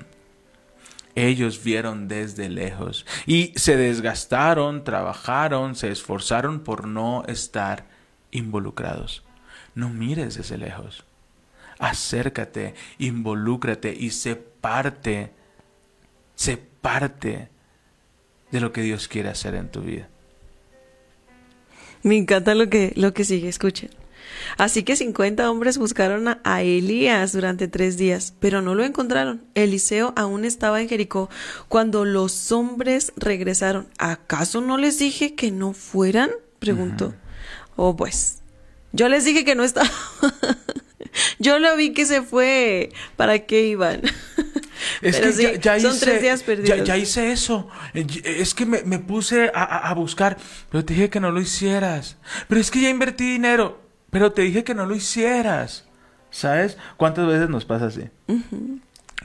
Ellos 1.15 1.63
vieron 1.63 2.09
desde 2.09 2.49
lejos 2.49 3.05
y 3.25 3.53
se 3.55 3.77
desgastaron, 3.77 4.83
trabajaron, 4.83 5.75
se 5.75 5.89
esforzaron 5.89 6.59
por 6.59 6.87
no 6.87 7.23
estar 7.27 7.85
involucrados. 8.31 9.23
No 9.73 9.89
mires 9.89 10.35
desde 10.35 10.57
lejos. 10.57 11.05
Acércate, 11.79 12.73
involúcrate 12.97 13.93
y 13.93 14.11
sé 14.11 14.35
parte, 14.35 15.31
sé 16.35 16.57
parte 16.57 17.49
de 18.51 18.59
lo 18.61 18.71
que 18.71 18.81
Dios 18.81 19.07
quiere 19.07 19.29
hacer 19.29 19.55
en 19.55 19.69
tu 19.69 19.81
vida. 19.81 20.07
Me 22.03 22.15
encanta 22.15 22.55
lo 22.55 22.69
que, 22.69 22.93
lo 22.95 23.13
que 23.13 23.25
sigue, 23.25 23.49
escuchen. 23.49 23.89
Así 24.57 24.83
que 24.83 24.95
50 24.95 25.49
hombres 25.49 25.77
buscaron 25.77 26.27
a, 26.27 26.39
a 26.43 26.61
Elías 26.61 27.33
durante 27.33 27.67
tres 27.67 27.97
días, 27.97 28.33
pero 28.39 28.61
no 28.61 28.75
lo 28.75 28.83
encontraron. 28.83 29.43
Eliseo 29.55 30.13
aún 30.15 30.45
estaba 30.45 30.81
en 30.81 30.89
Jericó 30.89 31.29
cuando 31.67 32.05
los 32.05 32.51
hombres 32.51 33.11
regresaron. 33.17 33.87
¿Acaso 33.97 34.61
no 34.61 34.77
les 34.77 34.99
dije 34.99 35.35
que 35.35 35.51
no 35.51 35.73
fueran? 35.73 36.31
preguntó. 36.59 37.13
Oh, 37.75 37.95
pues, 37.95 38.39
yo 38.93 39.09
les 39.09 39.25
dije 39.25 39.43
que 39.45 39.55
no 39.55 39.63
estaba. 39.63 39.89
yo 41.39 41.59
lo 41.59 41.75
vi 41.75 41.93
que 41.93 42.05
se 42.05 42.21
fue. 42.21 42.91
¿Para 43.15 43.39
qué 43.39 43.67
iban? 43.67 44.01
Es 45.01 45.17
Pero 45.17 45.27
que 45.27 45.33
sí, 45.33 45.41
ya, 45.43 45.77
ya 45.77 45.79
son 45.79 45.91
hice, 45.95 46.05
tres 46.05 46.21
días 46.21 46.39
ya, 46.41 46.45
perdidos. 46.45 46.83
ya 46.87 46.97
hice 46.97 47.31
eso. 47.31 47.67
Es 47.93 48.53
que 48.53 48.65
me, 48.65 48.83
me 48.83 48.99
puse 48.99 49.51
a, 49.53 49.63
a- 49.63 49.89
a 49.89 49.93
buscar, 49.93 50.37
pero 50.69 50.83
te 50.85 50.93
dije 50.93 51.09
que 51.09 51.19
no 51.19 51.31
lo 51.31 51.41
hicieras. 51.41 52.17
Pero 52.47 52.61
es 52.61 52.71
que 52.71 52.81
ya 52.81 52.89
invertí 52.89 53.23
dinero, 53.29 53.81
pero 54.11 54.31
te 54.31 54.43
dije 54.43 54.63
que 54.63 54.73
no 54.75 54.85
lo 54.85 54.95
hicieras. 54.95 55.87
¿Sabes? 56.29 56.77
¿Cuántas 56.97 57.27
veces 57.27 57.49
nos 57.49 57.65
pasa 57.65 57.85
así? 57.87 58.09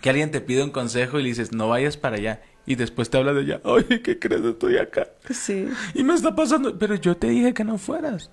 Que 0.01 0.11
alguien 0.11 0.31
te 0.31 0.41
pide 0.41 0.63
un 0.63 0.71
consejo 0.71 1.19
y 1.19 1.23
le 1.25 1.29
dices, 1.31 1.53
no 1.53 1.69
vayas 1.69 1.97
para 1.97 2.17
allá. 2.17 2.41
Y 2.67 2.77
después 2.77 3.11
te 3.11 3.19
habla 3.19 3.33
de 3.33 3.41
allá, 3.41 3.61
oye, 3.65 4.01
¿qué 4.01 4.19
crees? 4.19 4.45
Estoy 4.45 4.79
acá. 4.79 5.09
Sí. 5.31 5.69
Y 5.95 6.05
me 6.05 6.15
está 6.15 6.35
pasando, 6.37 6.79
pero 6.79 6.95
yo 6.95 7.17
te 7.17 7.29
dije 7.29 7.53
que 7.53 7.65
no 7.65 7.79
fueras. 7.79 8.31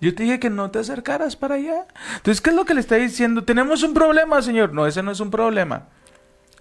Yo 0.00 0.14
te 0.14 0.24
dije 0.24 0.38
que 0.38 0.50
no 0.50 0.70
te 0.70 0.78
acercaras 0.78 1.36
para 1.36 1.54
allá. 1.54 1.86
Entonces, 2.16 2.40
¿qué 2.40 2.50
es 2.50 2.56
lo 2.56 2.64
que 2.64 2.74
le 2.74 2.80
está 2.80 2.96
diciendo? 2.96 3.44
Tenemos 3.44 3.82
un 3.82 3.94
problema, 3.94 4.42
señor. 4.42 4.72
No, 4.72 4.86
ese 4.86 5.02
no 5.02 5.10
es 5.10 5.20
un 5.20 5.30
problema. 5.30 5.84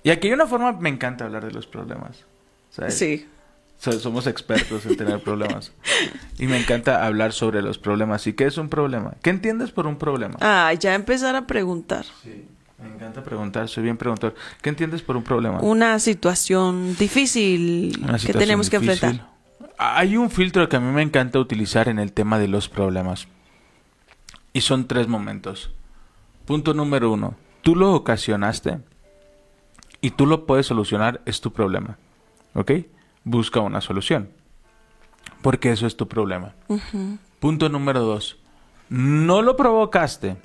Y 0.04 0.10
aquí 0.12 0.28
hay 0.28 0.34
una 0.34 0.48
forma, 0.48 0.72
me 0.74 0.90
encanta 0.90 1.26
hablar 1.26 1.46
de 1.46 1.52
los 1.52 1.68
problemas. 1.68 2.24
¿sabes? 2.70 2.98
Sí. 2.98 3.28
So- 3.78 4.00
somos 4.00 4.26
expertos 4.28 4.86
en 4.86 4.96
tener 4.98 5.20
problemas. 5.22 5.72
Y 6.38 6.48
me 6.48 6.58
encanta 6.58 7.06
hablar 7.06 7.32
sobre 7.32 7.62
los 7.62 7.78
problemas. 7.78 8.28
¿Y 8.28 8.34
qué 8.34 8.46
es 8.46 8.58
un 8.58 8.68
problema? 8.70 9.14
¿Qué 9.22 9.30
entiendes 9.30 9.72
por 9.72 9.88
un 9.88 9.98
problema? 9.98 10.36
Ah, 10.42 10.74
ya 10.74 10.94
empezar 10.94 11.36
a 11.36 11.48
preguntar. 11.48 12.06
Sí, 12.24 12.46
me 12.82 12.94
encanta 12.94 13.24
preguntar, 13.24 13.70
soy 13.70 13.84
bien 13.84 13.96
preguntor. 13.96 14.36
¿Qué 14.62 14.70
entiendes 14.70 15.02
por 15.02 15.16
un 15.16 15.24
problema? 15.24 15.60
Una 15.62 15.98
situación 16.00 16.96
difícil 16.98 17.98
Una 18.04 18.18
que 18.18 18.34
tenemos 18.34 18.70
que 18.70 18.76
enfrentar. 18.76 19.28
Hay 19.78 20.18
un 20.18 20.30
filtro 20.30 20.70
que 20.70 20.78
a 20.78 20.80
mí 20.80 20.92
me 20.92 21.02
encanta 21.02 21.40
utilizar 21.40 21.90
en 21.90 22.00
el 22.00 22.14
tema 22.14 22.40
de 22.40 22.48
los 22.48 22.70
problemas. 22.70 23.28
Y 24.54 24.62
son 24.62 24.88
tres 24.88 25.08
momentos. 25.08 25.72
Punto 26.46 26.74
número 26.74 27.12
uno. 27.12 27.36
Tú 27.62 27.76
lo 27.76 27.94
ocasionaste 27.94 28.80
y 30.02 30.12
tú 30.12 30.28
lo 30.28 30.46
puedes 30.46 30.68
solucionar, 30.68 31.22
es 31.26 31.42
tu 31.42 31.52
problema. 31.52 31.98
¿Ok? 32.54 32.72
Busca 33.24 33.60
una 33.60 33.82
solución. 33.82 34.30
Porque 35.42 35.72
eso 35.72 35.88
es 35.88 35.98
tu 35.98 36.08
problema. 36.08 36.54
Punto 37.40 37.70
número 37.70 38.02
dos. 38.02 38.38
No 38.88 39.42
lo 39.42 39.56
provocaste, 39.56 40.38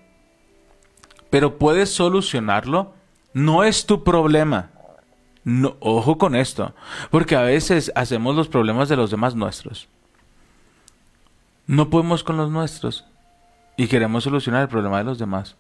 pero 1.29 1.59
puedes 1.59 1.91
solucionarlo. 1.91 2.95
No 3.33 3.65
es 3.65 3.87
tu 3.87 4.03
problema. 4.03 4.71
No, 5.45 5.77
ojo 5.81 6.19
con 6.19 6.37
esto, 6.37 6.75
porque 7.11 7.37
a 7.37 7.43
veces 7.43 7.91
hacemos 7.95 8.37
los 8.37 8.49
problemas 8.49 8.89
de 8.89 8.97
los 8.97 9.11
demás 9.11 9.35
nuestros. 9.35 9.89
No 11.67 11.89
podemos 11.89 12.25
con 12.25 12.37
los 12.37 12.51
nuestros 12.51 13.07
y 13.77 13.87
queremos 13.87 14.25
solucionar 14.25 14.63
el 14.63 14.69
problema 14.69 14.99
de 14.99 15.05
los 15.05 15.19
demás. 15.19 15.57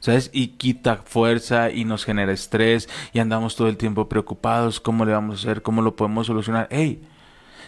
¿Sabes? 0.00 0.30
Y 0.32 0.48
quita 0.48 0.98
fuerza 1.04 1.72
y 1.72 1.84
nos 1.84 2.04
genera 2.04 2.30
estrés 2.30 2.88
y 3.12 3.18
andamos 3.18 3.56
todo 3.56 3.66
el 3.68 3.76
tiempo 3.76 4.08
preocupados. 4.08 4.78
¿Cómo 4.78 5.04
le 5.04 5.10
vamos 5.10 5.34
a 5.34 5.38
hacer? 5.40 5.62
¿Cómo 5.62 5.82
lo 5.82 5.96
podemos 5.96 6.28
solucionar? 6.28 6.68
Hey, 6.70 7.02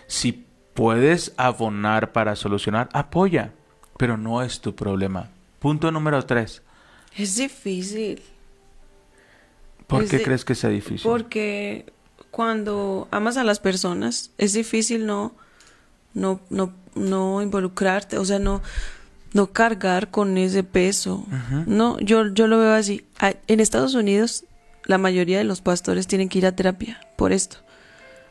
si 0.06 0.46
puedes 0.74 1.34
abonar 1.36 2.12
para 2.12 2.36
solucionar, 2.36 2.88
apoya, 2.92 3.52
pero 3.98 4.16
no 4.16 4.42
es 4.42 4.60
tu 4.60 4.76
problema. 4.76 5.28
Punto 5.58 5.90
número 5.90 6.24
tres. 6.24 6.62
Es 7.16 7.36
difícil. 7.36 8.22
¿Por 9.90 10.04
Es 10.04 10.10
qué 10.10 10.18
de- 10.18 10.22
crees 10.24 10.44
que 10.44 10.54
sea 10.54 10.70
difícil? 10.70 11.02
Porque 11.02 11.84
cuando 12.30 13.08
amas 13.10 13.36
a 13.36 13.44
las 13.44 13.60
personas 13.60 14.30
es 14.38 14.52
difícil 14.52 15.04
no, 15.04 15.34
no, 16.14 16.40
no, 16.48 16.72
no 16.94 17.42
involucrarte, 17.42 18.16
o 18.18 18.24
sea, 18.24 18.38
no, 18.38 18.62
no 19.32 19.52
cargar 19.52 20.10
con 20.10 20.38
ese 20.38 20.62
peso. 20.64 21.26
No, 21.66 21.98
yo, 22.00 22.32
yo 22.32 22.46
lo 22.46 22.58
veo 22.58 22.72
así. 22.72 23.04
En 23.46 23.60
Estados 23.60 23.94
Unidos, 23.94 24.44
la 24.86 24.96
mayoría 24.98 25.38
de 25.38 25.44
los 25.44 25.60
pastores 25.60 26.06
tienen 26.06 26.28
que 26.28 26.38
ir 26.38 26.46
a 26.46 26.52
terapia 26.56 27.00
por 27.16 27.32
esto. 27.32 27.58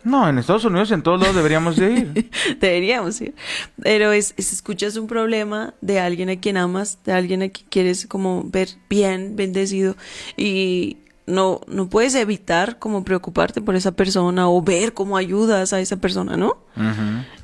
No, 0.02 0.30
en 0.30 0.38
Estados 0.38 0.63
Unidos 0.63 0.91
en 0.91 1.04
todos 1.04 1.19
lados 1.19 1.36
deberíamos 1.36 1.76
de 1.76 1.91
ir. 1.91 2.32
Deberíamos 2.62 3.19
ir. 3.19 3.36
Pero 3.82 4.13
es, 4.13 4.34
es- 4.38 4.54
escuchas 4.54 4.95
un 4.95 5.08
problema 5.08 5.74
de 5.82 6.00
alguien 6.00 6.30
a 6.30 6.38
quien 6.39 6.56
amas, 6.56 7.00
de 7.04 7.12
alguien 7.12 7.41
a 7.43 7.50
quien 7.50 7.67
quieres 7.69 8.08
como 8.08 8.45
ver 8.45 8.69
bien, 8.89 9.36
bendecido, 9.36 9.98
y 10.38 10.98
no, 11.30 11.62
no 11.68 11.89
puedes 11.89 12.15
evitar 12.15 12.80
como 12.80 13.04
preocuparte 13.04 13.62
por 13.62 13.76
esa 13.76 13.92
persona 13.92 14.50
o 14.50 14.62
ver 14.62 14.94
cómo 14.94 15.15
ayudas 15.15 15.74
a 15.74 15.80
esa 15.80 15.98
persona, 15.98 16.36
¿no? 16.36 16.58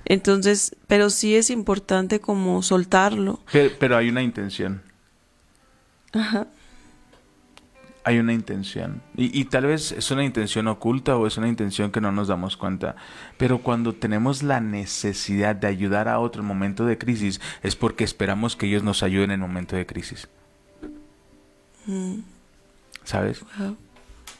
Entonces, 0.06 0.76
pero 0.88 1.10
sí 1.10 1.36
es 1.36 1.50
importante 1.50 2.19
como 2.19 2.62
soltarlo. 2.63 3.39
Pero, 3.52 3.74
pero 3.80 3.98
hay 3.98 4.10
una 4.10 4.24
intención. 4.24 4.82
Ajá. 6.13 6.48
Hay 8.04 8.19
una 8.19 8.34
intención. 8.34 9.02
Y, 9.15 9.39
y 9.39 9.45
tal 9.45 9.65
vez 9.65 9.91
es 9.91 10.12
una 10.12 10.24
intención 10.24 10.67
oculta 10.67 11.17
o 11.17 11.26
es 11.28 11.38
una 11.38 11.48
intención 11.48 11.91
que 11.91 12.02
no 12.02 12.12
nos 12.12 12.28
damos 12.28 12.56
cuenta. 12.58 12.95
Pero 13.38 13.60
cuando 13.60 13.93
tenemos 13.93 14.43
la 14.43 14.60
necesidad 14.62 15.56
de 15.56 15.67
ayudar 15.67 16.08
a 16.08 16.19
otro 16.19 16.41
en 16.41 16.48
momento 16.48 16.86
de 16.86 16.98
crisis, 16.98 17.41
es 17.63 17.76
porque 17.76 18.04
esperamos 18.04 18.56
que 18.56 18.67
ellos 18.67 18.84
nos 18.84 19.04
ayuden 19.04 19.32
en 19.32 19.39
momento 19.39 19.76
de 19.76 19.86
crisis. 19.86 20.28
¿Sabes? 23.06 23.44
Wow. 23.58 23.78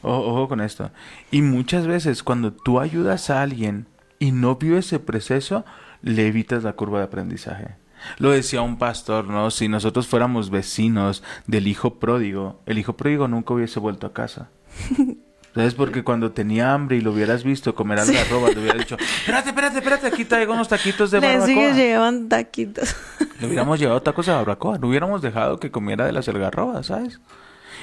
O- 0.02 0.32
ojo 0.32 0.48
con 0.48 0.60
esto. 0.60 0.90
Y 1.30 1.40
muchas 1.42 1.86
veces 1.86 2.22
cuando 2.22 2.52
tú 2.52 2.78
ayudas 2.80 3.30
a 3.30 3.40
alguien 3.42 3.86
y 4.18 4.32
no 4.32 4.56
vio 4.56 4.76
ese 4.78 4.98
proceso, 5.00 5.64
le 6.02 6.26
evitas 6.28 6.62
la 6.62 6.74
curva 6.74 6.98
de 6.98 7.04
aprendizaje. 7.06 7.76
Lo 8.18 8.30
decía 8.30 8.60
un 8.62 8.76
pastor, 8.78 9.24
¿no? 9.26 9.50
Si 9.50 9.68
nosotros 9.68 10.06
fuéramos 10.06 10.50
vecinos 10.50 11.22
del 11.46 11.66
hijo 11.66 11.94
pródigo, 11.98 12.60
el 12.66 12.78
hijo 12.78 12.96
pródigo 12.96 13.26
nunca 13.26 13.54
hubiese 13.54 13.80
vuelto 13.80 14.06
a 14.06 14.12
casa. 14.12 14.50
¿Sabes? 15.54 15.72
Porque 15.72 16.04
cuando 16.04 16.32
tenía 16.32 16.74
hambre 16.74 16.98
y 16.98 17.00
lo 17.00 17.12
hubieras 17.12 17.42
visto 17.42 17.74
comer 17.74 17.98
algarrobas, 17.98 18.54
le 18.54 18.60
hubieras 18.60 18.78
dicho, 18.80 18.96
espérate, 19.00 19.48
espérate, 19.48 19.78
espérate, 19.78 20.06
aquí 20.06 20.26
traigo 20.26 20.52
unos 20.52 20.68
taquitos 20.68 21.10
de 21.10 21.18
Le 21.20 21.26
barbacoa. 21.28 21.46
sigue 21.46 21.72
llevando 21.72 22.28
taquitos. 22.28 22.94
Le 23.40 23.46
hubiéramos 23.46 23.78
llevado 23.80 24.02
tacos 24.02 24.26
de 24.26 24.32
barbacoa, 24.32 24.76
no 24.78 24.88
hubiéramos 24.88 25.22
dejado 25.22 25.58
que 25.58 25.70
comiera 25.70 26.04
de 26.04 26.12
las 26.12 26.28
algarrobas, 26.28 26.84
¿sabes? 26.86 27.20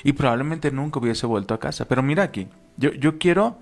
Y 0.04 0.14
probablemente 0.14 0.72
nunca 0.72 1.00
hubiese 1.00 1.26
vuelto 1.26 1.54
a 1.54 1.60
casa. 1.60 1.86
Pero 1.86 2.04
mira 2.04 2.24
aquí, 2.24 2.48
yo, 2.78 2.92
yo 2.94 3.18
quiero 3.18 3.60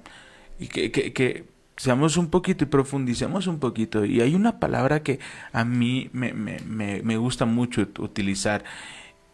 que, 0.58 0.92
que, 0.92 1.14
que 1.14 1.46
seamos 1.78 2.18
un 2.18 2.30
poquito 2.30 2.64
y 2.64 2.68
profundicemos 2.68 3.48
un 3.48 3.60
poquito. 3.60 4.06
Y 4.06 4.22
hay 4.22 4.36
una 4.36 4.60
palabra 4.60 5.04
que 5.04 5.20
a 5.54 5.66
mí 5.66 6.10
me, 6.14 6.34
me, 6.34 6.60
me, 6.66 7.02
me 7.04 7.18
gusta 7.18 7.46
mucho 7.46 7.82
ut- 7.82 8.00
utilizar, 8.00 8.64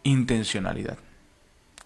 intencionalidad. 0.02 0.98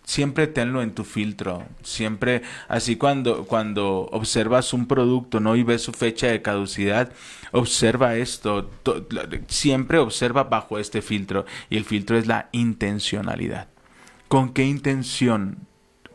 Siempre 0.05 0.49
tenlo 0.49 0.83
en 0.83 0.93
tu 0.93 1.05
filtro. 1.05 1.63
Siempre, 1.83 2.43
así 2.67 2.97
cuando, 2.97 3.45
cuando 3.45 4.09
observas 4.11 4.73
un 4.73 4.87
producto, 4.87 5.39
¿no? 5.39 5.55
Y 5.55 5.63
ves 5.63 5.83
su 5.83 5.93
fecha 5.93 6.27
de 6.27 6.43
caducidad, 6.43 7.13
observa 7.53 8.17
esto. 8.17 8.69
Siempre 9.47 9.99
observa 9.99 10.43
bajo 10.45 10.81
este 10.81 11.03
filtro. 11.03 11.47
Y 11.71 11.77
el 11.77 11.85
filtro 11.85 12.19
es 12.19 12.27
la 12.27 12.49
intencionalidad. 12.51 13.69
¿Con 14.33 14.55
qué 14.55 14.65
intención 14.65 15.59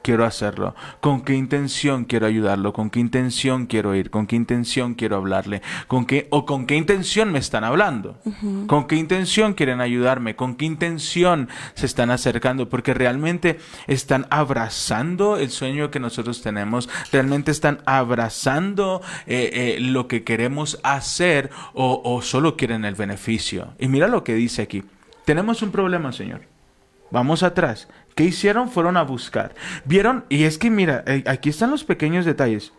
quiero 0.01 0.25
hacerlo? 0.25 0.73
¿Con 1.01 1.21
qué 1.21 1.35
intención 1.35 2.03
quiero 2.03 2.25
ayudarlo? 2.25 2.73
¿Con 2.73 2.89
qué 2.89 2.99
intención 2.99 3.67
quiero 3.67 3.93
ir? 3.93 4.09
¿Con 4.09 4.25
qué 4.25 4.35
intención 4.35 4.95
quiero 4.95 5.17
hablarle? 5.17 5.61
¿Con 5.85 6.07
qué 6.07 6.27
o 6.31 6.43
con 6.43 6.65
qué 6.65 6.75
intención 6.75 7.31
me 7.31 7.37
están 7.37 7.63
hablando? 7.63 8.19
¿Con 8.65 8.87
qué 8.87 8.95
intención 8.95 9.53
quieren 9.53 9.81
ayudarme? 9.81 10.35
¿Con 10.35 10.55
qué 10.55 10.65
intención 10.65 11.47
se 11.75 11.85
están 11.85 12.09
acercando? 12.09 12.69
Porque 12.69 12.95
realmente 12.95 13.59
están 13.85 14.25
abrazando 14.31 15.37
el 15.37 15.51
sueño 15.51 15.91
que 15.91 15.99
nosotros 15.99 16.41
tenemos, 16.41 16.89
realmente 17.11 17.51
están 17.51 17.83
abrazando 17.85 19.03
eh, 19.27 19.75
eh, 19.77 19.79
lo 19.79 20.07
que 20.07 20.23
queremos 20.23 20.79
hacer 20.81 21.51
o, 21.75 22.01
o 22.03 22.23
solo 22.23 22.57
quieren 22.57 22.83
el 22.83 22.95
beneficio. 22.95 23.75
Y 23.77 23.87
mira 23.89 24.07
lo 24.07 24.23
que 24.23 24.33
dice 24.33 24.63
aquí. 24.63 24.83
Tenemos 25.23 25.61
un 25.61 25.69
problema, 25.69 26.11
Señor. 26.11 26.41
Vamos 27.11 27.43
atrás. 27.43 27.87
¿Qué 28.17 28.23
hicieron? 28.23 28.71
Fueron 28.71 28.97
a 28.97 29.03
buscar. 29.03 29.53
Vieron, 29.85 30.25
y 30.27 30.45
es 30.45 30.57
que 30.57 30.71
mira, 30.71 31.03
eh, 31.05 31.23
aquí 31.27 31.49
están 31.49 31.69
los 31.69 31.83
pequeños 31.83 32.25
detalles. 32.25 32.73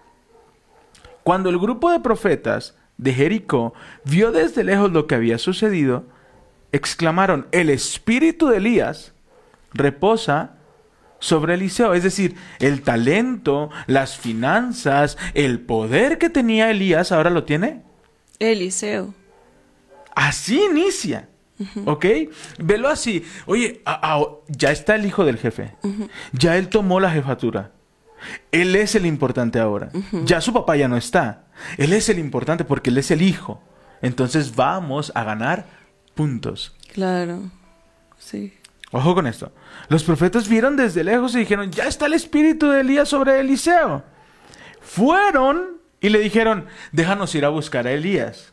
Cuando 1.23 1.49
el 1.49 1.61
grupo 1.61 1.93
de 1.93 2.01
profetas 2.01 2.77
de 2.97 3.15
Jericó 3.15 3.73
vio 4.05 4.33
desde 4.33 4.65
lejos 4.65 4.91
lo 4.91 5.07
que 5.07 5.15
había 5.15 5.39
sucedido, 5.39 6.07
exclamaron, 6.73 7.47
el 7.53 7.71
espíritu 7.71 8.49
de 8.49 8.57
Elías 8.57 9.13
reposa 9.73 10.57
sobre 11.21 11.55
Eliseo. 11.55 11.95
Es 11.95 12.03
decir, 12.03 12.35
el 12.59 12.83
talento, 12.83 13.71
las 13.87 14.19
finanzas, 14.19 15.17
el 15.35 15.61
poder 15.61 16.19
que 16.19 16.31
tenía 16.31 16.69
Elías 16.69 17.13
ahora 17.13 17.31
lo 17.31 17.45
tiene 17.45 17.85
Eliseo. 18.41 19.15
Así 20.17 20.61
inicia. 20.65 21.29
¿Ok? 21.87 22.05
Velo 22.59 22.89
así. 22.89 23.25
Oye, 23.47 23.83
a- 23.85 24.15
a- 24.17 24.27
ya 24.49 24.71
está 24.71 24.95
el 24.95 25.07
hijo 25.07 25.25
del 25.25 25.39
jefe. 25.39 25.75
Ya 26.33 26.57
él 26.57 26.69
tomó 26.69 27.01
la 27.01 27.11
jefatura. 27.11 27.73
Él 28.53 28.75
es 28.77 28.95
el 28.95 29.07
importante 29.07 29.59
ahora. 29.61 29.91
Ya 30.25 30.41
su 30.41 30.53
papá 30.53 30.77
ya 30.77 30.89
no 30.89 30.97
está. 30.97 31.45
Él 31.77 31.93
es 31.93 32.09
el 32.09 32.19
importante 32.19 32.65
porque 32.65 32.91
él 32.91 32.99
es 32.99 33.11
el 33.11 33.23
hijo. 33.23 33.63
Entonces 34.03 34.55
vamos 34.55 35.13
a 35.15 35.25
ganar 35.25 35.67
puntos. 36.15 36.77
Claro. 36.93 37.51
Sí. 38.19 38.55
Ojo 38.91 39.15
con 39.15 39.27
esto. 39.27 39.53
Los 39.89 40.03
profetas 40.03 40.49
vieron 40.49 40.77
desde 40.77 41.05
lejos 41.05 41.35
y 41.35 41.41
dijeron, 41.41 41.71
ya 41.71 41.85
está 41.85 42.07
el 42.07 42.15
espíritu 42.15 42.69
de 42.71 42.81
Elías 42.81 43.09
sobre 43.09 43.39
Eliseo. 43.41 44.03
Fueron 44.81 45.79
y 46.01 46.09
le 46.09 46.19
dijeron, 46.21 46.67
déjanos 46.93 47.35
ir 47.35 47.45
a 47.45 47.49
buscar 47.51 47.87
a 47.87 47.93
Elías. 47.93 48.53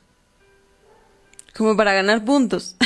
Como 1.55 1.77
para 1.77 1.93
ganar 1.93 2.23
puntos. 2.25 2.75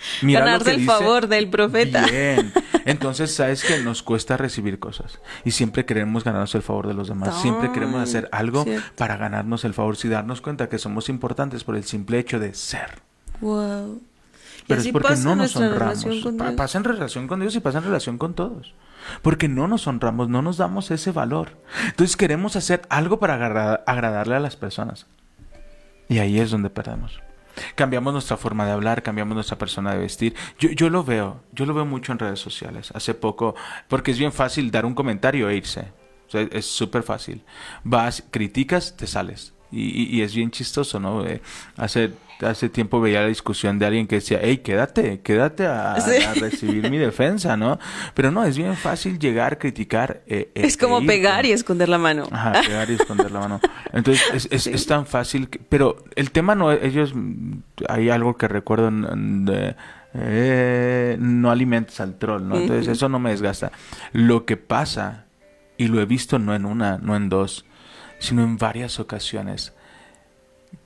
Mira 0.22 0.40
Ganarse 0.40 0.70
el 0.72 0.76
dice. 0.80 0.90
favor 0.90 1.26
del 1.28 1.48
profeta. 1.50 2.04
Bien. 2.06 2.52
Entonces, 2.86 3.34
sabes 3.34 3.62
que 3.62 3.78
nos 3.82 4.02
cuesta 4.02 4.36
recibir 4.36 4.78
cosas 4.78 5.20
y 5.44 5.50
siempre 5.50 5.84
queremos 5.84 6.24
ganarnos 6.24 6.54
el 6.54 6.62
favor 6.62 6.86
de 6.88 6.94
los 6.94 7.08
demás. 7.08 7.40
Siempre 7.42 7.70
queremos 7.72 8.00
hacer 8.02 8.28
algo 8.32 8.64
Cierto. 8.64 8.88
para 8.96 9.16
ganarnos 9.16 9.64
el 9.64 9.74
favor, 9.74 9.96
sin 9.96 10.10
darnos 10.10 10.40
cuenta 10.40 10.68
que 10.68 10.78
somos 10.78 11.08
importantes 11.08 11.62
por 11.64 11.76
el 11.76 11.84
simple 11.84 12.18
hecho 12.18 12.38
de 12.38 12.54
ser. 12.54 13.00
Wow. 13.40 14.00
Pero 14.66 14.80
es 14.82 14.88
porque 14.88 15.16
no 15.16 15.34
nos 15.34 15.56
honramos. 15.56 16.06
Pasa 16.56 16.78
en 16.78 16.84
relación 16.84 17.26
con 17.26 17.40
Dios 17.40 17.54
y 17.56 17.60
pasa 17.60 17.78
en 17.78 17.84
relación 17.84 18.18
con 18.18 18.34
todos. 18.34 18.74
Porque 19.22 19.48
no 19.48 19.66
nos 19.66 19.86
honramos, 19.86 20.28
no 20.28 20.42
nos 20.42 20.58
damos 20.58 20.90
ese 20.90 21.10
valor. 21.10 21.56
Entonces 21.86 22.16
queremos 22.16 22.54
hacer 22.56 22.82
algo 22.88 23.18
para 23.18 23.34
agrada- 23.34 23.82
agradarle 23.86 24.36
a 24.36 24.40
las 24.40 24.56
personas. 24.56 25.06
Y 26.08 26.18
ahí 26.18 26.38
es 26.38 26.50
donde 26.50 26.70
perdemos. 26.70 27.20
Cambiamos 27.74 28.12
nuestra 28.12 28.36
forma 28.36 28.66
de 28.66 28.72
hablar, 28.72 29.02
cambiamos 29.02 29.34
nuestra 29.34 29.58
persona 29.58 29.92
de 29.92 29.98
vestir. 29.98 30.34
Yo, 30.58 30.70
yo 30.70 30.90
lo 30.90 31.04
veo, 31.04 31.42
yo 31.52 31.66
lo 31.66 31.74
veo 31.74 31.86
mucho 31.86 32.12
en 32.12 32.18
redes 32.18 32.40
sociales. 32.40 32.90
Hace 32.94 33.14
poco, 33.14 33.54
porque 33.88 34.10
es 34.10 34.18
bien 34.18 34.32
fácil 34.32 34.70
dar 34.70 34.86
un 34.86 34.94
comentario 34.94 35.48
e 35.48 35.56
irse. 35.56 35.92
O 36.26 36.30
sea, 36.30 36.42
es 36.42 36.66
súper 36.66 37.02
fácil. 37.02 37.44
Vas, 37.82 38.22
criticas, 38.30 38.96
te 38.96 39.06
sales. 39.06 39.52
Y, 39.72 40.16
y- 40.18 40.22
es 40.22 40.34
bien 40.34 40.50
chistoso, 40.50 40.98
¿no? 40.98 41.24
Eh, 41.26 41.40
hace, 41.76 42.12
hace 42.40 42.68
tiempo 42.68 43.00
veía 43.00 43.20
la 43.20 43.28
discusión 43.28 43.78
de 43.78 43.86
alguien 43.86 44.06
que 44.08 44.16
decía, 44.16 44.40
hey, 44.42 44.58
quédate, 44.58 45.20
quédate 45.20 45.66
a, 45.66 45.92
a- 45.94 46.00
Sí. 46.00 46.16
a 46.24 46.34
recibir 46.34 46.90
mi 46.90 46.98
defensa, 46.98 47.56
¿no? 47.56 47.78
Pero 48.14 48.30
no, 48.32 48.42
es 48.44 48.56
bien 48.58 48.74
fácil 48.76 49.18
llegar, 49.18 49.58
criticar. 49.58 50.22
eh, 50.26 50.50
eh, 50.54 50.66
Es 50.66 50.76
como 50.76 50.98
e 51.00 51.06
pegar 51.06 51.46
y 51.46 51.52
esconder 51.52 51.88
la 51.88 51.98
mano. 51.98 52.26
Ajá, 52.32 52.60
pegar 52.66 52.90
y 52.90 52.94
esconder 52.94 53.30
la 53.30 53.40
mano. 53.40 53.60
Entonces, 53.92 54.24
es, 54.34 54.48
es, 54.50 54.62
Sí. 54.64 54.70
es 54.74 54.86
tan 54.86 55.06
fácil. 55.06 55.48
que- 55.48 55.60
pero 55.60 56.04
el 56.16 56.30
tema 56.32 56.54
no, 56.56 56.72
ellos, 56.72 57.14
hay 57.88 58.10
algo 58.10 58.36
que 58.36 58.48
recuerdo 58.48 58.90
de, 58.90 59.76
eh, 60.14 61.16
no 61.20 61.50
alimentes 61.50 62.00
al 62.00 62.18
troll, 62.18 62.46
¿no? 62.48 62.56
Entonces, 62.58 62.88
eso 62.88 63.08
no 63.08 63.18
me 63.20 63.30
desgasta. 63.30 63.70
Lo 64.12 64.44
que 64.44 64.56
pasa, 64.56 65.26
y 65.76 65.86
lo 65.86 66.00
he 66.00 66.06
visto 66.06 66.38
no 66.38 66.54
en 66.54 66.64
una, 66.66 66.98
no 66.98 67.14
en 67.16 67.28
dos, 67.28 67.64
sino 68.20 68.44
en 68.44 68.56
varias 68.56 69.00
ocasiones, 69.00 69.74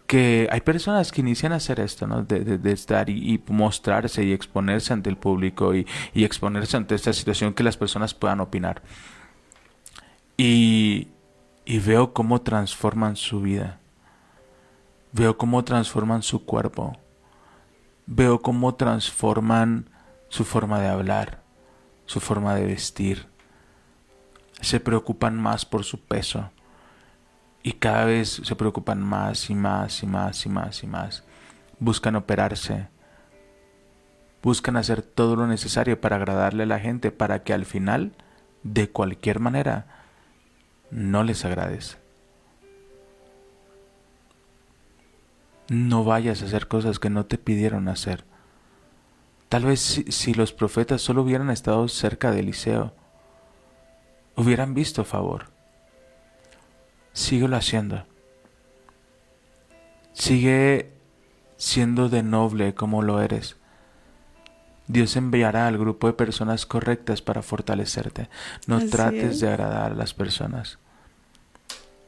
que 0.07 0.49
hay 0.51 0.63
personas 0.63 1.13
que 1.13 1.21
inician 1.21 1.53
a 1.53 1.57
hacer 1.57 1.81
esto, 1.81 2.07
¿no? 2.07 2.23
De, 2.25 2.41
de- 2.41 2.59
de 2.59 2.73
estar 2.73 3.11
y, 3.11 3.43
mostrarse 3.49 4.25
y 4.25 4.33
exponerse 4.33 4.93
ante 4.95 5.11
el 5.11 5.19
público 5.19 5.75
y, 5.75 5.87
y 6.15 6.25
exponerse 6.25 6.77
ante 6.79 6.95
esta 6.95 7.13
situación 7.13 7.53
que 7.55 7.63
las 7.65 7.77
personas 7.77 8.15
puedan 8.15 8.41
opinar. 8.41 8.83
Y, 10.37 11.09
y 11.65 11.79
veo 11.79 12.13
cómo 12.13 12.43
transforman 12.43 13.17
su 13.17 13.41
vida. 13.43 13.81
Veo 15.13 15.37
cómo 15.39 15.65
transforman 15.65 16.23
su 16.23 16.45
cuerpo. 16.45 16.97
Veo 18.07 18.41
cómo 18.43 18.75
transforman 18.75 19.89
su 20.29 20.45
forma 20.45 20.81
de 20.81 20.89
hablar, 20.89 21.43
su 22.07 22.21
forma 22.21 22.55
de 22.55 22.67
vestir. 22.67 23.27
Se 24.61 24.81
preocupan 24.81 25.41
más 25.41 25.65
por 25.65 25.85
su 25.85 26.01
peso. 26.01 26.51
Y 27.67 27.73
cada 27.73 28.05
vez 28.05 28.43
se 28.45 28.57
preocupan 28.57 29.03
más 29.03 29.49
y 29.49 29.55
más 29.55 30.03
y 30.03 30.07
más 30.07 30.45
y 30.45 30.51
más 30.51 30.83
y 30.83 30.87
más. 30.87 31.25
Buscan 31.79 32.15
operarse. 32.15 32.89
Buscan 34.43 34.77
hacer 34.77 35.01
todo 35.01 35.35
lo 35.35 35.47
necesario 35.47 35.99
para 35.99 36.17
agradarle 36.17 36.65
a 36.65 36.67
la 36.67 36.79
gente 36.79 37.11
para 37.11 37.43
que 37.43 37.55
al 37.55 37.65
final, 37.65 38.13
de 38.65 38.91
cualquier 38.91 39.41
manera, 39.41 39.87
no 40.91 41.25
les 41.25 41.47
agrades. 41.47 41.97
No 45.71 46.05
vayas 46.05 46.43
a 46.43 46.45
hacer 46.45 46.69
cosas 46.69 46.99
que 46.99 47.09
no 47.09 47.25
te 47.25 47.39
pidieron 47.39 47.89
hacer. 47.89 48.27
Tal 49.49 49.65
vez 49.65 49.81
si, 49.81 50.03
si 50.13 50.35
los 50.35 50.53
profetas 50.53 51.01
solo 51.01 51.23
hubieran 51.23 51.49
estado 51.49 51.89
cerca 51.89 52.31
de 52.31 52.41
Eliseo, 52.41 52.93
hubieran 54.37 54.75
visto 54.75 55.03
favor. 55.07 55.54
Síguelo 57.15 57.57
haciendo. 57.57 58.05
Sigue 60.13 60.93
siendo 61.57 62.09
de 62.09 62.23
noble 62.25 62.75
como 62.75 63.03
lo 63.03 63.23
eres. 63.23 63.57
Dios 64.89 65.17
enviará 65.17 65.67
al 65.69 65.79
grupo 65.79 66.09
de 66.09 66.13
personas 66.13 66.67
correctas 66.67 67.23
para 67.23 67.43
fortalecerte. 67.43 68.29
No 68.67 68.77
Así 68.77 68.91
trates 68.91 69.35
es. 69.37 69.41
de 69.41 69.49
agradar 69.49 69.93
a 69.93 69.95
las 69.95 70.13
personas. 70.13 70.79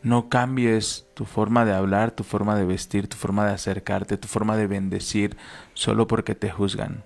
No 0.02 0.28
cambies 0.28 1.06
tu 1.14 1.24
forma 1.24 1.64
de 1.64 1.72
hablar, 1.72 2.10
tu 2.10 2.24
forma 2.24 2.56
de 2.56 2.64
vestir, 2.64 3.08
tu 3.08 3.16
forma 3.16 3.46
de 3.46 3.52
acercarte, 3.52 4.18
tu 4.18 4.26
forma 4.28 4.56
de 4.56 4.66
bendecir 4.66 5.36
solo 5.72 6.06
porque 6.06 6.34
te 6.34 6.50
juzgan, 6.50 7.04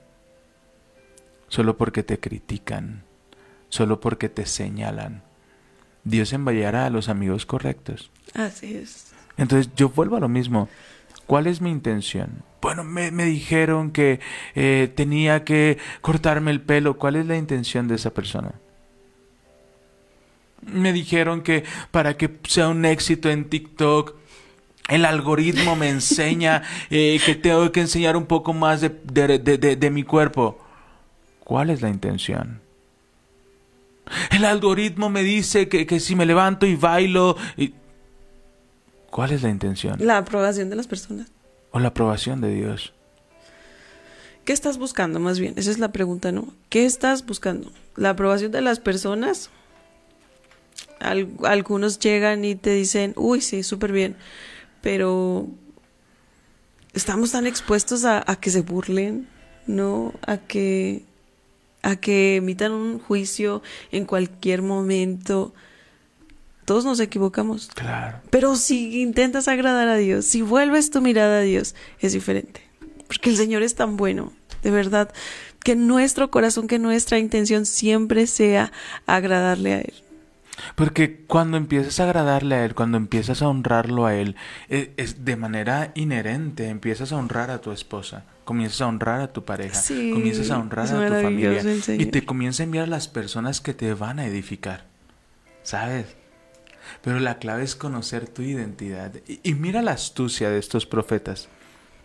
solo 1.48 1.76
porque 1.76 2.02
te 2.02 2.18
critican, 2.18 3.04
solo 3.68 4.00
porque 4.00 4.28
te 4.28 4.44
señalan. 4.46 5.22
Dios 6.04 6.32
enviará 6.32 6.86
a 6.86 6.90
los 6.90 7.08
amigos 7.08 7.46
correctos. 7.46 8.10
Así 8.34 8.74
es. 8.76 9.12
Entonces 9.36 9.72
yo 9.76 9.88
vuelvo 9.90 10.16
a 10.16 10.20
lo 10.20 10.28
mismo. 10.28 10.68
¿Cuál 11.26 11.46
es 11.46 11.60
mi 11.60 11.70
intención? 11.70 12.42
Bueno, 12.60 12.84
me, 12.84 13.10
me 13.10 13.24
dijeron 13.24 13.90
que 13.90 14.20
eh, 14.54 14.92
tenía 14.94 15.44
que 15.44 15.78
cortarme 16.00 16.50
el 16.50 16.60
pelo. 16.60 16.96
¿Cuál 16.98 17.16
es 17.16 17.26
la 17.26 17.36
intención 17.36 17.88
de 17.88 17.94
esa 17.94 18.12
persona? 18.12 18.52
Me 20.62 20.92
dijeron 20.92 21.42
que 21.42 21.64
para 21.90 22.16
que 22.16 22.38
sea 22.46 22.68
un 22.68 22.84
éxito 22.84 23.30
en 23.30 23.48
TikTok, 23.48 24.14
el 24.88 25.04
algoritmo 25.04 25.74
me 25.76 25.88
enseña 25.88 26.62
eh, 26.90 27.18
que 27.24 27.34
tengo 27.34 27.70
que 27.72 27.80
enseñar 27.80 28.16
un 28.16 28.26
poco 28.26 28.52
más 28.52 28.80
de, 28.80 28.90
de- 29.04 29.38
de- 29.38 29.58
de- 29.58 29.76
de 29.76 29.90
mi 29.90 30.02
cuerpo. 30.02 30.58
¿Cuál 31.44 31.70
es 31.70 31.80
la 31.80 31.88
intención? 31.88 32.60
El 34.30 34.44
algoritmo 34.44 35.08
me 35.10 35.22
dice 35.22 35.68
que, 35.68 35.86
que 35.86 36.00
si 36.00 36.14
me 36.16 36.26
levanto 36.26 36.66
y 36.66 36.76
bailo... 36.76 37.36
y- 37.56 37.74
¿Cuál 39.10 39.32
es 39.32 39.42
la 39.42 39.48
intención? 39.50 39.96
La 39.98 40.18
aprobación 40.18 40.70
de 40.70 40.76
las 40.76 40.86
personas. 40.86 41.28
¿O 41.72 41.78
la 41.80 41.88
aprobación 41.88 42.40
de 42.40 42.54
Dios? 42.54 42.92
¿Qué 44.44 44.52
estás 44.52 44.78
buscando 44.78 45.20
más 45.20 45.38
bien? 45.38 45.54
Esa 45.56 45.70
es 45.70 45.78
la 45.78 45.92
pregunta, 45.92 46.32
¿no? 46.32 46.54
¿Qué 46.68 46.84
estás 46.86 47.26
buscando? 47.26 47.72
¿La 47.96 48.10
aprobación 48.10 48.52
de 48.52 48.60
las 48.60 48.80
personas? 48.80 49.50
Al- 51.00 51.28
algunos 51.44 51.98
llegan 51.98 52.44
y 52.44 52.54
te 52.54 52.70
dicen, 52.70 53.12
uy, 53.16 53.40
sí, 53.40 53.62
súper 53.62 53.92
bien, 53.92 54.16
pero 54.80 55.46
estamos 56.92 57.32
tan 57.32 57.46
expuestos 57.46 58.04
a, 58.04 58.22
a 58.30 58.36
que 58.36 58.50
se 58.50 58.62
burlen, 58.62 59.28
¿no? 59.66 60.12
A 60.26 60.36
que, 60.38 61.04
a 61.82 61.96
que 61.96 62.36
emitan 62.36 62.72
un 62.72 62.98
juicio 62.98 63.62
en 63.92 64.04
cualquier 64.04 64.62
momento. 64.62 65.54
Todos 66.64 66.84
nos 66.84 67.00
equivocamos. 67.00 67.68
Claro. 67.74 68.18
Pero 68.30 68.56
si 68.56 69.00
intentas 69.00 69.48
agradar 69.48 69.88
a 69.88 69.96
Dios, 69.96 70.24
si 70.24 70.42
vuelves 70.42 70.90
tu 70.90 71.00
mirada 71.00 71.38
a 71.38 71.42
Dios, 71.42 71.74
es 72.00 72.12
diferente. 72.12 72.62
Porque 73.06 73.30
el 73.30 73.36
Señor 73.36 73.62
es 73.62 73.74
tan 73.74 73.96
bueno, 73.96 74.32
de 74.62 74.70
verdad, 74.70 75.12
que 75.64 75.74
nuestro 75.74 76.30
corazón, 76.30 76.68
que 76.68 76.78
nuestra 76.78 77.18
intención 77.18 77.66
siempre 77.66 78.26
sea 78.26 78.72
agradarle 79.06 79.74
a 79.74 79.80
Él. 79.80 79.94
Porque 80.74 81.24
cuando 81.26 81.56
empiezas 81.56 81.98
a 82.00 82.04
agradarle 82.04 82.54
a 82.54 82.64
Él, 82.64 82.74
cuando 82.74 82.98
empiezas 82.98 83.42
a 83.42 83.48
honrarlo 83.48 84.06
a 84.06 84.14
Él, 84.14 84.36
e- 84.68 84.92
es, 84.96 85.24
de 85.24 85.36
manera 85.36 85.92
inherente, 85.94 86.68
empiezas 86.68 87.12
a 87.12 87.16
honrar 87.16 87.50
a 87.50 87.60
tu 87.60 87.72
esposa, 87.72 88.24
comienzas 88.50 88.80
a 88.80 88.88
honrar 88.88 89.20
a 89.20 89.32
tu 89.32 89.44
pareja, 89.44 89.76
Sí, 89.76 90.10
comienzas 90.12 90.50
a 90.50 90.58
honrar 90.58 90.88
a 90.88 91.06
tu 91.06 91.22
familia 91.22 91.62
y 91.86 92.06
te 92.06 92.24
comienza 92.26 92.64
a 92.64 92.64
enviar 92.64 92.82
a 92.82 92.88
las 92.88 93.06
personas 93.06 93.60
que 93.60 93.74
te 93.74 93.94
van 93.94 94.18
a 94.18 94.26
edificar. 94.26 94.86
¿Sabes? 95.62 96.16
Pero 97.00 97.20
la 97.20 97.38
clave 97.38 97.62
es 97.62 97.76
conocer 97.76 98.28
tu 98.28 98.42
identidad. 98.42 99.12
Y, 99.28 99.38
y 99.44 99.54
mira 99.54 99.82
la 99.82 99.92
astucia 99.92 100.50
de 100.50 100.58
estos 100.58 100.84
profetas. 100.84 101.48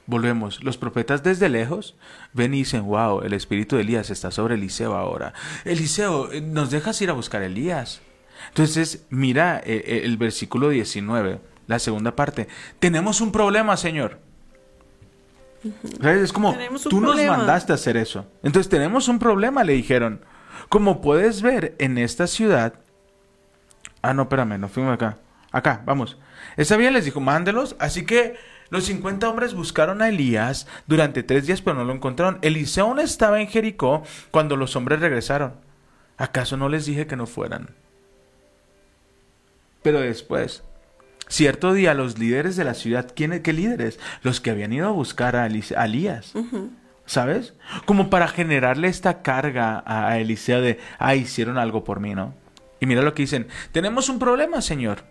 Volvemos, 0.05 0.63
los 0.63 0.77
profetas 0.77 1.23
desde 1.23 1.49
lejos 1.49 1.95
ven 2.33 2.53
y 2.53 2.59
dicen, 2.59 2.85
wow, 2.85 3.21
el 3.21 3.33
espíritu 3.33 3.77
de 3.77 3.81
Elías 3.81 4.11
está 4.11 4.29
sobre 4.29 4.53
Eliseo 4.53 4.93
ahora. 4.93 5.33
Eliseo, 5.63 6.31
eh, 6.31 6.41
¿nos 6.41 6.69
dejas 6.69 7.01
ir 7.01 7.09
a 7.09 7.13
buscar 7.13 7.41
a 7.41 7.47
Elías? 7.47 8.01
Entonces, 8.49 9.07
mira 9.09 9.63
eh, 9.65 9.83
eh, 9.83 10.01
el 10.03 10.17
versículo 10.17 10.69
19, 10.69 11.39
la 11.65 11.79
segunda 11.79 12.15
parte. 12.15 12.47
Tenemos 12.77 13.19
un 13.19 13.31
problema, 13.31 13.77
Señor. 13.77 14.19
¿Sabes? 16.01 16.23
Es 16.23 16.33
como, 16.33 16.55
tú 16.89 17.01
problema. 17.01 17.37
nos 17.37 17.37
mandaste 17.39 17.71
a 17.71 17.75
hacer 17.75 17.97
eso. 17.97 18.25
Entonces, 18.43 18.69
tenemos 18.69 19.07
un 19.07 19.19
problema, 19.19 19.63
le 19.63 19.73
dijeron. 19.73 20.21
Como 20.69 21.01
puedes 21.01 21.41
ver 21.41 21.75
en 21.79 21.97
esta 21.97 22.27
ciudad, 22.27 22.73
Ah, 24.05 24.13
no, 24.13 24.23
espérame, 24.23 24.59
nos 24.59 24.71
fuimos 24.71 24.93
acá. 24.93 25.17
Acá, 25.51 25.81
vamos. 25.83 26.19
Esa 26.57 26.77
bien 26.77 26.93
les 26.93 27.05
dijo, 27.05 27.19
mándelos. 27.21 27.75
Así 27.79 28.05
que 28.05 28.35
los 28.69 28.83
50 28.85 29.27
hombres 29.27 29.55
buscaron 29.55 30.03
a 30.03 30.09
Elías 30.09 30.67
durante 30.85 31.23
tres 31.23 31.47
días, 31.47 31.63
pero 31.63 31.75
no 31.77 31.85
lo 31.85 31.93
encontraron. 31.93 32.37
Eliseo 32.43 32.85
aún 32.85 32.99
estaba 32.99 33.41
en 33.41 33.47
Jericó 33.47 34.03
cuando 34.29 34.57
los 34.57 34.75
hombres 34.75 34.99
regresaron. 34.99 35.53
¿Acaso 36.17 36.55
no 36.55 36.69
les 36.69 36.85
dije 36.85 37.07
que 37.07 37.15
no 37.15 37.25
fueran? 37.25 37.69
Pero 39.81 39.99
después, 40.01 40.63
cierto 41.27 41.73
día, 41.73 41.93
los 41.93 42.17
líderes 42.17 42.55
de 42.55 42.63
la 42.63 42.73
ciudad, 42.73 43.11
¿quién, 43.15 43.41
¿qué 43.41 43.53
líderes? 43.53 43.99
Los 44.21 44.41
que 44.41 44.51
habían 44.51 44.73
ido 44.73 44.87
a 44.87 44.91
buscar 44.91 45.35
a, 45.35 45.45
Elías. 45.45 46.33
¿Sabes? 47.05 47.53
Como 47.85 48.09
para 48.09 48.27
generarle 48.27 48.87
esta 48.87 49.21
carga 49.21 49.83
a, 49.85 50.07
a 50.07 50.19
Eliseo 50.19 50.61
de, 50.61 50.79
ah, 50.97 51.15
hicieron 51.15 51.57
algo 51.57 51.83
por 51.83 51.99
mí, 51.99 52.15
¿no? 52.15 52.33
Y 52.79 52.87
mira 52.87 53.01
lo 53.01 53.13
que 53.13 53.23
dicen, 53.23 53.47
tenemos 53.71 54.09
un 54.09 54.19
problema, 54.19 54.61
Señor. 54.61 55.03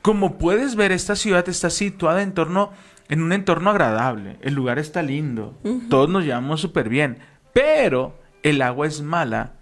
Como 0.00 0.38
puedes 0.38 0.76
ver, 0.76 0.92
esta 0.92 1.16
ciudad 1.16 1.48
está 1.48 1.70
situada 1.70 2.22
en 2.22 2.32
torno, 2.32 2.72
en 3.08 3.22
un 3.22 3.32
entorno 3.32 3.70
agradable. 3.70 4.38
El 4.40 4.54
lugar 4.54 4.78
está 4.78 5.02
lindo. 5.02 5.58
Todos 5.88 6.08
nos 6.08 6.24
llevamos 6.24 6.60
súper 6.60 6.88
bien. 6.88 7.18
Pero 7.52 8.18
el 8.42 8.62
agua 8.62 8.86
es 8.86 9.02
mala 9.02 9.54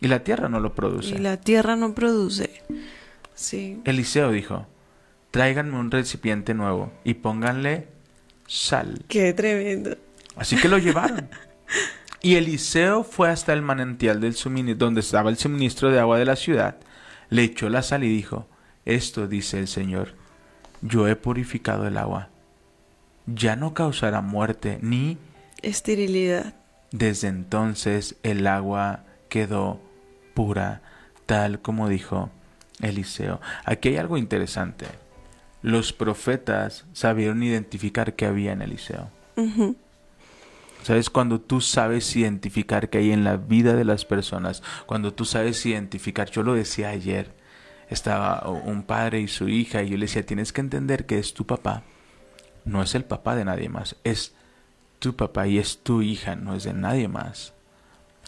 y 0.00 0.08
la 0.08 0.24
tierra 0.24 0.48
no 0.48 0.60
lo 0.60 0.74
produce. 0.74 1.14
Y 1.14 1.18
la 1.18 1.38
tierra 1.38 1.76
no 1.76 1.94
produce. 1.94 2.62
Sí. 3.34 3.80
Eliseo 3.84 4.30
dijo, 4.30 4.66
tráiganme 5.36 5.78
un 5.78 5.90
recipiente 5.90 6.54
nuevo 6.54 6.90
y 7.04 7.12
pónganle 7.12 7.88
sal. 8.46 9.04
Qué 9.06 9.34
tremendo. 9.34 9.98
Así 10.34 10.56
que 10.56 10.66
lo 10.66 10.78
llevaron. 10.78 11.28
Y 12.22 12.36
Eliseo 12.36 13.04
fue 13.04 13.28
hasta 13.28 13.52
el 13.52 13.60
manantial 13.60 14.18
del 14.18 14.34
suministro, 14.34 14.86
donde 14.86 15.02
estaba 15.02 15.28
el 15.28 15.36
suministro 15.36 15.90
de 15.90 16.00
agua 16.00 16.18
de 16.18 16.24
la 16.24 16.36
ciudad, 16.36 16.78
le 17.28 17.42
echó 17.42 17.68
la 17.68 17.82
sal 17.82 18.02
y 18.02 18.08
dijo, 18.08 18.48
esto 18.86 19.28
dice 19.28 19.58
el 19.58 19.68
Señor, 19.68 20.14
yo 20.80 21.06
he 21.06 21.16
purificado 21.16 21.86
el 21.86 21.98
agua, 21.98 22.30
ya 23.26 23.56
no 23.56 23.74
causará 23.74 24.22
muerte 24.22 24.78
ni 24.80 25.18
Esterilidad. 25.60 26.54
desde 26.92 27.28
entonces 27.28 28.16
el 28.22 28.46
agua 28.46 29.04
quedó 29.28 29.82
pura, 30.32 30.80
tal 31.26 31.60
como 31.60 31.90
dijo 31.90 32.30
Eliseo. 32.80 33.38
Aquí 33.66 33.90
hay 33.90 33.96
algo 33.98 34.16
interesante. 34.16 34.86
Los 35.66 35.92
profetas 35.92 36.84
sabieron 36.92 37.42
identificar 37.42 38.14
qué 38.14 38.26
había 38.26 38.52
en 38.52 38.62
Eliseo. 38.62 39.10
¿Sabes? 40.84 41.10
Cuando 41.10 41.40
tú 41.40 41.60
sabes 41.60 42.14
identificar 42.14 42.88
qué 42.88 42.98
hay 42.98 43.10
en 43.10 43.24
la 43.24 43.36
vida 43.36 43.74
de 43.74 43.84
las 43.84 44.04
personas, 44.04 44.62
cuando 44.86 45.12
tú 45.12 45.24
sabes 45.24 45.66
identificar, 45.66 46.30
yo 46.30 46.44
lo 46.44 46.54
decía 46.54 46.90
ayer, 46.90 47.32
estaba 47.90 48.48
un 48.48 48.84
padre 48.84 49.18
y 49.18 49.26
su 49.26 49.48
hija 49.48 49.82
y 49.82 49.88
yo 49.88 49.96
le 49.96 50.06
decía, 50.06 50.24
tienes 50.24 50.52
que 50.52 50.60
entender 50.60 51.04
que 51.04 51.18
es 51.18 51.34
tu 51.34 51.46
papá, 51.46 51.82
no 52.64 52.80
es 52.80 52.94
el 52.94 53.04
papá 53.04 53.34
de 53.34 53.44
nadie 53.44 53.68
más, 53.68 53.96
es 54.04 54.36
tu 55.00 55.16
papá 55.16 55.48
y 55.48 55.58
es 55.58 55.82
tu 55.82 56.00
hija, 56.00 56.36
no 56.36 56.54
es 56.54 56.62
de 56.62 56.74
nadie 56.74 57.08
más. 57.08 57.55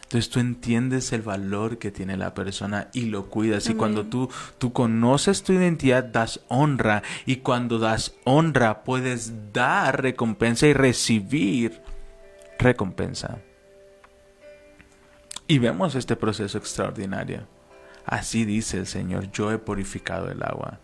Entonces 0.09 0.31
tú 0.31 0.39
entiendes 0.39 1.13
el 1.13 1.21
valor 1.21 1.77
que 1.77 1.91
tiene 1.91 2.17
la 2.17 2.33
persona 2.33 2.87
y 2.93 3.05
lo 3.05 3.29
cuidas. 3.29 3.69
Y 3.69 3.75
cuando 3.75 4.07
tú, 4.07 4.27
tú 4.57 4.73
conoces 4.73 5.43
tu 5.43 5.53
identidad, 5.53 6.03
das 6.03 6.39
honra. 6.47 7.03
Y 7.27 7.35
cuando 7.35 7.77
das 7.77 8.15
honra, 8.23 8.83
puedes 8.83 9.53
dar 9.53 10.01
recompensa 10.01 10.65
y 10.65 10.73
recibir 10.73 11.83
recompensa. 12.57 13.37
Y 15.47 15.59
vemos 15.59 15.93
este 15.93 16.15
proceso 16.15 16.57
extraordinario. 16.57 17.47
Así 18.03 18.45
dice 18.45 18.79
el 18.79 18.87
Señor, 18.87 19.31
yo 19.31 19.51
he 19.51 19.59
purificado 19.59 20.31
el 20.31 20.41
agua. 20.41 20.79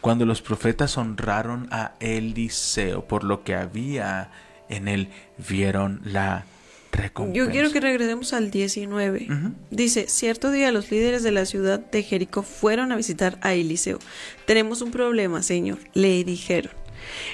Cuando 0.00 0.26
los 0.26 0.42
profetas 0.42 0.98
honraron 0.98 1.68
a 1.70 1.92
Eliseo 2.00 3.06
por 3.06 3.22
lo 3.22 3.44
que 3.44 3.54
había 3.54 4.32
en 4.68 4.88
él, 4.88 5.10
vieron 5.38 6.00
la 6.02 6.46
recompensa. 6.92 7.38
Yo 7.38 7.50
quiero 7.50 7.70
que 7.72 7.80
regresemos 7.80 8.32
al 8.32 8.50
19. 8.50 9.26
Ujú. 9.30 9.52
Dice, 9.70 10.06
cierto 10.08 10.50
día 10.50 10.72
los 10.72 10.90
líderes 10.90 11.22
de 11.22 11.32
la 11.32 11.44
ciudad 11.46 11.78
de 11.78 12.02
Jericó 12.02 12.42
fueron 12.42 12.92
a 12.92 12.96
visitar 12.96 13.38
a 13.42 13.54
Eliseo. 13.54 13.98
Tenemos 14.46 14.82
un 14.82 14.90
problema, 14.90 15.42
Señor, 15.42 15.78
le 15.94 16.24
dijeron. 16.24 16.72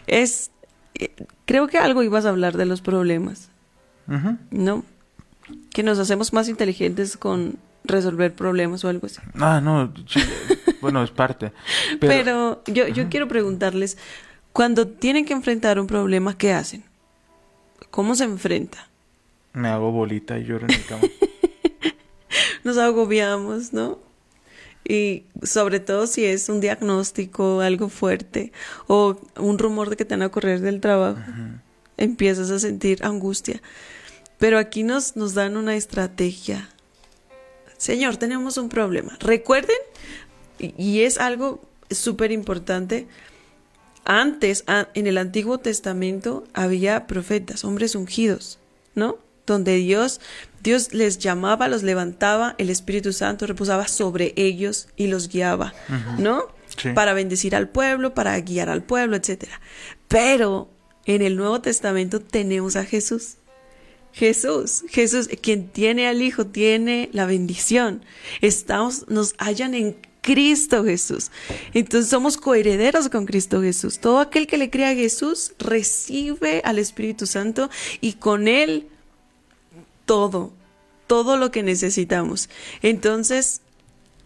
Es, 0.06 0.50
eh, 0.94 1.10
creo 1.44 1.68
que 1.68 1.78
algo 1.78 2.02
ibas 2.02 2.26
a 2.26 2.30
hablar 2.30 2.56
de 2.56 2.66
los 2.66 2.80
problemas. 2.80 3.50
¿no? 4.50 4.84
Que 5.70 5.82
nos 5.82 5.98
hacemos 5.98 6.32
más 6.32 6.48
inteligentes 6.48 7.16
con 7.16 7.58
resolver 7.84 8.34
problemas 8.34 8.84
o 8.84 8.88
algo 8.88 9.06
así. 9.06 9.20
Ah, 9.38 9.60
no, 9.62 9.92
sí, 10.08 10.20
bueno, 10.80 11.02
es 11.02 11.10
parte. 11.10 11.52
Pero, 12.00 12.62
Pero, 12.64 12.64
yo, 12.66 12.88
yo 12.88 13.08
quiero 13.08 13.28
preguntarles, 13.28 13.96
cuando 14.52 14.88
tienen 14.88 15.24
que 15.24 15.32
enfrentar 15.32 15.78
un 15.78 15.86
problema, 15.86 16.36
¿qué 16.36 16.52
hacen? 16.52 16.84
¿Cómo 17.90 18.14
se 18.14 18.24
enfrenta? 18.24 18.88
Me 19.56 19.68
hago 19.68 19.90
bolita 19.90 20.38
y 20.38 20.44
lloro 20.44 20.66
en 20.68 20.76
mi 20.76 20.82
cama. 20.84 21.02
nos 22.64 22.76
agobiamos, 22.76 23.72
¿no? 23.72 23.98
Y 24.84 25.24
sobre 25.42 25.80
todo 25.80 26.06
si 26.06 26.26
es 26.26 26.48
un 26.48 26.60
diagnóstico, 26.60 27.60
algo 27.60 27.88
fuerte, 27.88 28.52
o 28.86 29.16
un 29.36 29.58
rumor 29.58 29.88
de 29.88 29.96
que 29.96 30.04
te 30.04 30.14
van 30.14 30.22
a 30.22 30.28
correr 30.28 30.60
del 30.60 30.80
trabajo, 30.80 31.20
empiezas 31.96 32.50
a 32.50 32.58
sentir 32.58 33.04
angustia. 33.04 33.62
Pero 34.38 34.58
aquí 34.58 34.82
nos, 34.82 35.16
nos 35.16 35.32
dan 35.32 35.56
una 35.56 35.74
estrategia. 35.74 36.68
Señor, 37.78 38.18
tenemos 38.18 38.58
un 38.58 38.68
problema. 38.68 39.16
Recuerden, 39.20 39.76
y, 40.58 41.00
es 41.00 41.18
algo 41.18 41.62
súper 41.90 42.30
importante, 42.30 43.08
antes, 44.04 44.64
en 44.94 45.06
el 45.06 45.18
Antiguo 45.18 45.58
Testamento, 45.58 46.44
había 46.52 47.06
profetas, 47.06 47.64
hombres 47.64 47.94
ungidos, 47.94 48.58
¿no? 48.94 49.18
Donde 49.46 49.76
Dios, 49.76 50.20
Dios 50.62 50.92
les 50.92 51.18
llamaba, 51.18 51.68
los 51.68 51.82
levantaba, 51.82 52.54
el 52.58 52.70
Espíritu 52.70 53.12
Santo 53.12 53.46
reposaba 53.46 53.88
sobre 53.88 54.32
ellos 54.36 54.88
y 54.96 55.06
los 55.06 55.28
guiaba, 55.28 55.72
¿no? 56.18 56.54
Sí. 56.76 56.90
Para 56.90 57.14
bendecir 57.14 57.54
al 57.54 57.68
pueblo, 57.68 58.12
para 58.12 58.38
guiar 58.40 58.68
al 58.68 58.82
pueblo, 58.82 59.16
etcétera. 59.16 59.60
Pero 60.08 60.68
en 61.06 61.22
el 61.22 61.36
Nuevo 61.36 61.60
Testamento 61.60 62.20
tenemos 62.20 62.76
a 62.76 62.84
Jesús. 62.84 63.36
Jesús, 64.12 64.82
Jesús, 64.88 65.28
quien 65.42 65.68
tiene 65.68 66.08
al 66.08 66.22
Hijo, 66.22 66.46
tiene 66.46 67.10
la 67.12 67.26
bendición. 67.26 68.02
Estamos, 68.40 69.06
nos 69.08 69.34
hallan 69.38 69.74
en 69.74 69.96
Cristo 70.26 70.84
Jesús. 70.84 71.30
Entonces 71.72 72.10
somos 72.10 72.36
coherederos 72.36 73.08
con 73.08 73.26
Cristo 73.26 73.62
Jesús. 73.62 74.00
Todo 74.00 74.18
aquel 74.18 74.46
que 74.48 74.58
le 74.58 74.70
crea 74.70 74.90
a 74.90 74.94
Jesús 74.94 75.52
recibe 75.58 76.62
al 76.64 76.80
Espíritu 76.80 77.26
Santo 77.26 77.70
y 78.00 78.14
con 78.14 78.48
él 78.48 78.88
todo, 80.06 80.52
todo 81.06 81.36
lo 81.36 81.50
que 81.50 81.62
necesitamos. 81.62 82.48
Entonces, 82.82 83.60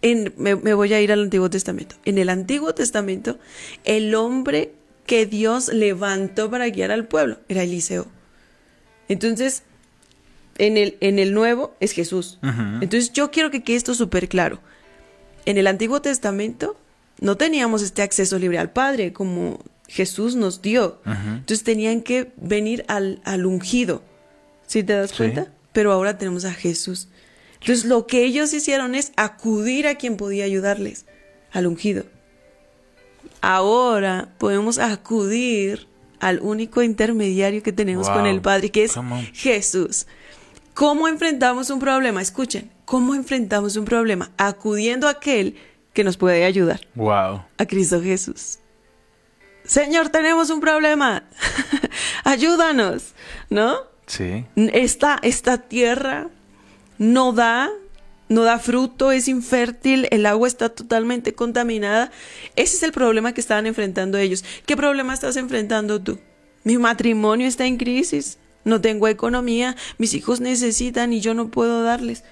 en- 0.02 0.32
me, 0.36 0.54
me 0.56 0.72
voy 0.74 0.92
a 0.94 1.00
ir 1.00 1.10
al 1.12 1.22
Antiguo 1.24 1.50
Testamento. 1.50 1.96
En 2.04 2.16
el 2.18 2.28
Antiguo 2.28 2.74
Testamento, 2.74 3.38
el 3.84 4.14
hombre 4.14 4.72
que 5.06 5.26
Dios 5.26 5.68
levantó 5.72 6.50
para 6.50 6.68
guiar 6.68 6.92
al 6.92 7.06
pueblo 7.08 7.38
era 7.48 7.62
Eliseo. 7.64 8.06
Entonces, 9.08 9.64
en 10.58 10.76
el, 10.76 10.96
en 11.00 11.18
el 11.18 11.34
Nuevo 11.34 11.74
es 11.80 11.92
Jesús. 11.92 12.38
Entonces, 12.42 13.12
yo 13.12 13.30
quiero 13.30 13.50
que 13.50 13.62
quede 13.62 13.76
esto 13.76 13.94
súper 13.94 14.28
claro. 14.28 14.60
En 15.46 15.56
el 15.58 15.66
Antiguo 15.66 16.00
Testamento 16.02 16.76
no 17.20 17.36
teníamos 17.36 17.82
este 17.82 18.02
acceso 18.02 18.38
libre 18.38 18.58
al 18.58 18.70
Padre 18.72 19.12
como 19.12 19.58
Jesús 19.88 20.36
nos 20.36 20.62
dio. 20.62 21.00
Entonces 21.06 21.64
tenían 21.64 22.02
que 22.02 22.32
venir 22.36 22.84
al, 22.88 23.20
al 23.24 23.46
ungido. 23.46 24.02
¿Sí 24.66 24.82
te 24.84 24.92
das 24.92 25.10
Sí. 25.10 25.16
cuenta? 25.16 25.52
Pero 25.80 25.92
ahora 25.92 26.18
tenemos 26.18 26.44
a 26.44 26.52
Jesús. 26.52 27.08
Entonces 27.54 27.86
lo 27.86 28.06
que 28.06 28.22
ellos 28.22 28.52
hicieron 28.52 28.94
es 28.94 29.12
acudir 29.16 29.86
a 29.86 29.94
quien 29.94 30.18
podía 30.18 30.44
ayudarles, 30.44 31.06
al 31.52 31.66
ungido. 31.66 32.04
Ahora 33.40 34.28
podemos 34.36 34.76
acudir 34.76 35.88
al 36.18 36.40
único 36.40 36.82
intermediario 36.82 37.62
que 37.62 37.72
tenemos 37.72 38.10
con 38.10 38.26
el 38.26 38.42
Padre, 38.42 38.68
que 38.68 38.84
es. 38.84 38.92
Jesús. 39.32 40.06
¿Cómo 40.74 41.08
enfrentamos 41.08 41.70
un 41.70 41.80
problema? 41.80 42.20
Escuchen, 42.20 42.70
¿cómo 42.84 43.14
enfrentamos 43.14 43.76
un 43.76 43.86
problema? 43.86 44.32
Acudiendo 44.36 45.08
a 45.08 45.12
aquel 45.12 45.56
que 45.94 46.04
nos 46.04 46.18
puede 46.18 46.44
ayudar, 46.44 46.86
Wow. 46.94 47.42
a 47.56 47.66
Cristo 47.66 48.02
Jesús. 48.02 48.58
Señor, 49.64 50.10
tenemos 50.10 50.50
un 50.50 50.60
problema. 50.60 51.24
Ayúdanos, 52.24 53.14
¿no? 53.48 53.88
Esta, 54.56 55.18
esta 55.22 55.58
tierra 55.58 56.28
no 56.98 57.32
da, 57.32 57.70
no 58.28 58.42
da 58.42 58.58
fruto, 58.58 59.12
es 59.12 59.28
infértil, 59.28 60.08
el 60.10 60.26
agua 60.26 60.48
está 60.48 60.68
totalmente 60.68 61.34
contaminada. 61.34 62.10
Ese 62.56 62.76
es 62.76 62.82
el 62.82 62.92
problema 62.92 63.32
que 63.32 63.40
estaban 63.40 63.66
enfrentando 63.66 64.18
ellos. 64.18 64.44
¿Qué 64.66 64.76
problema 64.76 65.14
estás 65.14 65.36
enfrentando 65.36 66.00
tú? 66.00 66.18
Mi 66.64 66.76
matrimonio 66.76 67.46
está 67.46 67.66
en 67.66 67.78
crisis, 67.78 68.38
no 68.64 68.80
tengo 68.80 69.08
economía, 69.08 69.76
mis 69.98 70.12
hijos 70.14 70.40
necesitan 70.40 71.12
y 71.12 71.20
yo 71.20 71.34
no 71.34 71.50
puedo 71.50 71.82
darles. 71.82 72.24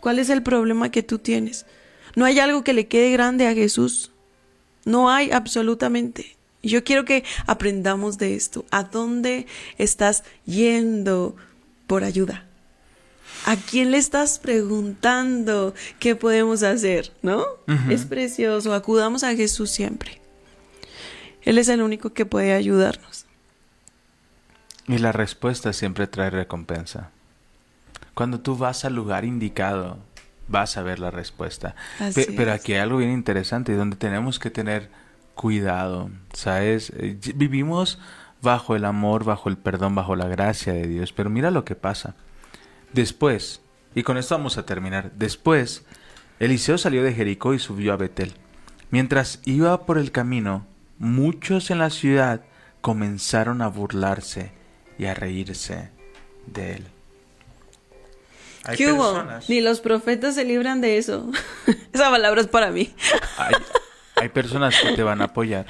¿Cuál 0.00 0.18
es 0.18 0.30
el 0.30 0.42
problema 0.42 0.90
que 0.90 1.02
tú 1.02 1.18
tienes? 1.18 1.66
No 2.14 2.24
hay 2.24 2.38
algo 2.38 2.62
que 2.62 2.74
le 2.74 2.86
quede 2.86 3.10
grande 3.10 3.48
a 3.48 3.54
Jesús. 3.54 4.12
No 4.84 5.10
hay 5.10 5.30
absolutamente. 5.32 6.36
Yo 6.64 6.84
quiero 6.84 7.04
que 7.04 7.24
aprendamos 7.46 8.18
de 8.18 8.34
esto. 8.34 8.64
¿A 8.70 8.84
dónde 8.84 9.46
estás 9.78 10.24
yendo 10.46 11.36
por 11.86 12.04
ayuda? 12.04 12.44
¿A 13.46 13.56
quién 13.56 13.90
le 13.90 13.98
estás 13.98 14.38
preguntando 14.38 15.74
qué 15.98 16.16
podemos 16.16 16.62
hacer? 16.62 17.12
¿No? 17.22 17.44
Es 17.90 18.06
precioso. 18.06 18.72
Acudamos 18.72 19.22
a 19.22 19.34
Jesús 19.36 19.70
siempre. 19.70 20.20
Él 21.42 21.58
es 21.58 21.68
el 21.68 21.82
único 21.82 22.12
que 22.14 22.24
puede 22.24 22.54
ayudarnos. 22.54 23.26
Y 24.86 24.98
la 24.98 25.12
respuesta 25.12 25.72
siempre 25.72 26.06
trae 26.06 26.30
recompensa. 26.30 27.10
Cuando 28.14 28.40
tú 28.40 28.56
vas 28.56 28.84
al 28.84 28.94
lugar 28.94 29.24
indicado, 29.24 29.98
vas 30.48 30.76
a 30.76 30.82
ver 30.82 30.98
la 30.98 31.10
respuesta. 31.10 31.74
Pero 32.14 32.52
aquí 32.52 32.72
hay 32.72 32.78
algo 32.80 32.98
bien 32.98 33.12
interesante 33.12 33.74
donde 33.74 33.96
tenemos 33.96 34.38
que 34.38 34.50
tener 34.50 34.88
cuidado, 35.34 36.10
¿sabes? 36.32 36.92
Eh, 36.96 37.18
Vivimos 37.34 37.98
bajo 38.42 38.76
el 38.76 38.84
amor, 38.84 39.24
bajo 39.24 39.48
el 39.48 39.56
perdón, 39.56 39.94
bajo 39.94 40.16
la 40.16 40.28
gracia 40.28 40.72
de 40.72 40.86
Dios, 40.86 41.12
pero 41.12 41.30
mira 41.30 41.50
lo 41.50 41.64
que 41.64 41.74
pasa. 41.74 42.14
Después 42.92 43.60
Y 43.96 44.02
con 44.02 44.18
esto 44.18 44.36
vamos 44.36 44.58
a 44.58 44.66
terminar. 44.66 45.12
Después, 45.14 45.84
Eliseo 46.40 46.78
salió 46.78 47.02
de 47.02 47.12
Jericó 47.12 47.54
y 47.54 47.58
subió 47.58 47.92
a 47.92 47.96
Betel. 47.96 48.34
Mientras 48.90 49.40
iba 49.44 49.86
por 49.86 49.98
el 49.98 50.12
camino, 50.12 50.66
muchos 50.98 51.70
en 51.70 51.78
la 51.78 51.90
ciudad 51.90 52.42
comenzaron 52.80 53.62
a 53.62 53.68
burlarse 53.68 54.52
y 54.98 55.06
a 55.06 55.14
reírse 55.14 55.90
de 56.46 56.74
él. 56.74 56.86
Hay 58.64 58.76
¿Qué 58.76 58.92
hubo? 58.92 59.24
Ni 59.48 59.60
los 59.60 59.80
profetas 59.80 60.34
se 60.34 60.44
libran 60.44 60.80
de 60.80 60.98
eso. 60.98 61.30
Esa 61.92 62.10
palabra 62.10 62.40
es 62.40 62.46
para 62.46 62.70
mí. 62.70 62.94
Hay, 63.38 63.54
hay 64.24 64.30
personas 64.30 64.80
que 64.80 64.92
te 64.92 65.02
van 65.02 65.20
a 65.20 65.24
apoyar. 65.24 65.66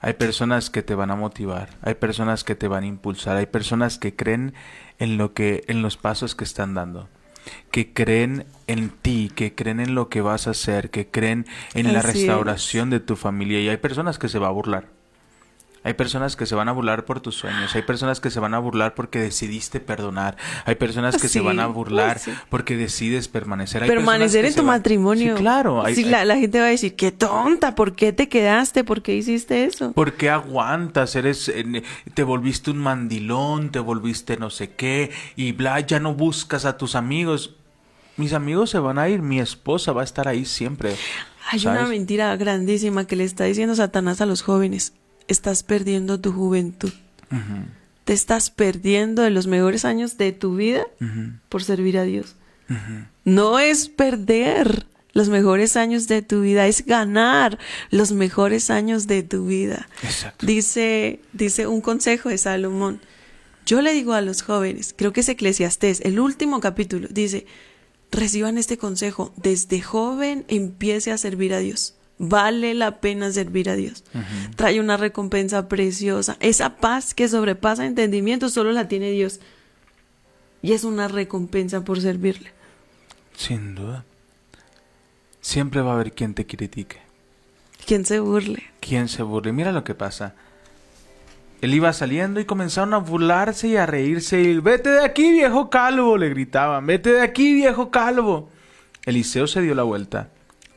Hay 0.00 0.12
personas 0.12 0.70
que 0.70 0.80
te 0.84 0.94
van 0.94 1.10
a 1.10 1.16
motivar. 1.16 1.70
Hay 1.82 1.94
personas 1.94 2.44
que 2.44 2.54
te 2.54 2.68
van 2.68 2.84
a 2.84 2.86
impulsar. 2.86 3.36
Hay 3.36 3.46
personas 3.46 3.98
que 3.98 4.14
creen 4.14 4.54
en 5.00 5.16
lo 5.16 5.34
que, 5.34 5.64
en 5.66 5.82
los 5.82 5.96
pasos 5.96 6.36
que 6.36 6.44
están 6.44 6.74
dando. 6.74 7.08
Que 7.72 7.92
creen 7.92 8.46
en 8.68 8.90
ti, 8.90 9.32
que 9.34 9.56
creen 9.56 9.80
en 9.80 9.96
lo 9.96 10.08
que 10.08 10.20
vas 10.20 10.46
a 10.46 10.50
hacer, 10.50 10.90
que 10.90 11.08
creen 11.08 11.46
en 11.74 11.92
la 11.92 11.98
es. 11.98 12.04
restauración 12.04 12.90
de 12.90 13.00
tu 13.00 13.16
familia. 13.16 13.60
Y 13.60 13.68
hay 13.68 13.78
personas 13.78 14.20
que 14.20 14.28
se 14.28 14.38
va 14.38 14.46
a 14.46 14.52
burlar. 14.52 14.86
Hay 15.82 15.94
personas 15.94 16.36
que 16.36 16.44
se 16.44 16.54
van 16.54 16.68
a 16.68 16.72
burlar 16.72 17.06
por 17.06 17.20
tus 17.20 17.36
sueños, 17.36 17.74
hay 17.74 17.80
personas 17.80 18.20
que 18.20 18.30
se 18.30 18.38
van 18.38 18.52
a 18.52 18.58
burlar 18.58 18.94
porque 18.94 19.18
decidiste 19.18 19.80
perdonar, 19.80 20.36
hay 20.66 20.74
personas 20.74 21.16
que 21.16 21.26
se 21.26 21.40
van 21.40 21.58
a 21.58 21.66
burlar 21.68 22.18
sí. 22.18 22.32
porque 22.50 22.76
decides 22.76 23.28
permanecer. 23.28 23.82
Hay 23.84 23.88
Permanecer 23.88 24.44
en 24.44 24.52
tu 24.54 24.58
van- 24.58 24.66
matrimonio. 24.76 25.36
Sí, 25.36 25.40
claro. 25.42 25.82
hay- 25.82 25.94
Sí, 25.94 26.04
hay- 26.04 26.10
la, 26.10 26.24
la 26.26 26.36
gente 26.36 26.58
va 26.60 26.66
a 26.66 26.68
decir, 26.68 26.96
qué 26.96 27.12
tonta, 27.12 27.74
¿por 27.74 27.94
qué 27.96 28.12
te 28.12 28.28
quedaste? 28.28 28.84
¿Por 28.84 29.00
qué 29.00 29.16
hiciste 29.16 29.64
eso? 29.64 29.92
¿Por 29.92 30.12
qué 30.14 30.28
aguantas? 30.28 31.16
Eres, 31.16 31.48
eh, 31.48 31.82
te 32.12 32.22
volviste 32.24 32.70
un 32.70 32.78
mandilón, 32.78 33.70
te 33.70 33.78
volviste 33.78 34.36
no 34.36 34.50
sé 34.50 34.72
qué, 34.72 35.10
y 35.34 35.52
bla, 35.52 35.80
ya 35.80 35.98
no 35.98 36.12
buscas 36.14 36.66
a 36.66 36.76
tus 36.76 36.94
amigos. 36.94 37.54
Mis 38.18 38.34
amigos 38.34 38.68
se 38.68 38.78
van 38.78 38.98
a 38.98 39.08
ir, 39.08 39.22
mi 39.22 39.40
esposa 39.40 39.92
va 39.92 40.02
a 40.02 40.04
estar 40.04 40.28
ahí 40.28 40.44
siempre. 40.44 40.94
Hay 41.50 41.66
una 41.66 41.86
mentira 41.86 42.36
grandísima 42.36 43.06
que 43.06 43.16
le 43.16 43.24
está 43.24 43.44
diciendo 43.44 43.74
Satanás 43.74 44.20
a 44.20 44.26
los 44.26 44.42
jóvenes. 44.42 44.92
Estás 45.30 45.62
perdiendo 45.62 46.18
tu 46.20 46.32
juventud. 46.32 46.92
Te 48.04 48.12
estás 48.12 48.50
perdiendo 48.50 49.22
de 49.22 49.30
los 49.30 49.46
mejores 49.46 49.84
años 49.84 50.18
de 50.18 50.32
tu 50.32 50.56
vida 50.56 50.84
por 51.48 51.62
servir 51.62 51.98
a 51.98 52.02
Dios. 52.02 52.34
No 53.24 53.60
es 53.60 53.88
perder 53.88 54.86
los 55.12 55.28
mejores 55.28 55.76
años 55.76 56.08
de 56.08 56.22
tu 56.22 56.40
vida, 56.40 56.66
es 56.66 56.84
ganar 56.84 57.58
los 57.90 58.12
mejores 58.12 58.70
años 58.70 59.06
de 59.06 59.22
tu 59.22 59.46
vida. 59.46 59.88
Exacto. 60.02 60.46
Dice, 60.46 61.20
dice 61.32 61.66
un 61.66 61.80
consejo 61.80 62.28
de 62.28 62.38
Salomón. 62.38 63.00
Yo 63.66 63.82
le 63.82 63.92
digo 63.92 64.14
a 64.14 64.20
los 64.20 64.42
jóvenes, 64.42 64.94
creo 64.96 65.12
que 65.12 65.20
es 65.20 65.28
Eclesiastés, 65.28 66.00
el 66.00 66.18
último 66.18 66.60
capítulo, 66.60 67.06
dice, 67.08 67.46
reciban 68.10 68.58
este 68.58 68.78
consejo, 68.78 69.32
desde 69.36 69.80
joven 69.80 70.44
empiece 70.48 71.12
a 71.12 71.18
servir 71.18 71.54
a 71.54 71.58
Dios. 71.58 71.94
Vale 72.22 72.74
la 72.74 73.00
pena 73.00 73.32
servir 73.32 73.70
a 73.70 73.76
Dios. 73.76 74.04
Trae 74.54 74.78
una 74.78 74.98
recompensa 74.98 75.68
preciosa. 75.70 76.36
Esa 76.40 76.76
paz 76.76 77.14
que 77.14 77.26
sobrepasa 77.28 77.86
entendimiento 77.86 78.50
solo 78.50 78.72
la 78.72 78.88
tiene 78.88 79.10
Dios. 79.10 79.40
Y 80.60 80.72
es 80.72 80.84
una 80.84 81.08
recompensa 81.08 81.80
por 81.82 81.98
servirle. 81.98 82.52
Sin 83.34 83.74
duda. 83.74 84.04
Siempre 85.40 85.80
va 85.80 85.92
a 85.92 85.94
haber 85.94 86.12
quien 86.12 86.34
te 86.34 86.46
critique, 86.46 86.98
Quien 87.86 88.04
se 88.04 88.20
burle. 88.20 88.64
quien 88.80 89.08
se 89.08 89.22
burle. 89.22 89.52
Mira 89.52 89.72
lo 89.72 89.82
que 89.82 89.94
pasa. 89.94 90.34
Él 91.62 91.72
iba 91.72 91.90
saliendo 91.94 92.38
y 92.38 92.44
comenzaron 92.44 92.92
a 92.92 92.98
burlarse 92.98 93.68
y 93.68 93.76
a 93.76 93.86
reírse. 93.86 94.42
Y, 94.42 94.58
Vete 94.58 94.90
de 94.90 95.04
aquí, 95.06 95.32
viejo 95.32 95.70
calvo, 95.70 96.18
le 96.18 96.28
gritaban. 96.28 96.84
Vete 96.84 97.12
de 97.14 97.22
aquí, 97.22 97.54
viejo 97.54 97.90
calvo. 97.90 98.50
Eliseo 99.06 99.46
se 99.46 99.62
dio 99.62 99.74
la 99.74 99.84
vuelta, 99.84 100.28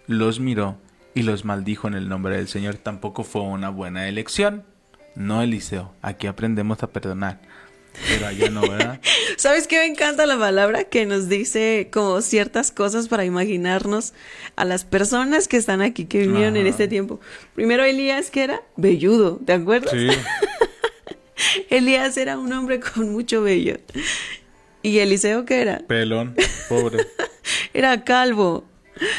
los 0.07 0.39
miró 0.39 0.77
y 1.14 1.24
los 1.24 1.45
maldijo 1.45 1.88
en 1.88 1.93
el 1.93 2.09
nombre 2.09 2.38
del 2.38 2.47
Señor. 2.47 2.76
Tampoco 2.76 3.24
fue 3.24 3.41
una 3.41 3.70
buena 3.70 4.07
elección. 4.07 4.64
No, 5.16 5.41
Eliseo, 5.41 5.93
aquí 6.01 6.28
aprendemos 6.28 6.82
a 6.84 6.88
perdonar. 6.88 7.39
Pero 8.07 8.26
allá 8.26 8.49
no, 8.49 8.61
¿verdad? 8.61 8.99
¿Sabes 9.38 9.68
qué 9.68 9.78
me 9.78 9.86
encanta 9.86 10.26
la 10.26 10.38
palabra? 10.39 10.86
Que 10.86 11.05
nos 11.05 11.30
dice 11.30 11.89
como 11.91 12.22
ciertas 12.22 12.72
cosas 12.72 13.07
para 13.07 13.24
imaginarnos 13.24 14.14
a 14.55 14.66
las 14.66 14.84
personas 14.84 15.47
que 15.47 15.57
están 15.57 15.82
aquí, 15.82 16.05
que 16.05 16.20
vivieron 16.20 16.57
en 16.57 16.66
este 16.66 16.88
tiempo. 16.88 17.20
Primero 17.53 17.84
Elías, 17.84 18.32
que 18.32 18.43
era 18.43 18.64
velludo, 18.78 19.39
¿te 19.45 19.53
acuerdas? 19.53 19.93
Elías 21.70 22.18
era 22.18 22.38
un 22.39 22.51
hombre 22.53 22.80
con 22.80 23.11
mucho 23.11 23.43
vello. 23.43 23.78
¿Y 24.82 24.99
Eliseo 24.99 25.45
qué 25.45 25.61
era? 25.61 25.80
pelón, 25.88 26.36
pobre. 26.70 27.05
Era 27.74 28.03
calvo. 28.03 28.66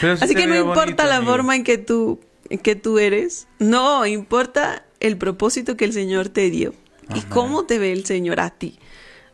Pero 0.01 0.15
Así 0.15 0.35
que 0.35 0.47
no 0.47 0.57
importa 0.57 0.85
bonito, 0.85 1.05
la 1.05 1.17
amigo. 1.17 1.33
forma 1.33 1.57
en 1.57 1.65
que 1.65 1.79
tú, 1.79 2.21
en 2.51 2.59
que 2.59 2.77
tú 2.77 2.99
eres. 2.99 3.49
No, 3.59 4.07
importa 4.07 4.85
el 5.01 5.17
propósito 5.17 5.77
que 5.77 5.85
el 5.85 5.93
Señor 5.93 6.29
te 6.29 6.51
dio. 6.51 6.75
Y 7.15 7.21
cómo 7.23 7.65
te 7.67 7.79
ve 7.79 7.93
el 7.93 8.07
Señor 8.07 8.41
a 8.41 8.51
ti. 8.51 8.79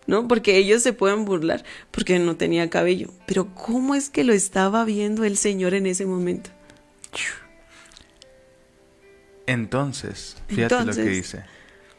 ¿No? 0.07 0.27
Porque 0.27 0.57
ellos 0.57 0.83
se 0.83 0.93
pueden 0.93 1.25
burlar 1.25 1.65
porque 1.93 2.19
no 2.19 2.37
tenía 2.37 2.69
cabello. 2.69 3.11
Pero 3.27 3.55
¿cómo 3.55 3.95
es 3.95 4.11
que 4.11 4.25
lo 4.25 4.33
estaba 4.33 4.85
viendo 4.85 5.25
el 5.25 5.37
Señor 5.37 5.75
en 5.75 5.87
ese 5.87 6.05
momento? 6.05 6.51
Entonces, 9.47 10.37
fíjate 10.49 10.85
lo 10.85 10.93
que 10.93 11.03
dice. 11.03 11.45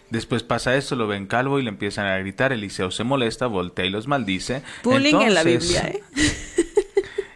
Después 0.09 0.43
pasa 0.43 0.75
esto, 0.75 0.97
lo 0.97 1.07
ven 1.07 1.25
calvo 1.25 1.57
y 1.59 1.63
le 1.63 1.69
empiezan 1.69 2.05
a 2.05 2.17
gritar. 2.17 2.51
Eliseo 2.51 2.91
se 2.91 3.05
molesta, 3.05 3.47
voltea 3.47 3.85
y 3.85 3.89
los 3.89 4.07
maldice. 4.07 4.61
Bullying 4.83 5.21
en 5.21 5.33
la 5.33 5.43
Biblia, 5.43 5.87
¿eh? 5.87 6.03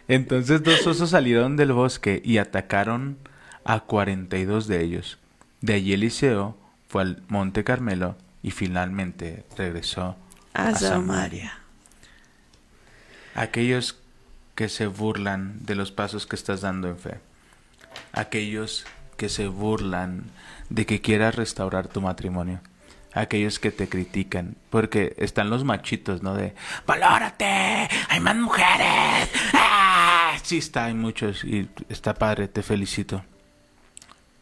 Entonces 0.08 0.62
dos 0.62 0.86
osos 0.86 1.10
salieron 1.10 1.56
del 1.56 1.72
bosque 1.72 2.22
y 2.24 2.38
atacaron 2.38 3.18
a 3.64 3.80
42 3.80 4.68
de 4.68 4.82
ellos. 4.82 5.18
De 5.60 5.74
allí 5.74 5.92
Eliseo 5.92 6.56
fue 6.88 7.02
al 7.02 7.22
monte 7.28 7.64
Carmelo 7.64 8.16
y 8.42 8.52
finalmente 8.52 9.44
regresó 9.56 10.16
A 10.54 10.68
a 10.68 10.74
Samaria. 10.74 10.88
Samaria. 10.88 11.58
Aquellos 13.34 13.98
que 14.54 14.68
se 14.68 14.86
burlan 14.86 15.64
de 15.64 15.74
los 15.74 15.92
pasos 15.92 16.26
que 16.26 16.36
estás 16.36 16.62
dando 16.62 16.88
en 16.88 16.98
fe. 16.98 17.20
Aquellos 18.12 18.86
que 19.16 19.28
se 19.28 19.48
burlan 19.48 20.24
de 20.70 20.86
que 20.86 21.00
quieras 21.00 21.34
restaurar 21.34 21.88
tu 21.88 22.00
matrimonio. 22.00 22.60
Aquellos 23.12 23.58
que 23.58 23.70
te 23.70 23.88
critican. 23.88 24.56
Porque 24.70 25.14
están 25.18 25.50
los 25.50 25.64
machitos, 25.64 26.22
¿no? 26.22 26.34
De, 26.34 26.54
valórate, 26.86 27.88
hay 28.08 28.20
más 28.20 28.36
mujeres. 28.36 29.28
Sí, 30.46 30.58
está, 30.58 30.84
hay 30.84 30.94
muchos 30.94 31.42
y 31.42 31.68
está 31.88 32.14
padre, 32.14 32.46
te 32.46 32.62
felicito. 32.62 33.24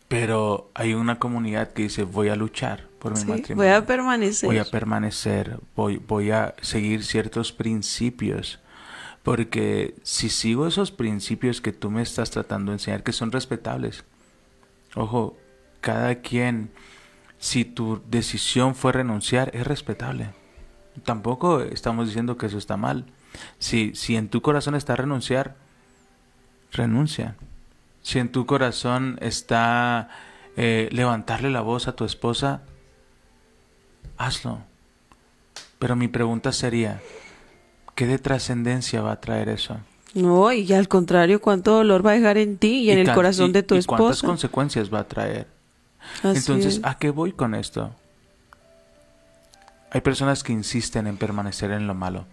Pero 0.07 0.71
hay 0.75 0.93
una 0.93 1.19
comunidad 1.19 1.73
que 1.73 1.85
dice, 1.85 2.03
voy 2.03 2.29
a 2.29 2.37
luchar 2.37 2.89
por 2.99 3.13
mi 3.13 3.21
Sí, 3.21 3.27
matrimonio. 3.27 3.57
voy 3.57 3.69
a 3.83 3.87
permanecer. 3.87 4.47
Voy 4.47 4.59
a 4.59 4.65
permanecer, 4.67 5.59
voy, 5.75 5.97
voy 5.97 6.31
a 6.31 6.55
seguir 6.61 7.05
ciertos 7.05 7.53
principios. 7.53 8.61
Porque 9.23 9.95
si 10.03 10.29
sigo 10.29 10.67
esos 10.67 10.91
principios 10.91 11.63
que 11.63 11.73
tú 11.73 11.91
me 11.91 12.03
estás 12.03 12.31
tratando 12.31 12.73
de 12.73 12.77
enseñar, 12.77 13.03
que 13.03 13.13
son 13.13 13.33
respetables. 13.33 14.05
Ojo, 14.95 15.39
cada 15.81 16.17
quien, 16.17 16.71
si 17.39 17.65
tu 17.65 18.03
decisión 18.11 18.75
fue 18.75 18.93
renunciar, 18.93 19.51
es 19.55 19.67
respetable. 19.67 20.35
Tampoco 21.05 21.63
estamos 21.63 22.09
diciendo 22.09 22.37
que 22.37 22.45
eso 22.47 22.59
está 22.59 22.77
mal. 22.77 23.07
Si, 23.59 23.95
si 23.95 24.17
en 24.17 24.29
tu 24.29 24.43
corazón 24.43 24.75
está 24.75 24.95
renunciar, 24.97 25.57
renuncia. 26.75 27.37
Si 28.03 28.19
en 28.19 28.31
tu 28.31 28.45
corazón 28.47 29.17
está 29.23 30.09
eh, 30.57 30.89
levantarle 30.93 31.51
la 31.51 31.63
voz 31.63 31.89
a 31.89 31.97
tu 31.97 32.05
esposa, 32.05 32.63
hazlo. 34.19 34.59
Pero 35.79 35.97
mi 35.97 36.09
pregunta 36.09 36.53
sería, 36.53 37.01
¿qué 37.95 38.07
de 38.07 38.19
trascendencia 38.19 39.01
va 39.03 39.13
a 39.13 39.21
traer 39.21 39.49
eso? 39.49 39.79
No, 40.15 40.53
y 40.53 40.73
al 40.73 40.87
contrario, 40.87 41.41
cuánto 41.41 41.73
dolor 41.75 42.07
va 42.07 42.13
a 42.13 42.15
dejar 42.15 42.39
en 42.39 42.57
ti 42.59 42.83
y 42.83 42.91
en 42.91 42.99
el 43.01 43.13
corazón 43.13 43.51
y- 43.51 43.53
de 43.55 43.63
tu 43.65 43.75
y 43.75 43.83
cuántas 43.85 44.17
esposa. 44.17 44.27
consecuencias 44.27 44.93
va 44.93 45.01
a 45.01 45.09
traer? 45.09 45.49
Así 46.23 46.39
Entonces, 46.39 46.77
es. 46.77 46.81
¿a 46.85 46.99
qué 46.99 47.11
voy 47.11 47.33
con 47.33 47.55
esto? 47.55 47.95
Hay 49.91 50.03
personas 50.03 50.43
que 50.45 50.53
insisten 50.53 51.07
en 51.07 51.17
permanecer 51.17 51.71
en 51.73 51.87
lo 51.87 51.95
malo. 51.95 52.27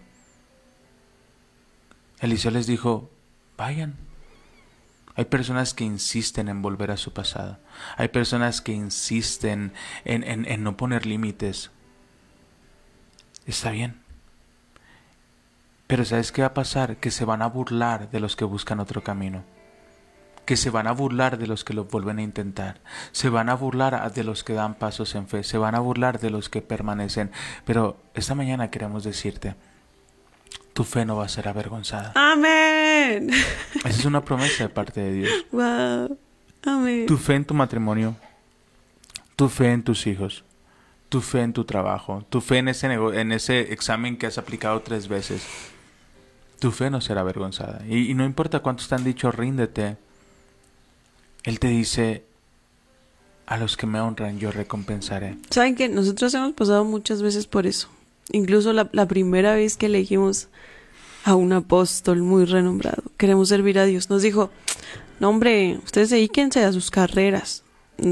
Eliseo 2.20 2.50
les 2.52 2.66
dijo, 2.66 3.10
vayan. 3.56 3.96
Hay 5.14 5.26
personas 5.26 5.74
que 5.74 5.84
insisten 5.84 6.48
en 6.48 6.62
volver 6.62 6.90
a 6.90 6.96
su 6.96 7.12
pasado. 7.12 7.58
Hay 7.96 8.08
personas 8.08 8.60
que 8.60 8.72
insisten 8.72 9.72
en, 10.04 10.24
en- 10.24 10.46
en 10.46 10.62
no 10.62 10.76
poner 10.76 11.04
límites. 11.06 11.70
Está 13.46 13.70
bien. 13.70 14.00
Pero 15.86 16.04
¿sabes 16.04 16.32
qué 16.32 16.42
va 16.42 16.48
a 16.48 16.54
pasar? 16.54 16.96
Que 16.96 17.10
se 17.10 17.24
van 17.24 17.42
a 17.42 17.48
burlar 17.48 18.10
de 18.10 18.20
los 18.20 18.36
que 18.36 18.44
buscan 18.44 18.80
otro 18.80 19.02
camino 19.02 19.44
que 20.44 20.56
se 20.56 20.70
van 20.70 20.88
a 20.88 20.92
burlar 20.92 21.38
de 21.38 21.46
los 21.46 21.62
que 21.62 21.72
lo 21.72 21.84
vuelven 21.84 22.18
a 22.18 22.22
intentar, 22.22 22.80
se 23.12 23.28
van 23.28 23.48
a 23.48 23.54
burlar 23.54 24.12
de 24.12 24.24
los 24.24 24.42
que 24.42 24.54
dan 24.54 24.74
pasos 24.74 25.14
en 25.14 25.28
fe, 25.28 25.44
se 25.44 25.56
van 25.56 25.76
a 25.76 25.78
burlar 25.78 26.18
de 26.18 26.30
los 26.30 26.48
que 26.48 26.62
permanecen. 26.62 27.30
Pero 27.64 27.96
esta 28.14 28.34
mañana 28.34 28.68
queremos 28.68 29.04
decirte, 29.04 29.54
tu 30.72 30.84
fe 30.84 31.04
no 31.04 31.16
va 31.16 31.26
a 31.26 31.28
ser 31.28 31.48
avergonzada. 31.48 32.12
Amén. 32.14 33.30
Esa 33.74 33.88
es 33.88 34.04
una 34.04 34.24
promesa 34.24 34.64
de 34.64 34.68
parte 34.68 35.00
de 35.00 35.12
Dios. 35.12 35.30
Wow. 35.52 36.18
Amén. 36.64 37.06
Tu 37.06 37.16
fe 37.16 37.34
en 37.34 37.44
tu 37.44 37.54
matrimonio, 37.54 38.16
tu 39.36 39.48
fe 39.48 39.72
en 39.72 39.82
tus 39.82 40.06
hijos, 40.06 40.44
tu 41.08 41.20
fe 41.20 41.42
en 41.42 41.52
tu 41.52 41.64
trabajo, 41.64 42.24
tu 42.30 42.40
fe 42.40 42.58
en 42.58 42.68
ese, 42.68 42.88
nego- 42.88 43.12
en 43.12 43.32
ese 43.32 43.72
examen 43.72 44.16
que 44.16 44.26
has 44.26 44.38
aplicado 44.38 44.80
tres 44.80 45.08
veces. 45.08 45.42
Tu 46.58 46.70
fe 46.70 46.90
no 46.90 47.00
será 47.00 47.22
avergonzada. 47.22 47.82
Y, 47.88 48.10
y 48.10 48.14
no 48.14 48.24
importa 48.24 48.60
cuántos 48.60 48.88
te 48.88 48.94
han 48.94 49.02
dicho, 49.04 49.32
ríndete. 49.32 49.96
Él 51.42 51.58
te 51.58 51.66
dice, 51.66 52.24
a 53.46 53.56
los 53.56 53.76
que 53.76 53.86
me 53.86 54.00
honran 54.00 54.38
yo 54.38 54.52
recompensaré. 54.52 55.36
Saben 55.50 55.74
que 55.74 55.88
nosotros 55.88 56.32
hemos 56.34 56.52
pasado 56.52 56.84
muchas 56.84 57.20
veces 57.20 57.48
por 57.48 57.66
eso. 57.66 57.88
Incluso 58.30 58.72
la, 58.72 58.88
la 58.92 59.06
primera 59.06 59.54
vez 59.54 59.76
que 59.76 59.86
elegimos 59.86 60.48
a 61.24 61.34
un 61.34 61.52
apóstol 61.52 62.22
muy 62.22 62.44
renombrado, 62.44 63.02
queremos 63.16 63.48
servir 63.48 63.78
a 63.78 63.84
Dios, 63.84 64.10
nos 64.10 64.22
dijo, 64.22 64.50
no 65.20 65.28
hombre, 65.28 65.78
ustedes 65.84 66.10
dedíquense 66.10 66.64
a 66.64 66.72
sus 66.72 66.90
carreras. 66.90 67.62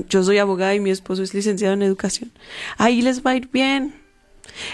Yo 0.09 0.23
soy 0.23 0.39
abogada 0.39 0.75
y 0.75 0.81
mi 0.81 0.91
esposo 0.91 1.23
es 1.23 1.35
licenciado 1.35 1.75
en 1.75 1.83
educación. 1.83 2.31
Ahí 2.79 3.03
les 3.03 3.25
va 3.25 3.33
a 3.33 3.37
ir 3.37 3.49
bien. 3.49 3.95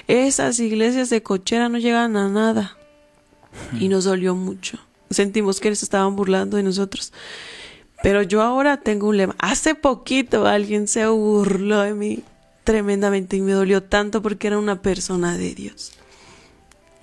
Esas 0.07 0.61
iglesias 0.61 1.09
de 1.09 1.23
cochera 1.23 1.69
no 1.71 1.79
llegan 1.79 2.17
a 2.17 2.29
nada. 2.29 2.77
Y 3.81 3.89
nos 3.89 4.05
dolió 4.05 4.35
mucho. 4.35 4.79
Sentimos 5.09 5.61
que 5.61 5.75
se 5.75 5.87
estaban 5.87 6.15
burlando 6.15 6.59
de 6.59 6.63
nosotros. 6.63 7.15
Pero 8.03 8.23
yo 8.23 8.43
ahora 8.43 8.77
tengo 8.77 9.09
un 9.09 9.17
lema. 9.17 9.35
Hace 9.39 9.75
poquito 9.75 10.47
alguien 10.47 10.89
se 10.89 11.07
burló 11.07 11.81
de 11.81 11.95
mí 11.95 12.23
tremendamente 12.67 13.37
y 13.37 13.41
me 13.41 13.53
dolió 13.53 13.85
tanto 13.85 14.21
porque 14.21 14.49
era 14.49 14.59
una 14.59 14.83
persona 14.83 15.39
de 15.39 15.55
Dios 15.55 15.93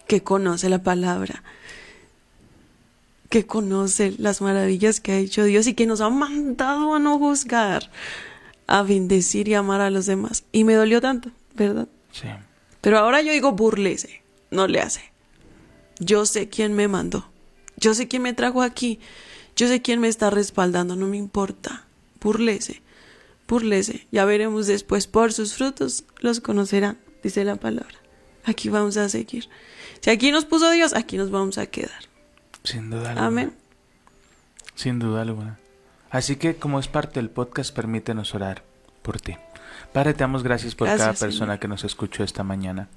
que 0.07 0.21
conoce 0.21 0.67
la 0.67 0.83
palabra, 0.83 1.41
que 3.29 3.47
conoce 3.47 4.13
las 4.19 4.41
maravillas 4.41 4.99
que 4.99 5.13
ha 5.13 5.17
hecho 5.17 5.45
Dios 5.45 5.65
y 5.65 5.73
que 5.73 5.87
nos 5.87 6.01
ha 6.01 6.09
mandado 6.09 6.93
a 6.93 6.99
no 6.99 7.17
juzgar, 7.17 7.89
a 8.67 8.83
bendecir 8.83 9.47
y 9.47 9.53
amar 9.53 9.79
a 9.79 9.89
los 9.89 10.05
demás. 10.05 10.43
Y 10.51 10.65
me 10.65 10.75
dolió 10.75 10.99
tanto, 10.99 11.31
¿verdad? 11.55 11.87
Sí. 12.11 12.27
Pero 12.81 12.99
ahora 12.99 13.21
yo 13.21 13.31
digo, 13.31 13.53
burlese, 13.53 14.21
no 14.51 14.67
le 14.67 14.81
hace. 14.81 15.13
Yo 15.99 16.25
sé 16.25 16.49
quién 16.49 16.73
me 16.73 16.89
mandó. 16.89 17.25
Yo 17.77 17.93
sé 17.93 18.09
quién 18.09 18.21
me 18.21 18.33
trajo 18.33 18.61
aquí. 18.61 18.99
Yo 19.55 19.69
sé 19.69 19.81
quién 19.81 20.01
me 20.01 20.09
está 20.09 20.29
respaldando. 20.29 20.97
No 20.97 21.07
me 21.07 21.15
importa. 21.15 21.85
Burlese. 22.19 22.82
Burlese. 23.47 24.07
Ya 24.11 24.25
veremos 24.25 24.67
después. 24.67 25.07
Por 25.07 25.33
sus 25.33 25.53
frutos 25.55 26.05
los 26.19 26.39
conocerán, 26.39 26.97
dice 27.21 27.43
la 27.43 27.55
palabra. 27.55 27.95
Aquí 28.45 28.69
vamos 28.69 28.97
a 28.97 29.09
seguir. 29.09 29.47
Si 30.01 30.09
aquí 30.09 30.31
nos 30.31 30.45
puso 30.45 30.69
Dios, 30.71 30.93
aquí 30.93 31.17
nos 31.17 31.31
vamos 31.31 31.57
a 31.57 31.65
quedar. 31.65 32.09
Sin 32.63 32.89
duda 32.89 33.09
alguna. 33.11 33.27
Amén. 33.27 33.53
Sin 34.75 34.99
duda 34.99 35.21
alguna. 35.21 35.59
Así 36.09 36.35
que 36.35 36.55
como 36.55 36.79
es 36.79 36.87
parte 36.87 37.19
del 37.19 37.29
podcast, 37.29 37.73
permítenos 37.73 38.35
orar 38.35 38.63
por 39.01 39.19
ti. 39.19 39.35
Padre, 39.91 40.13
te 40.13 40.19
damos 40.19 40.43
gracias 40.43 40.75
por 40.75 40.87
Gracias, 40.87 41.07
cada 41.07 41.19
persona 41.19 41.53
Señor. 41.53 41.59
que 41.59 41.67
nos 41.67 41.83
escuchó 41.83 42.23
esta 42.23 42.43
mañana. 42.43 42.87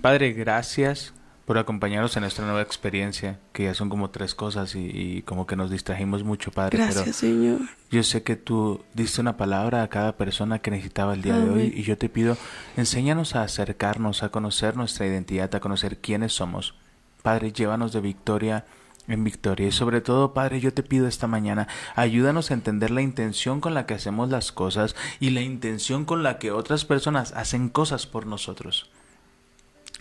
Padre, 0.00 0.32
gracias 0.32 1.12
por 1.50 1.58
acompañarnos 1.58 2.16
en 2.16 2.20
nuestra 2.20 2.44
nueva 2.44 2.62
experiencia, 2.62 3.40
que 3.52 3.64
ya 3.64 3.74
son 3.74 3.88
como 3.88 4.10
tres 4.10 4.36
cosas 4.36 4.76
y, 4.76 4.88
y 4.88 5.22
como 5.22 5.48
que 5.48 5.56
nos 5.56 5.68
distrajimos 5.68 6.22
mucho, 6.22 6.52
Padre. 6.52 6.78
Gracias, 6.78 7.16
Señor. 7.16 7.58
Pero 7.58 7.70
yo 7.90 8.04
sé 8.04 8.22
que 8.22 8.36
tú 8.36 8.84
diste 8.94 9.20
una 9.20 9.36
palabra 9.36 9.82
a 9.82 9.88
cada 9.88 10.16
persona 10.16 10.60
que 10.60 10.70
necesitaba 10.70 11.12
el 11.12 11.22
día 11.22 11.36
de 11.36 11.50
hoy 11.50 11.74
y 11.76 11.82
yo 11.82 11.98
te 11.98 12.08
pido, 12.08 12.36
enséñanos 12.76 13.34
a 13.34 13.42
acercarnos, 13.42 14.22
a 14.22 14.28
conocer 14.28 14.76
nuestra 14.76 15.08
identidad, 15.08 15.52
a 15.52 15.58
conocer 15.58 15.98
quiénes 15.98 16.34
somos. 16.34 16.76
Padre, 17.20 17.50
llévanos 17.50 17.92
de 17.92 18.00
victoria 18.00 18.64
en 19.08 19.24
victoria. 19.24 19.66
Y 19.66 19.72
sobre 19.72 20.00
todo, 20.00 20.32
Padre, 20.32 20.60
yo 20.60 20.72
te 20.72 20.84
pido 20.84 21.08
esta 21.08 21.26
mañana, 21.26 21.66
ayúdanos 21.96 22.52
a 22.52 22.54
entender 22.54 22.92
la 22.92 23.02
intención 23.02 23.60
con 23.60 23.74
la 23.74 23.86
que 23.86 23.94
hacemos 23.94 24.30
las 24.30 24.52
cosas 24.52 24.94
y 25.18 25.30
la 25.30 25.40
intención 25.40 26.04
con 26.04 26.22
la 26.22 26.38
que 26.38 26.52
otras 26.52 26.84
personas 26.84 27.32
hacen 27.32 27.70
cosas 27.70 28.06
por 28.06 28.24
nosotros. 28.24 28.88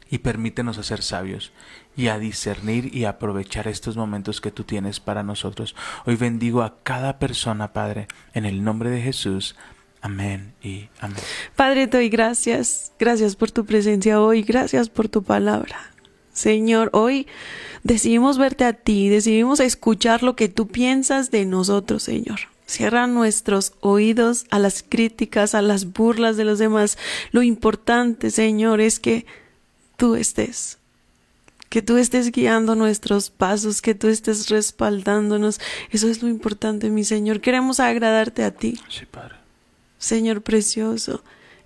Y 0.10 0.20
permítenos 0.20 0.78
a 0.78 0.84
ser 0.84 1.04
sabios 1.04 1.52
y 1.96 2.08
a 2.08 2.18
discernir 2.18 2.96
y 2.96 3.06
aprovechar 3.06 3.68
estos 3.68 3.96
momentos 3.96 4.42
que 4.42 4.52
tú 4.52 4.64
tienes 4.64 5.00
para 5.00 5.22
nosotros. 5.22 5.76
Hoy 6.06 6.16
bendigo 6.16 6.64
a 6.64 6.82
cada 6.82 7.20
persona, 7.20 7.74
Padre, 7.74 8.08
en 8.34 8.46
el 8.46 8.64
nombre 8.64 8.90
de 8.90 9.02
Jesús. 9.02 9.56
Amén 10.02 10.54
y 10.64 10.88
amén. 11.00 11.22
Padre, 11.56 11.88
te 11.88 11.98
doy 11.98 12.10
gracias. 12.10 12.94
Gracias 12.98 13.36
por 13.36 13.52
tu 13.52 13.66
presencia 13.66 14.22
hoy. 14.22 14.44
Gracias 14.44 14.90
por 14.90 15.10
tu 15.10 15.24
palabra. 15.24 15.78
Señor, 16.32 16.90
hoy 16.94 17.28
decidimos 17.84 18.38
verte 18.38 18.64
a 18.64 18.74
ti, 18.74 19.10
decidimos 19.10 19.60
escuchar 19.60 20.24
lo 20.24 20.38
que 20.38 20.48
tú 20.48 20.68
piensas 20.68 21.32
de 21.32 21.46
nosotros, 21.46 22.04
Señor. 22.04 22.40
Cierra 22.66 23.08
nuestros 23.08 23.74
oídos 23.82 24.46
a 24.52 24.60
las 24.60 24.86
críticas, 24.88 25.56
a 25.56 25.62
las 25.62 25.92
burlas 25.92 26.38
de 26.38 26.46
los 26.46 26.60
demás. 26.60 26.98
Lo 27.32 27.42
importante, 27.42 28.30
Señor, 28.30 28.80
es 28.80 29.00
que 29.00 29.26
tú 30.00 30.16
estés. 30.16 30.78
Que 31.70 31.84
tú 31.84 31.98
estés 31.98 32.32
guiando 32.32 32.74
nuestros 32.74 33.30
pasos, 33.30 33.84
que 33.84 33.94
tú 33.94 34.08
estés 34.08 34.50
respaldándonos. 34.50 35.60
Eso 35.92 36.08
es 36.08 36.24
lo 36.24 36.30
importante, 36.30 36.90
mi 36.90 37.04
Señor. 37.04 37.42
Queremos 37.42 37.80
agradarte 37.80 38.44
a 38.44 38.50
ti. 38.50 38.80
Sí, 38.90 39.06
Padre. 39.06 39.36
Señor 40.00 40.42
precioso, 40.42 41.22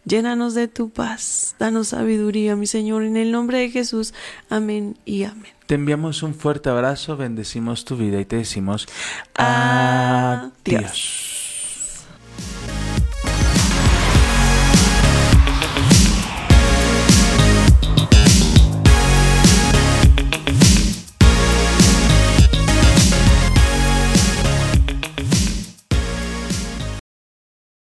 llénanos 0.05 0.55
de 0.55 0.67
tu 0.67 0.89
paz, 0.89 1.55
danos 1.59 1.89
sabiduría, 1.89 2.55
mi 2.55 2.65
Señor, 2.67 3.03
en 3.03 3.15
el 3.15 3.31
nombre 3.31 3.59
de 3.59 3.69
Jesús. 3.69 4.13
Amén 4.49 4.97
y 5.05 5.23
amén. 5.23 5.53
Te 5.67 5.75
enviamos 5.75 6.23
un 6.23 6.33
fuerte 6.35 6.69
abrazo, 6.69 7.15
bendecimos 7.15 7.85
tu 7.85 7.95
vida 7.95 8.19
y 8.19 8.25
te 8.25 8.35
decimos 8.37 8.87
Adiós. 9.35 10.51
adiós. 10.65 12.03